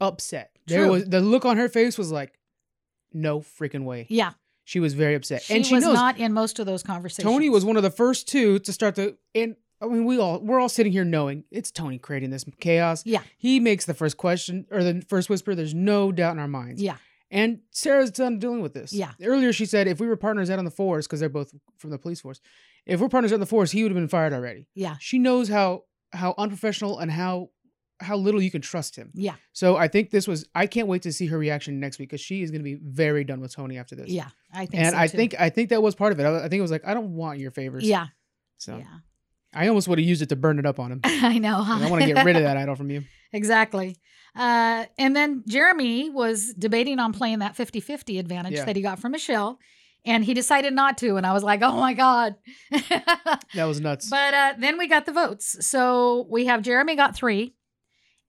upset. 0.00 0.52
There 0.66 0.84
True. 0.84 0.92
was 0.92 1.04
the 1.04 1.20
look 1.20 1.44
on 1.44 1.58
her 1.58 1.68
face 1.68 1.98
was 1.98 2.10
like, 2.10 2.32
no 3.12 3.40
freaking 3.40 3.84
way. 3.84 4.06
yeah, 4.08 4.32
She 4.64 4.80
was 4.80 4.94
very 4.94 5.14
upset, 5.14 5.42
she 5.42 5.54
and 5.56 5.66
she 5.66 5.74
was 5.74 5.84
knows 5.84 5.94
not 5.94 6.16
in 6.16 6.32
most 6.32 6.60
of 6.60 6.64
those 6.64 6.82
conversations. 6.82 7.30
Tony 7.30 7.50
was 7.50 7.66
one 7.66 7.76
of 7.76 7.82
the 7.82 7.90
first 7.90 8.26
two 8.26 8.58
to 8.60 8.72
start 8.72 8.94
the. 8.94 9.18
And 9.34 9.56
I 9.82 9.86
mean, 9.86 10.04
we 10.04 10.18
all 10.18 10.40
we're 10.40 10.60
all 10.60 10.68
sitting 10.68 10.92
here 10.92 11.04
knowing 11.04 11.44
it's 11.50 11.70
Tony 11.70 11.98
creating 11.98 12.30
this 12.30 12.44
chaos. 12.60 13.04
Yeah. 13.06 13.22
he 13.38 13.60
makes 13.60 13.84
the 13.86 13.94
first 13.94 14.16
question 14.16 14.66
or 14.70 14.82
the 14.84 15.02
first 15.08 15.28
whisper. 15.30 15.54
There's 15.54 15.74
no 15.74 16.12
doubt 16.12 16.32
in 16.32 16.38
our 16.38 16.48
minds. 16.48 16.82
Yeah, 16.82 16.96
And 17.30 17.60
Sarah's 17.70 18.10
done 18.10 18.38
dealing 18.38 18.60
with 18.60 18.74
this. 18.74 18.92
Yeah. 18.92 19.12
Earlier, 19.22 19.52
she 19.52 19.66
said 19.66 19.88
if 19.88 19.98
we 20.00 20.06
were 20.06 20.16
partners 20.16 20.50
out 20.50 20.58
on 20.58 20.64
the 20.64 20.70
force, 20.70 21.06
because 21.06 21.20
they're 21.20 21.28
both 21.28 21.54
from 21.78 21.90
the 21.90 21.98
police 21.98 22.20
force, 22.20 22.40
if 22.86 23.00
we're 23.00 23.08
partners 23.08 23.32
out 23.32 23.36
on 23.36 23.40
the 23.40 23.46
force, 23.46 23.70
he 23.70 23.82
would 23.82 23.92
have 23.92 23.96
been 23.96 24.08
fired 24.08 24.32
already. 24.32 24.66
yeah, 24.74 24.96
She 25.00 25.18
knows 25.18 25.48
how 25.48 25.84
how 26.12 26.34
unprofessional 26.36 26.98
and 26.98 27.10
how 27.10 27.50
how 28.00 28.16
little 28.16 28.40
you 28.40 28.50
can 28.50 28.62
trust 28.62 28.96
him. 28.96 29.10
yeah, 29.14 29.34
So 29.52 29.76
I 29.76 29.86
think 29.86 30.10
this 30.10 30.26
was. 30.26 30.46
I 30.54 30.66
can't 30.66 30.88
wait 30.88 31.02
to 31.02 31.12
see 31.12 31.26
her 31.26 31.36
reaction 31.38 31.78
next 31.80 31.98
week 31.98 32.08
because 32.08 32.20
she 32.22 32.42
is 32.42 32.50
going 32.50 32.60
to 32.60 32.64
be 32.64 32.78
very 32.82 33.24
done 33.24 33.40
with 33.40 33.54
Tony 33.54 33.76
after 33.78 33.94
this. 33.94 34.08
yeah. 34.08 34.28
I 34.52 34.64
think 34.66 34.82
And 34.82 34.92
so 34.94 34.98
I 34.98 35.06
think 35.06 35.34
I 35.38 35.50
think 35.50 35.68
that 35.68 35.82
was 35.82 35.94
part 35.94 36.12
of 36.12 36.18
it. 36.20 36.24
I, 36.24 36.38
I 36.38 36.48
think 36.48 36.54
it 36.58 36.62
was 36.62 36.70
like 36.70 36.86
I 36.86 36.94
don't 36.94 37.14
want 37.14 37.38
your 37.38 37.50
favors. 37.50 37.84
yeah, 37.84 38.06
So 38.56 38.78
yeah. 38.78 38.84
I 39.52 39.66
almost 39.68 39.88
would 39.88 39.98
have 39.98 40.06
used 40.06 40.22
it 40.22 40.28
to 40.28 40.36
burn 40.36 40.58
it 40.58 40.66
up 40.66 40.78
on 40.78 40.92
him. 40.92 41.00
I 41.04 41.38
know. 41.38 41.62
Huh? 41.62 41.84
I 41.84 41.90
want 41.90 42.02
to 42.02 42.12
get 42.12 42.24
rid 42.24 42.36
of 42.36 42.42
that 42.42 42.56
idol 42.56 42.74
from 42.76 42.90
you. 42.90 43.02
Exactly. 43.32 43.96
Uh, 44.34 44.86
and 44.98 45.14
then 45.14 45.44
Jeremy 45.46 46.10
was 46.10 46.52
debating 46.54 46.98
on 46.98 47.12
playing 47.12 47.38
that 47.38 47.54
50 47.54 47.78
50 47.78 48.18
advantage 48.18 48.54
Yeah. 48.54 48.64
that 48.64 48.74
he 48.74 48.82
got 48.82 48.98
from 48.98 49.12
Michelle, 49.12 49.60
and 50.04 50.24
he 50.24 50.34
decided 50.34 50.72
not 50.72 50.98
to. 50.98 51.14
And 51.14 51.24
I 51.24 51.32
was 51.32 51.44
like, 51.44 51.62
oh 51.62 51.76
my 51.76 51.94
God. 51.94 52.34
That 53.54 53.64
was 53.66 53.80
nuts. 53.80 54.10
but 54.10 54.34
uh, 54.34 54.54
then 54.58 54.78
we 54.78 54.88
got 54.88 55.06
the 55.06 55.12
votes. 55.12 55.64
So 55.64 56.26
we 56.28 56.46
have 56.46 56.62
Jeremy 56.62 56.96
got 56.96 57.14
three, 57.14 57.54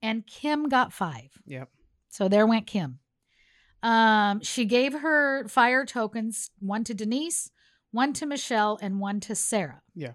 and 0.00 0.24
Kim 0.24 0.68
got 0.68 0.92
five. 0.92 1.30
Yep. 1.46 1.68
So 2.08 2.28
there 2.28 2.46
went 2.46 2.68
Kim. 2.68 3.00
Um, 3.82 4.40
she 4.42 4.64
gave 4.64 4.92
her 5.00 5.48
fire 5.48 5.84
tokens 5.84 6.50
one 6.60 6.84
to 6.84 6.94
Denise, 6.94 7.50
one 7.90 8.12
to 8.14 8.26
Michelle, 8.26 8.78
and 8.80 9.00
one 9.00 9.18
to 9.20 9.34
Sarah. 9.34 9.82
Yeah. 9.96 10.12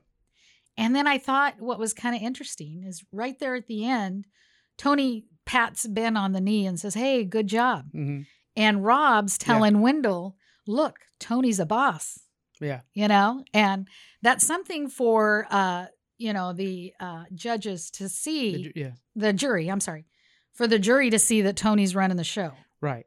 And 0.78 0.96
then 0.96 1.08
I 1.08 1.18
thought 1.18 1.56
what 1.60 1.80
was 1.80 1.94
kind 1.94 2.16
of 2.16 2.22
interesting 2.22 2.84
is 2.86 3.04
right 3.12 3.38
there 3.40 3.56
at 3.56 3.68
the 3.68 3.86
end, 3.86 4.26
Tony 4.78 5.26
pats 5.46 5.88
Ben 5.88 6.16
on 6.18 6.34
the 6.34 6.42
knee 6.42 6.66
and 6.66 6.80
says, 6.80 6.94
Hey, 6.94 7.24
good 7.24 7.48
job. 7.48 7.86
hmm 7.92 8.22
And 8.56 8.84
Rob's 8.84 9.38
Yeah. 9.42 9.46
telling 9.46 9.82
Wendell, 9.82 10.36
Look, 10.68 11.00
Tony's 11.20 11.60
a 11.60 11.66
boss, 11.66 12.20
Yeah. 12.60 12.82
you 12.94 13.08
know? 13.08 13.44
And 13.54 13.88
that's 14.22 14.46
something 14.46 14.90
for, 14.90 15.48
uh, 15.50 15.86
you 16.18 16.34
know, 16.34 16.52
the 16.54 16.94
uh, 17.00 17.24
judges 17.34 17.90
to 17.92 18.04
The 18.04 18.10
see, 18.10 18.64
ju- 18.64 18.74
Yeah. 18.76 18.92
the 19.16 19.32
jury, 19.34 19.70
I'm 19.72 19.80
sorry, 19.80 20.06
for 20.54 20.68
the 20.68 20.78
jury 20.80 21.10
to 21.12 21.20
see 21.20 21.42
that 21.44 21.56
Tony's 21.56 21.96
running 21.96 22.18
the 22.18 22.24
show. 22.26 22.52
Right. 22.82 23.06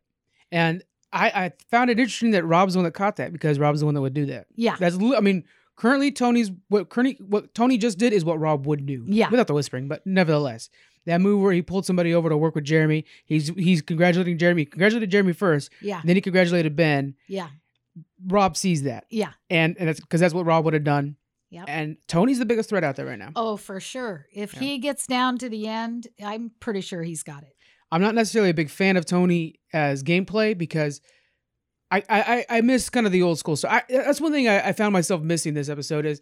And 0.50 0.82
I, 1.12 1.28
I 1.30 1.52
found 1.70 1.90
it 1.90 1.98
interesting 1.98 2.30
that 2.30 2.44
Rob's 2.44 2.74
the 2.74 2.78
one 2.78 2.84
that 2.84 2.94
caught 2.94 3.16
that 3.16 3.32
because 3.32 3.58
Rob's 3.58 3.80
the 3.80 3.86
one 3.86 3.94
that 3.94 4.00
would 4.00 4.14
do 4.14 4.26
that. 4.26 4.46
Yeah. 4.56 4.76
That's 4.78 4.96
I 4.96 5.20
mean, 5.20 5.44
currently 5.80 6.12
Tony's 6.12 6.50
what 6.68 6.90
currently 6.90 7.16
what 7.26 7.54
Tony 7.54 7.78
just 7.78 7.96
did 7.98 8.12
is 8.12 8.24
what 8.24 8.38
Rob 8.38 8.66
would 8.66 8.84
do. 8.84 9.04
Yeah. 9.08 9.30
Without 9.30 9.46
the 9.46 9.54
whispering, 9.54 9.88
but 9.88 10.06
nevertheless. 10.06 10.68
That 11.06 11.22
move 11.22 11.40
where 11.40 11.52
he 11.54 11.62
pulled 11.62 11.86
somebody 11.86 12.12
over 12.14 12.28
to 12.28 12.36
work 12.36 12.54
with 12.54 12.64
Jeremy, 12.64 13.06
he's 13.24 13.48
he's 13.56 13.80
congratulating 13.80 14.36
Jeremy, 14.36 14.66
congratulated 14.66 15.10
Jeremy 15.10 15.32
first, 15.32 15.70
Yeah. 15.80 16.02
then 16.04 16.14
he 16.14 16.20
congratulated 16.20 16.76
Ben. 16.76 17.14
Yeah. 17.26 17.48
Rob 18.26 18.54
sees 18.56 18.82
that. 18.82 19.06
Yeah. 19.10 19.30
And 19.48 19.76
and 19.78 19.88
that's 19.88 20.00
because 20.00 20.20
that's 20.20 20.34
what 20.34 20.44
Rob 20.44 20.64
would 20.66 20.74
have 20.74 20.84
done. 20.84 21.16
Yep. 21.50 21.64
And 21.68 21.96
Tony's 22.06 22.38
the 22.38 22.44
biggest 22.44 22.68
threat 22.68 22.84
out 22.84 22.96
there 22.96 23.06
right 23.06 23.18
now. 23.18 23.30
Oh, 23.34 23.56
for 23.56 23.80
sure. 23.80 24.26
If 24.32 24.54
Yeah. 24.54 24.60
he 24.60 24.78
gets 24.78 25.06
down 25.06 25.38
to 25.38 25.48
the 25.48 25.66
end, 25.66 26.06
I'm 26.22 26.52
pretty 26.60 26.82
sure 26.82 27.02
he's 27.02 27.22
got 27.22 27.42
it. 27.42 27.56
I'm 27.90 28.02
not 28.02 28.14
necessarily 28.14 28.50
a 28.50 28.54
big 28.54 28.70
fan 28.70 28.96
of 28.96 29.04
Tony 29.06 29.58
as 29.72 30.04
gameplay 30.04 30.56
because 30.56 31.00
I 31.90 31.98
I, 32.08 32.20
I 32.20 32.46
I 32.58 32.60
miss 32.60 32.88
kind 32.90 33.06
of 33.06 33.12
the 33.12 33.22
old 33.22 33.38
school. 33.38 33.56
So 33.56 33.68
I, 33.68 33.82
that's 33.88 34.20
one 34.20 34.32
thing 34.32 34.48
I, 34.48 34.68
I 34.68 34.72
found 34.72 34.92
myself 34.92 35.22
missing 35.22 35.54
this 35.54 35.68
episode 35.68 36.06
is 36.06 36.20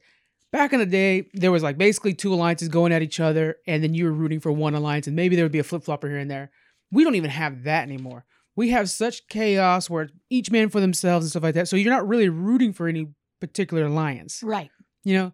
back 0.52 0.72
in 0.72 0.78
the 0.78 0.86
day 0.86 1.28
there 1.34 1.52
was 1.52 1.62
like 1.62 1.78
basically 1.78 2.14
two 2.14 2.32
alliances 2.32 2.68
going 2.68 2.92
at 2.92 3.02
each 3.02 3.20
other, 3.20 3.56
and 3.66 3.82
then 3.82 3.94
you 3.94 4.04
were 4.04 4.12
rooting 4.12 4.40
for 4.40 4.52
one 4.52 4.74
alliance, 4.74 5.06
and 5.06 5.16
maybe 5.16 5.36
there 5.36 5.44
would 5.44 5.52
be 5.52 5.58
a 5.58 5.64
flip 5.64 5.84
flopper 5.84 6.08
here 6.08 6.18
and 6.18 6.30
there. 6.30 6.50
We 6.90 7.04
don't 7.04 7.16
even 7.16 7.30
have 7.30 7.64
that 7.64 7.82
anymore. 7.82 8.24
We 8.56 8.70
have 8.70 8.90
such 8.90 9.28
chaos 9.28 9.88
where 9.88 10.08
each 10.30 10.50
man 10.50 10.68
for 10.68 10.80
themselves 10.80 11.24
and 11.24 11.30
stuff 11.30 11.42
like 11.42 11.54
that. 11.54 11.68
So 11.68 11.76
you're 11.76 11.92
not 11.92 12.08
really 12.08 12.28
rooting 12.28 12.72
for 12.72 12.88
any 12.88 13.08
particular 13.40 13.84
alliance. 13.84 14.42
Right. 14.42 14.70
You 15.04 15.16
know, 15.16 15.32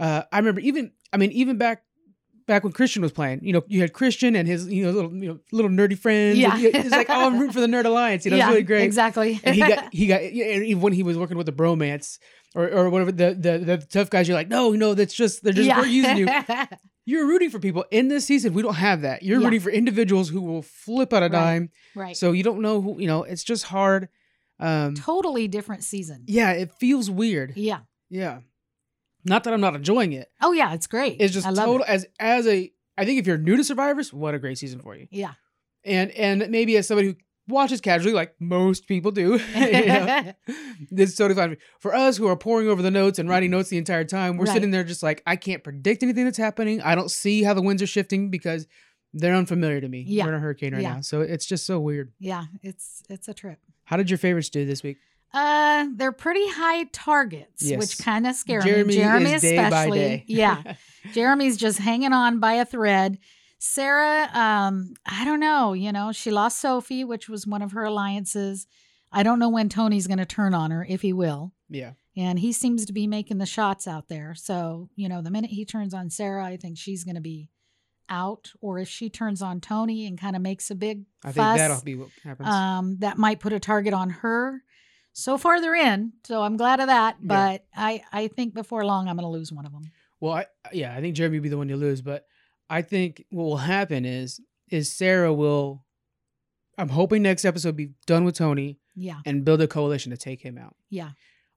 uh, 0.00 0.22
I 0.32 0.38
remember 0.38 0.60
even 0.60 0.92
I 1.12 1.16
mean 1.16 1.32
even 1.32 1.58
back 1.58 1.82
back 2.52 2.64
when 2.64 2.72
Christian 2.72 3.00
was 3.02 3.12
playing, 3.12 3.40
you 3.42 3.52
know, 3.52 3.62
you 3.66 3.80
had 3.80 3.92
Christian 3.92 4.36
and 4.36 4.46
his 4.46 4.66
you 4.68 4.84
know 4.84 4.90
little 4.92 5.12
you 5.14 5.28
know 5.28 5.38
little 5.52 5.70
nerdy 5.70 5.98
friends. 5.98 6.38
Yeah. 6.38 6.52
it's 6.56 6.90
like 6.90 7.08
oh 7.10 7.26
I'm 7.26 7.38
rooting 7.38 7.52
for 7.52 7.60
the 7.60 7.66
nerd 7.66 7.86
alliance. 7.86 8.24
You 8.24 8.30
know, 8.32 8.36
yeah, 8.36 8.44
it's 8.44 8.50
really 8.50 8.62
great. 8.62 8.82
Exactly. 8.84 9.40
And 9.42 9.54
he 9.54 9.60
got 9.62 9.92
he 10.00 10.06
got 10.06 10.22
even 10.22 10.80
when 10.82 10.92
he 10.92 11.02
was 11.02 11.16
working 11.16 11.36
with 11.36 11.46
the 11.46 11.52
bromance 11.52 12.18
or 12.54 12.68
or 12.70 12.90
whatever 12.90 13.12
the 13.12 13.34
the, 13.34 13.58
the 13.58 13.76
tough 13.78 14.10
guys, 14.10 14.28
you're 14.28 14.36
like 14.36 14.48
no 14.48 14.70
no 14.72 14.94
that's 14.94 15.14
just 15.14 15.42
they're 15.42 15.52
just 15.54 15.66
yeah. 15.66 15.80
we're 15.80 15.86
using 15.86 16.16
you. 16.18 16.28
You're 17.04 17.26
rooting 17.26 17.50
for 17.50 17.58
people 17.58 17.84
in 17.90 18.06
this 18.06 18.26
season. 18.26 18.54
We 18.54 18.62
don't 18.62 18.74
have 18.74 19.00
that. 19.02 19.24
You're 19.24 19.40
Yeah. 19.40 19.46
rooting 19.46 19.58
for 19.60 19.70
individuals 19.70 20.28
who 20.28 20.40
will 20.40 20.62
flip 20.62 21.12
out 21.12 21.24
a 21.24 21.26
Right. 21.26 21.32
dime. 21.32 21.70
right. 21.96 22.16
So 22.16 22.30
you 22.30 22.44
don't 22.44 22.60
know 22.60 22.80
who 22.80 23.00
you 23.00 23.08
know. 23.08 23.24
It's 23.24 23.42
just 23.42 23.64
hard. 23.64 24.08
Um, 24.60 24.94
totally 24.94 25.48
different 25.48 25.82
season. 25.82 26.22
yeah, 26.28 26.52
it 26.52 26.70
feels 26.78 27.10
weird. 27.10 27.54
Yeah. 27.56 27.80
Yeah, 28.08 28.40
not 29.24 29.44
that 29.44 29.52
I'm 29.54 29.60
not 29.60 29.74
enjoying 29.76 30.12
it. 30.12 30.28
Oh 30.40 30.52
yeah, 30.52 30.74
it's 30.74 30.86
great. 30.86 31.16
It's 31.20 31.32
just 31.34 31.46
total 31.46 31.82
It. 31.82 31.88
as 31.88 32.06
as 32.20 32.46
a. 32.46 32.72
I 32.98 33.04
think 33.04 33.18
if 33.20 33.26
you're 33.26 33.38
new 33.38 33.56
to 33.56 33.64
Survivors, 33.64 34.12
what 34.12 34.34
a 34.34 34.38
great 34.38 34.58
season 34.58 34.80
for 34.80 34.94
you. 34.94 35.06
Yeah. 35.10 35.32
And 35.84 36.10
and 36.12 36.48
maybe 36.50 36.76
as 36.76 36.86
somebody 36.86 37.08
who 37.08 37.14
watches 37.48 37.80
casually, 37.80 38.14
like 38.14 38.34
most 38.38 38.86
people 38.86 39.10
do, 39.10 39.40
you 39.56 39.86
know, 39.86 40.32
this 40.90 41.10
is 41.10 41.16
totally 41.16 41.34
fine. 41.40 41.56
For 41.80 41.94
us 41.94 42.16
who 42.16 42.26
are 42.28 42.36
pouring 42.36 42.68
over 42.68 42.82
the 42.82 42.90
notes 42.90 43.18
and 43.18 43.28
writing 43.28 43.50
notes 43.50 43.68
the 43.70 43.78
entire 43.78 44.04
time, 44.04 44.36
we're 44.36 44.44
Right. 44.46 44.52
sitting 44.54 44.70
there 44.70 44.84
just 44.84 45.02
like 45.02 45.22
I 45.26 45.36
can't 45.36 45.64
predict 45.64 46.02
anything 46.02 46.24
that's 46.24 46.38
happening. 46.38 46.80
I 46.82 46.94
don't 46.94 47.10
see 47.10 47.42
how 47.42 47.54
the 47.54 47.62
winds 47.62 47.82
are 47.82 47.86
shifting 47.86 48.30
because 48.30 48.66
they're 49.14 49.34
unfamiliar 49.34 49.80
to 49.80 49.88
me. 49.88 50.04
Yeah. 50.06 50.24
We're 50.24 50.30
in 50.30 50.34
a 50.36 50.40
hurricane 50.40 50.72
right 50.74 50.82
Yeah. 50.82 50.94
now, 50.94 51.00
so 51.00 51.20
it's 51.22 51.44
just 51.46 51.66
so 51.66 51.80
weird. 51.80 52.12
yeah, 52.18 52.44
it's 52.62 53.02
it's 53.08 53.26
a 53.28 53.34
trip. 53.34 53.58
How 53.84 53.96
did 53.96 54.08
your 54.10 54.18
favorites 54.18 54.48
do 54.50 54.64
this 54.64 54.82
week? 54.82 54.98
Uh, 55.34 55.86
they're 55.94 56.12
pretty 56.12 56.46
high 56.48 56.84
targets, 56.92 57.62
Yes. 57.62 57.78
which 57.78 57.98
kind 58.04 58.26
of 58.26 58.34
scare 58.34 58.60
Jeremy 58.60 58.84
me. 58.84 58.94
Jeremy 58.94 59.34
especially. 59.34 59.70
by 59.70 59.90
day. 59.90 60.24
yeah. 60.26 60.74
Jeremy's 61.12 61.56
just 61.56 61.78
hanging 61.78 62.12
on 62.12 62.38
by 62.38 62.54
a 62.54 62.64
thread. 62.64 63.18
Sarah, 63.58 64.28
um, 64.34 64.94
I 65.06 65.24
don't 65.24 65.40
know. 65.40 65.72
You 65.72 65.92
know, 65.92 66.12
she 66.12 66.30
lost 66.30 66.58
Sophie, 66.60 67.04
which 67.04 67.28
was 67.28 67.46
one 67.46 67.62
of 67.62 67.72
her 67.72 67.84
alliances. 67.84 68.66
I 69.12 69.22
don't 69.22 69.38
know 69.38 69.48
when 69.48 69.68
Tony's 69.68 70.06
going 70.06 70.18
to 70.18 70.26
turn 70.26 70.52
on 70.54 70.70
her, 70.70 70.84
if 70.88 71.02
he 71.02 71.12
will. 71.12 71.52
yeah. 71.68 71.92
And 72.14 72.38
he 72.38 72.52
seems 72.52 72.84
to 72.84 72.92
be 72.92 73.06
making 73.06 73.38
the 73.38 73.46
shots 73.46 73.88
out 73.88 74.08
there. 74.10 74.34
So, 74.34 74.90
you 74.96 75.08
know, 75.08 75.22
the 75.22 75.30
minute 75.30 75.50
he 75.50 75.64
turns 75.64 75.94
on 75.94 76.10
Sarah, 76.10 76.44
I 76.44 76.58
think 76.58 76.76
she's 76.76 77.04
going 77.04 77.14
to 77.14 77.22
be 77.22 77.48
out. 78.10 78.52
Or 78.60 78.78
if 78.78 78.88
she 78.88 79.08
turns 79.08 79.40
on 79.40 79.62
Tony 79.62 80.06
and 80.06 80.20
kind 80.20 80.36
of 80.36 80.42
makes 80.42 80.70
a 80.70 80.74
big 80.74 81.06
I 81.24 81.28
think 81.32 81.36
that'll 81.56 81.80
be 81.82 81.94
what 81.94 82.08
happens. 82.22 82.50
um, 82.50 82.96
that 82.98 83.16
might 83.16 83.40
put 83.40 83.54
a 83.54 83.58
target 83.60 83.94
on 83.94 84.10
her. 84.10 84.62
So 85.12 85.36
far, 85.38 85.60
they're 85.60 85.74
in. 85.74 86.12
So 86.24 86.42
I'm 86.42 86.56
glad 86.56 86.80
of 86.80 86.86
that. 86.86 87.16
Yeah. 87.20 87.26
But 87.26 87.64
I, 87.76 88.02
I 88.12 88.28
think 88.28 88.54
before 88.54 88.84
long, 88.84 89.08
I'm 89.08 89.16
going 89.16 89.24
to 89.26 89.30
lose 89.30 89.52
one 89.52 89.66
of 89.66 89.72
them. 89.72 89.82
Well, 90.20 90.32
I, 90.34 90.46
yeah, 90.72 90.94
I 90.96 91.00
think 91.00 91.16
Jeremy 91.16 91.38
will 91.38 91.42
be 91.44 91.48
the 91.48 91.58
one 91.58 91.68
you 91.68 91.76
lose, 91.76 92.00
but 92.00 92.26
I 92.70 92.82
think 92.82 93.24
what 93.30 93.44
will 93.44 93.56
happen 93.58 94.04
is 94.04 94.40
is 94.70 94.90
Sarah 94.90 95.32
will. 95.32 95.84
I'm 96.78 96.88
hoping 96.88 97.22
next 97.22 97.44
episode 97.44 97.76
be 97.76 97.90
done 98.06 98.24
with 98.24 98.36
Tony 98.36 98.78
Yeah. 98.96 99.18
and 99.26 99.44
build 99.44 99.60
a 99.60 99.66
coalition 99.68 100.10
to 100.10 100.16
take 100.16 100.40
him 100.40 100.56
out. 100.56 100.74
Yeah. 100.88 101.10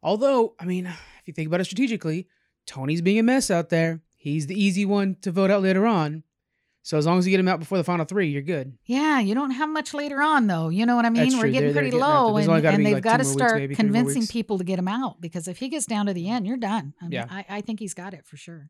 Although, 0.03 0.55
I 0.59 0.65
mean, 0.65 0.85
if 0.87 0.99
you 1.27 1.33
think 1.33 1.47
about 1.47 1.61
it 1.61 1.65
strategically, 1.65 2.27
Tony's 2.67 3.01
being 3.01 3.19
a 3.19 3.23
mess 3.23 3.49
out 3.49 3.69
there. 3.69 4.01
He's 4.15 4.47
the 4.47 4.61
easy 4.61 4.83
one 4.83 5.15
to 5.21 5.31
vote 5.31 5.49
out 5.51 5.61
later 5.63 5.85
on. 5.85 6.23
So 6.85 6.99
as 6.99 7.07
long 7.07 7.17
as 7.17 7.25
you 7.25 7.31
get 7.31 7.39
him 7.39 7.47
out 7.47 7.57
before 7.59 7.79
the 7.79 7.83
final 7.83 8.05
three, 8.05 8.27
you're 8.29 8.43
good. 8.43 8.77
Yeah. 8.85 9.19
You 9.19 9.33
don't 9.33 9.49
have 9.49 9.69
much 9.69 9.95
later 9.95 10.21
on, 10.21 10.45
though. 10.45 10.69
You 10.69 10.85
know 10.85 10.95
what 10.95 11.03
I 11.03 11.09
mean? 11.09 11.35
We're 11.39 11.45
getting 11.49 11.51
They're- 11.53 11.61
they're 11.61 11.73
pretty 11.73 11.89
getting 11.89 11.99
low. 11.99 12.37
And, 12.37 12.47
and 12.63 12.85
they've 12.85 12.93
like, 12.93 13.03
got 13.03 13.17
to 13.17 13.23
start 13.23 13.55
maybe, 13.55 13.73
convincing 13.73 14.27
people 14.27 14.59
to 14.59 14.63
get 14.63 14.77
him 14.77 14.87
out 14.87 15.19
because 15.19 15.47
if 15.47 15.57
he 15.57 15.69
gets 15.69 15.87
down 15.87 16.05
to 16.05 16.13
the 16.13 16.29
end, 16.29 16.45
you're 16.45 16.57
done. 16.57 16.93
I 17.01 17.05
mean, 17.05 17.11
Yeah. 17.13 17.25
I, 17.27 17.45
I 17.49 17.61
think 17.61 17.79
he's 17.79 17.95
got 17.95 18.13
it 18.13 18.23
for 18.27 18.37
sure. 18.37 18.69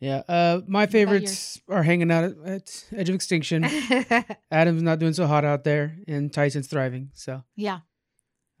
Yeah. 0.00 0.22
Uh, 0.26 0.62
my 0.66 0.86
favorites 0.86 1.60
are 1.68 1.82
hanging 1.82 2.10
out 2.10 2.24
at, 2.24 2.38
at 2.46 2.84
edge 2.96 3.10
of 3.10 3.14
extinction. 3.14 3.64
Adam's 4.50 4.82
not 4.82 4.98
doing 4.98 5.12
so 5.12 5.26
hot 5.26 5.44
out 5.44 5.62
there, 5.64 5.98
and 6.08 6.32
Tyson's 6.32 6.68
thriving. 6.68 7.10
So 7.12 7.42
yeah. 7.54 7.80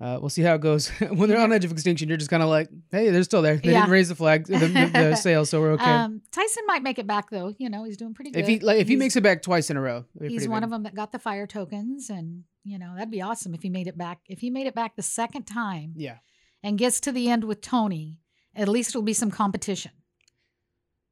Uh, 0.00 0.18
we'll 0.20 0.28
see 0.28 0.42
how 0.42 0.54
it 0.54 0.60
goes. 0.60 0.88
when 1.12 1.28
they're 1.28 1.38
on 1.40 1.52
edge 1.52 1.64
of 1.64 1.70
extinction, 1.70 2.08
you're 2.08 2.18
just 2.18 2.28
kind 2.30 2.42
of 2.42 2.48
like, 2.48 2.68
hey, 2.90 3.10
they're 3.10 3.22
still 3.22 3.42
there. 3.42 3.56
They 3.56 3.70
Yeah. 3.70 3.80
didn't 3.82 3.92
raise 3.92 4.08
the 4.08 4.16
flag, 4.16 4.44
the, 4.46 4.58
the, 4.58 4.90
the 4.92 5.14
sail, 5.26 5.46
so 5.46 5.60
we're 5.60 5.72
okay. 5.72 5.84
Um, 5.84 6.20
Tyson 6.32 6.64
might 6.66 6.82
make 6.82 6.98
it 6.98 7.06
back 7.06 7.30
though. 7.30 7.54
You 7.58 7.70
know, 7.70 7.84
he's 7.84 7.96
doing 7.96 8.12
pretty 8.12 8.32
good. 8.32 8.40
if 8.40 8.48
he 8.48 8.58
like, 8.58 8.78
if 8.80 8.88
he 8.88 8.96
makes 8.96 9.14
it 9.16 9.22
back 9.22 9.40
twice 9.42 9.70
in 9.70 9.76
a 9.76 9.80
row, 9.80 10.04
he's 10.20 10.48
one 10.48 10.60
big. 10.60 10.64
of 10.64 10.70
them 10.70 10.82
that 10.82 10.94
got 10.96 11.12
the 11.12 11.18
fire 11.20 11.46
tokens, 11.46 12.10
and 12.10 12.42
you 12.64 12.78
know 12.78 12.92
that'd 12.96 13.10
be 13.12 13.22
awesome 13.22 13.54
if 13.54 13.62
he 13.62 13.68
made 13.70 13.86
it 13.86 13.96
back. 13.96 14.18
If 14.26 14.40
he 14.40 14.50
made 14.50 14.66
it 14.66 14.74
back 14.74 14.96
the 14.96 15.02
second 15.02 15.44
time 15.44 15.92
Yeah, 15.96 16.16
and 16.64 16.76
gets 16.76 16.98
to 17.00 17.12
the 17.12 17.30
end 17.30 17.44
with 17.44 17.60
Tony, 17.60 18.18
at 18.54 18.68
least 18.68 18.90
it'll 18.90 19.02
be 19.02 19.12
some 19.14 19.30
competition. 19.30 19.92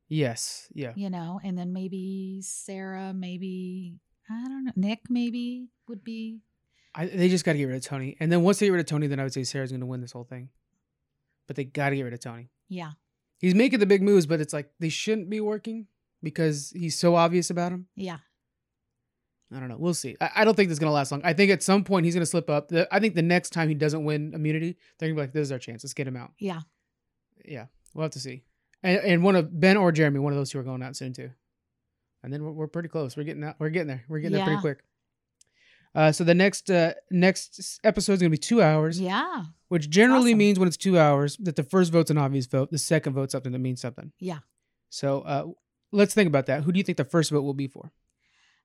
yes, 0.09 0.69
yeah. 0.75 0.93
You 0.97 1.09
know, 1.11 1.41
and 1.45 1.57
then 1.57 1.73
maybe 1.73 2.41
Sarah, 2.43 3.13
maybe 3.15 3.95
I 4.29 4.43
don't 4.49 4.65
know, 4.65 4.73
Nick, 4.77 5.03
maybe 5.09 5.69
would 5.89 6.03
be. 6.05 6.41
I, 6.95 7.07
they 7.07 7.29
just 7.29 7.45
got 7.45 7.53
to 7.53 7.59
get 7.59 7.65
rid 7.65 7.77
of 7.77 7.83
Tony, 7.85 8.17
and 8.21 8.31
then 8.31 8.43
once 8.43 8.59
they 8.59 8.67
get 8.67 8.73
rid 8.73 8.81
of 8.81 8.87
Tony, 8.87 9.07
then 9.07 9.19
I 9.19 9.23
would 9.23 9.33
say 9.33 9.45
Sarah's 9.45 9.71
going 9.73 9.81
to 9.81 9.87
win 9.87 10.01
this 10.01 10.13
whole 10.13 10.25
thing. 10.25 10.51
But 11.47 11.57
they 11.57 11.65
got 11.65 11.91
to 11.91 11.97
get 11.97 12.03
rid 12.03 12.13
of 12.15 12.21
Tony. 12.21 12.51
Yeah, 12.69 12.93
He's 13.39 13.55
making 13.55 13.81
the 13.81 13.87
big 13.87 14.03
moves, 14.03 14.27
but 14.27 14.41
it's 14.41 14.53
like 14.53 14.71
they 14.79 14.89
shouldn't 14.89 15.29
be 15.31 15.41
working 15.41 15.87
because 16.23 16.71
he's 16.77 16.99
so 16.99 17.15
obvious 17.17 17.51
about 17.51 17.73
him. 17.73 17.87
yeah, 17.97 18.19
I 19.55 19.59
don't 19.61 19.69
know. 19.69 19.77
We'll 19.79 19.95
see. 19.95 20.17
I, 20.21 20.31
I 20.37 20.45
don't 20.45 20.55
think 20.55 20.69
this 20.69 20.77
is 20.77 20.79
gonna 20.81 20.93
last 20.93 21.13
long. 21.13 21.21
I 21.25 21.33
think 21.33 21.51
at 21.51 21.63
some 21.63 21.85
point 21.85 22.05
he's 22.07 22.15
gonna 22.15 22.25
slip 22.27 22.49
up. 22.49 22.69
The, 22.69 22.87
I 22.95 23.01
think 23.01 23.15
the 23.15 23.23
next 23.23 23.51
time 23.51 23.69
he 23.69 23.75
doesn't 23.75 24.05
win 24.05 24.33
immunity, 24.35 24.77
they're 24.99 25.09
gonna 25.09 25.17
be 25.17 25.23
like, 25.23 25.33
"This 25.33 25.49
is 25.49 25.53
our 25.53 25.59
chance. 25.59 25.83
Let's 25.85 25.95
get 25.95 26.07
him 26.07 26.17
out." 26.17 26.33
yeah. 26.39 26.61
Yeah, 27.45 27.67
we'll 27.95 28.05
have 28.05 28.13
to 28.13 28.21
see. 28.21 28.45
And, 28.85 28.99
and 29.01 29.23
one 29.25 29.35
of 29.35 29.59
Ben 29.61 29.77
or 29.77 29.91
Jeremy, 29.91 30.21
one 30.21 30.33
of 30.33 30.39
those 30.39 30.51
two 30.51 30.61
are 30.61 30.63
going 30.63 30.83
out 30.83 30.95
soon 30.95 31.13
too. 31.13 31.31
And 32.23 32.33
then 32.33 32.45
we're, 32.45 32.53
we're 32.53 32.67
pretty 32.69 32.89
close. 32.89 33.17
We're 33.17 33.25
getting 33.25 33.43
out. 33.43 33.57
We're 33.59 33.71
getting 33.71 33.89
there. 33.89 34.05
We're 34.09 34.21
getting 34.21 34.37
there 34.37 34.45
pretty 34.47 34.61
quick. 34.61 34.85
Uh, 35.95 36.11
so 36.11 36.25
the 36.25 36.35
next 36.35 36.71
uh, 36.71 36.95
next 37.11 37.79
episode 37.85 38.15
is 38.15 38.21
gonna 38.21 38.31
be 38.31 38.39
two 38.39 38.63
hours, 38.63 38.99
Yeah, 39.01 39.45
which 39.69 39.91
generally 39.91 40.31
awesome. 40.31 40.39
means 40.39 40.59
when 40.59 40.69
it's 40.69 40.77
two 40.79 40.99
hours 40.99 41.37
that 41.39 41.57
the 41.57 41.63
first 41.63 41.93
vote's 41.93 42.11
an 42.11 42.17
obvious 42.19 42.47
vote, 42.47 42.71
the 42.71 42.79
second 42.79 43.13
vote's 43.13 43.33
something 43.33 43.53
that 43.53 43.59
means 43.59 43.81
something. 43.81 44.13
yeah. 44.19 44.39
So 44.89 45.21
uh, 45.23 45.47
let's 45.91 46.15
think 46.15 46.29
about 46.29 46.47
that. 46.47 46.63
Who 46.65 46.73
do 46.73 46.79
you 46.79 46.85
think 46.85 46.97
the 46.99 47.05
first 47.05 47.31
vote 47.31 47.43
will 47.43 47.55
be 47.55 47.67
for? 47.69 47.91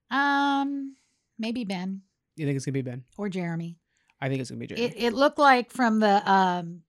Um, 0.10 0.96
maybe 1.38 1.64
Ben 1.66 2.02
You 2.36 2.46
think 2.46 2.56
it's 2.56 2.66
gonna 2.66 2.74
be 2.74 2.82
Ben? 2.82 3.04
or 3.18 3.30
Jeremy. 3.30 3.78
I 4.22 4.30
think 4.30 4.42
it's 4.42 4.50
gonna 4.50 4.60
be 4.60 4.68
Jeremy. 4.68 4.86
It 4.88 4.94
it 4.98 5.14
looked 5.14 5.38
like 5.40 5.72
from 5.72 6.00
the 6.00 6.30
um 6.32 6.82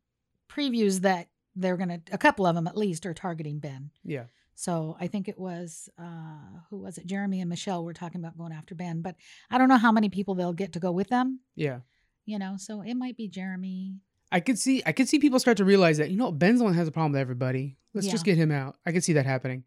previews 0.48 1.00
that 1.00 1.28
they're 1.56 1.76
gonna 1.76 2.00
a 2.12 2.18
couple 2.18 2.46
of 2.46 2.54
them 2.54 2.66
at 2.68 2.76
least 2.76 3.06
are 3.06 3.14
targeting 3.14 3.58
Ben. 3.58 3.90
yeah. 4.04 4.24
So 4.58 4.96
I 4.98 5.06
think 5.06 5.28
it 5.28 5.38
was 5.38 5.88
uh 6.00 6.62
who 6.68 6.78
was 6.78 6.98
it? 6.98 7.06
Jeremy 7.06 7.40
and 7.40 7.48
Michelle 7.48 7.84
were 7.84 7.92
talking 7.92 8.20
about 8.20 8.36
going 8.36 8.52
after 8.52 8.74
Ben, 8.74 9.02
but 9.02 9.14
I 9.52 9.56
don't 9.56 9.68
know 9.68 9.76
how 9.78 9.92
many 9.92 10.08
people 10.08 10.34
they'll 10.34 10.52
get 10.52 10.72
to 10.72 10.80
go 10.80 10.90
with 10.90 11.06
them. 11.10 11.38
Yeah. 11.54 11.78
You 12.26 12.40
know, 12.40 12.56
so 12.58 12.82
it 12.82 12.94
might 12.94 13.16
be 13.16 13.28
Jeremy. 13.28 13.94
I 14.32 14.40
could 14.40 14.58
see 14.58 14.82
I 14.84 14.90
could 14.90 15.08
see 15.08 15.20
people 15.20 15.38
start 15.38 15.58
to 15.58 15.64
realize 15.64 15.98
that 15.98 16.10
you 16.10 16.16
know 16.16 16.32
Ben's 16.32 16.58
the 16.58 16.64
one 16.64 16.72
that 16.72 16.78
has 16.80 16.88
a 16.88 16.90
problem 16.90 17.12
with 17.12 17.20
everybody. 17.20 17.76
Let's 17.94 18.08
just 18.08 18.24
get 18.24 18.36
him 18.36 18.50
out. 18.50 18.74
I 18.84 18.90
could 18.90 19.04
see 19.04 19.12
that 19.12 19.26
happening. 19.26 19.62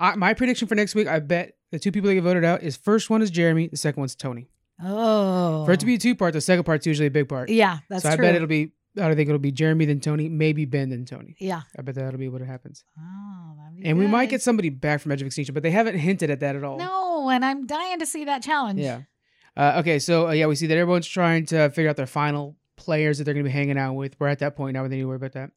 I, 0.00 0.16
my 0.16 0.34
prediction 0.34 0.66
for 0.66 0.74
next 0.74 0.96
week, 0.96 1.06
I 1.06 1.20
bet 1.20 1.56
the 1.70 1.78
two 1.78 1.92
people 1.92 2.08
that 2.08 2.14
get 2.14 2.24
voted 2.24 2.44
out 2.44 2.64
is 2.64 2.76
first 2.76 3.10
one 3.10 3.22
is 3.22 3.30
Jeremy, 3.30 3.68
the 3.68 3.76
second 3.76 4.00
one's 4.00 4.16
Tony. 4.16 4.48
Oh, 4.82 5.64
For 5.64 5.72
it 5.72 5.80
to 5.80 5.86
be 5.86 5.94
a 5.94 5.98
two 5.98 6.16
part, 6.16 6.32
the 6.32 6.40
second 6.40 6.64
part's 6.64 6.84
usually 6.84 7.06
a 7.06 7.10
big 7.12 7.28
part. 7.28 7.48
yeah, 7.48 7.78
that's 7.88 8.02
so 8.02 8.10
I 8.10 8.16
true. 8.16 8.24
bet 8.24 8.34
it'll 8.34 8.48
be. 8.48 8.72
I 8.98 9.06
don't 9.06 9.16
think 9.16 9.28
it'll 9.28 9.38
be 9.38 9.52
Jeremy 9.52 9.86
then 9.86 10.00
Tony, 10.00 10.28
maybe 10.28 10.64
Ben 10.66 10.90
then 10.90 11.04
Tony. 11.06 11.34
yeah. 11.40 11.62
I 11.78 11.82
bet 11.82 11.94
that'll 11.94 12.18
be 12.18 12.28
what 12.28 12.42
happens. 12.42 12.84
Oh, 12.98 13.54
that'd 13.56 13.76
be 13.76 13.88
And 13.88 13.98
we 13.98 14.06
might 14.06 14.28
get 14.28 14.42
somebody 14.42 14.68
back 14.68 15.00
from 15.00 15.12
Edge 15.12 15.22
of 15.22 15.26
Extinction, 15.26 15.54
but 15.54 15.62
they 15.62 15.70
haven't 15.70 15.98
hinted 15.98 16.30
at 16.30 16.40
that 16.40 16.56
at 16.56 16.64
all. 16.64 16.76
no, 16.78 17.28
and 17.30 17.44
I'm 17.44 17.66
dying 17.66 17.98
to 18.00 18.06
see 18.06 18.24
that 18.26 18.42
challenge. 18.42 18.80
Yeah. 18.80 19.02
Uh, 19.56 19.76
okay, 19.80 19.98
so 19.98 20.28
uh, 20.28 20.32
yeah, 20.32 20.46
we 20.46 20.56
see 20.56 20.66
that 20.66 20.76
everyone's 20.76 21.06
trying 21.06 21.46
to 21.46 21.70
figure 21.70 21.88
out 21.90 21.96
their 21.96 22.06
final 22.06 22.56
players 22.76 23.18
that 23.18 23.24
they're 23.24 23.34
going 23.34 23.44
to 23.44 23.48
be 23.50 23.52
hanging 23.52 23.78
out 23.78 23.94
with. 23.94 24.18
We're 24.18 24.28
at 24.28 24.40
that 24.40 24.56
point 24.56 24.74
now 24.74 24.80
where 24.80 24.88
they 24.88 24.96
need 24.96 25.02
to 25.02 25.08
worry 25.08 25.16
about 25.16 25.32
that. 25.32 25.50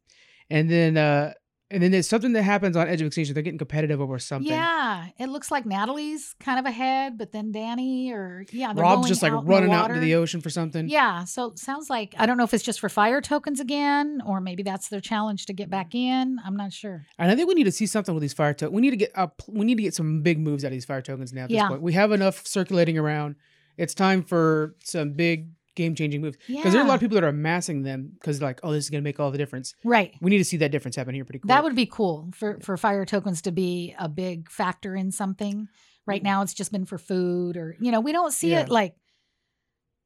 And 0.50 0.70
then, 0.70 0.96
uh, 0.96 1.32
and 1.70 1.82
then 1.82 1.90
there's 1.90 2.08
something 2.08 2.32
that 2.34 2.42
happens 2.42 2.76
on 2.76 2.88
Edge 2.88 3.00
of 3.00 3.08
Extinction. 3.08 3.34
They're 3.34 3.42
getting 3.42 3.58
competitive 3.58 4.00
over 4.00 4.18
something. 4.18 4.50
Yeah, 4.52 5.06
it 5.18 5.28
looks 5.28 5.50
like 5.50 5.66
Natalie's 5.66 6.34
kind 6.38 6.58
of 6.58 6.64
ahead, 6.66 7.18
but 7.18 7.32
then 7.32 7.52
Danni 7.52 8.12
or 8.12 8.44
yeah, 8.52 8.72
they're 8.72 8.82
Rob's 8.82 9.08
just 9.08 9.22
like 9.22 9.32
out 9.32 9.46
running 9.46 9.72
out 9.72 9.90
into 9.90 10.00
the 10.00 10.14
ocean 10.14 10.40
for 10.40 10.50
something. 10.50 10.88
Yeah, 10.88 11.24
so 11.24 11.46
it 11.46 11.58
sounds 11.58 11.90
like 11.90 12.14
I 12.18 12.26
don't 12.26 12.36
know 12.36 12.44
if 12.44 12.54
it's 12.54 12.62
just 12.64 12.78
for 12.80 12.88
fire 12.88 13.20
tokens 13.20 13.58
again, 13.60 14.22
or 14.24 14.40
maybe 14.40 14.62
that's 14.62 14.88
their 14.88 15.00
challenge 15.00 15.46
to 15.46 15.52
get 15.52 15.68
back 15.68 15.94
in. 15.94 16.38
I'm 16.44 16.56
not 16.56 16.72
sure. 16.72 17.04
And 17.18 17.30
I 17.30 17.34
think 17.34 17.48
we 17.48 17.54
need 17.54 17.64
to 17.64 17.72
see 17.72 17.86
something 17.86 18.14
with 18.14 18.22
these 18.22 18.34
fire 18.34 18.54
tokens. 18.54 18.74
We 18.74 18.82
need 18.82 18.90
to 18.90 18.96
get 18.96 19.12
up. 19.16 19.42
We 19.48 19.64
need 19.64 19.76
to 19.76 19.82
get 19.82 19.94
some 19.94 20.22
big 20.22 20.38
moves 20.38 20.64
out 20.64 20.68
of 20.68 20.72
these 20.72 20.84
fire 20.84 21.02
tokens 21.02 21.32
now. 21.32 21.44
At 21.44 21.48
this 21.48 21.56
Yeah. 21.56 21.68
point, 21.68 21.82
we 21.82 21.94
have 21.94 22.12
enough 22.12 22.46
circulating 22.46 22.96
around. 22.96 23.36
It's 23.76 23.92
time 23.92 24.22
for 24.22 24.74
some 24.84 25.12
big 25.12 25.50
game 25.76 25.94
changing 25.94 26.20
moves 26.20 26.36
because 26.48 26.72
there 26.72 26.82
are 26.82 26.84
a 26.84 26.88
lot 26.88 26.94
of 26.94 27.00
people 27.00 27.14
that 27.14 27.22
are 27.22 27.28
amassing 27.28 27.82
them 27.82 28.10
because 28.14 28.42
like, 28.42 28.58
oh, 28.64 28.72
this 28.72 28.84
is 28.84 28.90
going 28.90 29.02
to 29.02 29.06
make 29.06 29.20
all 29.20 29.30
the 29.30 29.38
difference. 29.38 29.74
Right. 29.84 30.14
We 30.20 30.30
need 30.30 30.38
to 30.38 30.44
see 30.44 30.56
that 30.56 30.72
difference 30.72 30.96
happen 30.96 31.14
here 31.14 31.24
pretty 31.24 31.38
quick. 31.38 31.48
That 31.48 31.62
would 31.62 31.76
be 31.76 31.86
cool 31.86 32.30
for 32.34 32.58
for 32.60 32.76
fire 32.76 33.04
tokens 33.04 33.42
to 33.42 33.52
be 33.52 33.94
a 33.98 34.08
big 34.08 34.50
factor 34.50 34.96
in 34.96 35.12
something. 35.12 35.68
Right 36.06 36.22
now, 36.22 36.42
it's 36.42 36.54
just 36.54 36.70
been 36.72 36.86
for 36.86 36.98
food, 36.98 37.56
or 37.56 37.76
you 37.80 37.92
know, 37.92 38.00
we 38.00 38.12
don't 38.12 38.32
see. 38.32 38.50
Yeah. 38.50 38.62
it 38.62 38.68
like. 38.68 38.94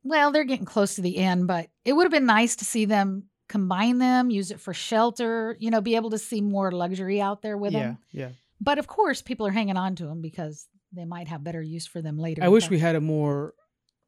Well, 0.03 0.33
they're 0.33 0.45
getting 0.45 0.65
close 0.65 0.95
to 0.95 1.03
the 1.03 1.19
end, 1.19 1.47
but 1.47 1.69
it 1.85 1.93
would 1.93 2.05
have 2.05 2.11
been 2.11 2.25
nice 2.25 2.57
to 2.57 2.65
see 2.65 2.87
them 2.87 3.25
combine 3.51 3.99
them, 3.99 4.31
use 4.31 4.51
it 4.51 4.59
for 4.59 4.73
shelter. 4.73 5.57
You 5.61 5.71
know, 5.71 5.83
be 5.83 5.97
able 5.97 6.11
to 6.11 6.19
see 6.19 6.41
more 6.41 6.73
luxury 6.73 7.21
out 7.21 7.43
there 7.43 7.59
with 7.59 7.75
yeah, 7.75 7.81
them. 7.81 7.99
yeah. 8.11 8.29
But 8.63 8.79
of 8.79 8.87
course, 8.87 9.21
people 9.21 9.47
are 9.47 9.51
hanging 9.51 9.77
on 9.77 9.97
to 9.97 10.07
them 10.07 10.23
because 10.23 10.67
they 10.93 11.05
might 11.05 11.29
have 11.29 11.45
better 11.45 11.63
use 11.63 11.87
for 11.87 12.03
them 12.03 12.19
later. 12.19 12.43
I 12.43 12.49
wish 12.49 12.69
we 12.71 12.79
had 12.79 12.97
a 12.97 13.01
more 13.01 13.55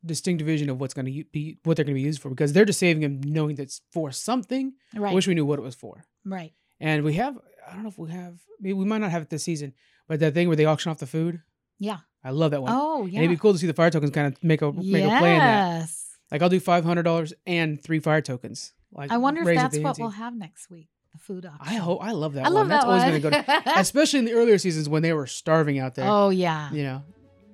distinct 0.04 0.42
vision 0.42 0.68
of 0.70 0.80
what's 0.80 0.94
going 0.94 1.06
to 1.06 1.24
be 1.32 1.58
what 1.64 1.76
they're 1.76 1.84
going 1.84 1.94
to 1.94 2.00
be 2.00 2.06
used 2.06 2.20
for 2.20 2.28
because 2.28 2.52
they're 2.52 2.64
just 2.64 2.78
saving 2.80 3.02
them 3.02 3.20
knowing 3.32 3.56
that 3.56 3.62
it's 3.64 3.80
for 3.92 4.10
something. 4.10 4.72
right, 4.94 5.10
I 5.12 5.14
wish 5.14 5.26
we 5.26 5.34
knew 5.34 5.46
what 5.46 5.58
it 5.58 5.62
was 5.62 5.74
for. 5.74 6.04
right. 6.24 6.52
And 6.80 7.04
we 7.04 7.14
have, 7.14 7.38
I 7.68 7.74
don't 7.74 7.84
know 7.84 7.90
if 7.90 7.98
we 7.98 8.10
have, 8.10 8.40
maybe 8.60 8.72
we 8.72 8.84
might 8.84 8.98
not 8.98 9.12
have 9.12 9.22
it 9.22 9.30
this 9.30 9.44
season, 9.44 9.72
but 10.08 10.18
that 10.18 10.34
thing 10.34 10.48
where 10.48 10.56
they 10.56 10.64
auction 10.64 10.90
off 10.90 10.98
the 10.98 11.06
food, 11.06 11.40
Yeah. 11.78 11.98
I 12.24 12.30
love 12.30 12.50
that 12.52 12.62
one. 12.62 12.72
Oh, 12.74 13.02
And 13.04 13.12
yeah. 13.12 13.18
it'd 13.20 13.30
be 13.30 13.36
cool 13.36 13.52
to 13.52 13.58
see 13.58 13.66
the 13.68 13.72
fire 13.74 13.90
tokens 13.90 14.10
kind 14.12 14.26
of 14.34 14.42
make 14.42 14.62
a 14.62 14.72
make 14.72 15.04
a 15.04 15.18
play 15.18 15.32
in 15.34 15.38
that. 15.38 15.78
Yes. 15.80 16.06
Like 16.30 16.40
I'll 16.42 16.48
do 16.48 16.60
five 16.60 16.84
hundred 16.84 17.02
dollars 17.04 17.32
and 17.46 17.82
three 17.82 17.98
fire 18.00 18.20
tokens. 18.20 18.72
Like 18.92 19.10
I 19.12 19.16
wonder 19.18 19.40
if 19.48 19.56
that's 19.56 19.76
what 19.78 19.86
ante. 19.90 20.02
we'll 20.02 20.10
have 20.10 20.34
next 20.34 20.70
week. 20.70 20.88
The 21.12 21.18
food 21.18 21.44
auction. 21.46 21.60
I 21.60 21.74
hope 21.78 22.02
I 22.02 22.12
love 22.12 22.32
that 22.34 22.46
I 22.46 22.48
one. 22.48 22.54
love 22.54 22.68
That's 22.68 22.84
that 22.84 22.88
always 22.88 23.02
one. 23.02 23.20
going 23.20 23.44
to 23.44 23.44
go, 23.44 23.60
to, 23.60 23.78
especially 23.80 24.20
in 24.20 24.24
the 24.24 24.32
earlier 24.32 24.56
seasons 24.58 24.88
when 24.88 25.02
they 25.02 25.12
were 25.12 25.26
starving 25.26 25.78
out 25.78 25.94
there. 25.94 26.06
oh 26.08 26.30
yeah. 26.30 26.70
You 26.72 26.82
know, 26.84 27.02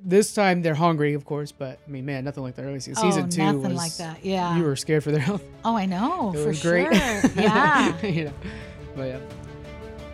this 0.05 0.33
time 0.35 0.63
they're 0.63 0.75
hungry, 0.75 1.15
of 1.15 1.25
course, 1.25 1.53
but 1.53 1.79
I 1.87 1.91
mean, 1.91 2.07
man, 2.07 2.25
nothing 2.25 2.43
like 2.43 2.55
the 2.55 2.63
early 2.63 2.81
season. 2.81 3.03
Season 3.03 3.25
oh, 3.27 3.29
two 3.29 3.43
nothing 3.43 3.63
was 3.63 3.75
like 3.75 3.97
that. 3.97 4.25
Yeah. 4.25 4.57
You 4.57 4.65
were 4.65 4.77
scared 4.77 5.05
for 5.05 5.11
their 5.11 5.21
health. 5.21 5.43
oh, 5.65 5.77
I 5.77 5.87
know 5.87 6.33
It 6.35 6.39
for 6.43 6.49
was 6.49 6.63
great. 6.63 6.87
sure. 6.95 7.31
yeah. 7.37 8.01
you 8.07 8.25
know, 8.27 8.33
but 8.97 9.03
yeah. 9.05 9.19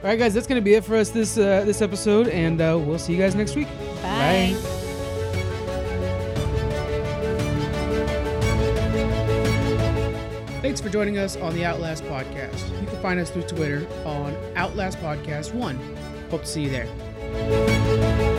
All 0.03 0.11
right, 0.11 0.19
guys, 0.19 0.35
that's 0.35 0.47
going 0.47 0.61
to 0.61 0.65
be 0.65 0.75
it 0.75 0.85
for 0.85 0.97
us 0.97 1.09
this 1.11 1.39
uh, 1.39 1.65
this 1.65 1.81
episode, 1.81 2.29
and 2.29 2.61
uh, 2.61 2.79
we'll 2.79 2.99
see 2.99 3.15
you 3.15 3.19
guys 3.19 3.35
next 3.35 3.57
week. 3.57 3.69
Bye. 4.03 4.55
Thanks 10.61 10.81
for 10.81 10.89
joining 10.89 11.19
us 11.19 11.37
on 11.37 11.55
the 11.55 11.65
Outlast 11.65 12.05
Podcast. 12.05 12.81
You 12.81 12.87
can 12.87 13.01
find 13.03 13.21
us 13.21 13.31
through 13.31 13.43
Twitter 13.43 13.87
on 14.07 14.35
Outlast 14.57 14.99
Podcast 14.99 15.53
1. 15.55 15.79
Hope 16.31 16.41
to 16.41 16.47
see 16.47 16.63
you 16.63 16.71
there. 16.71 18.34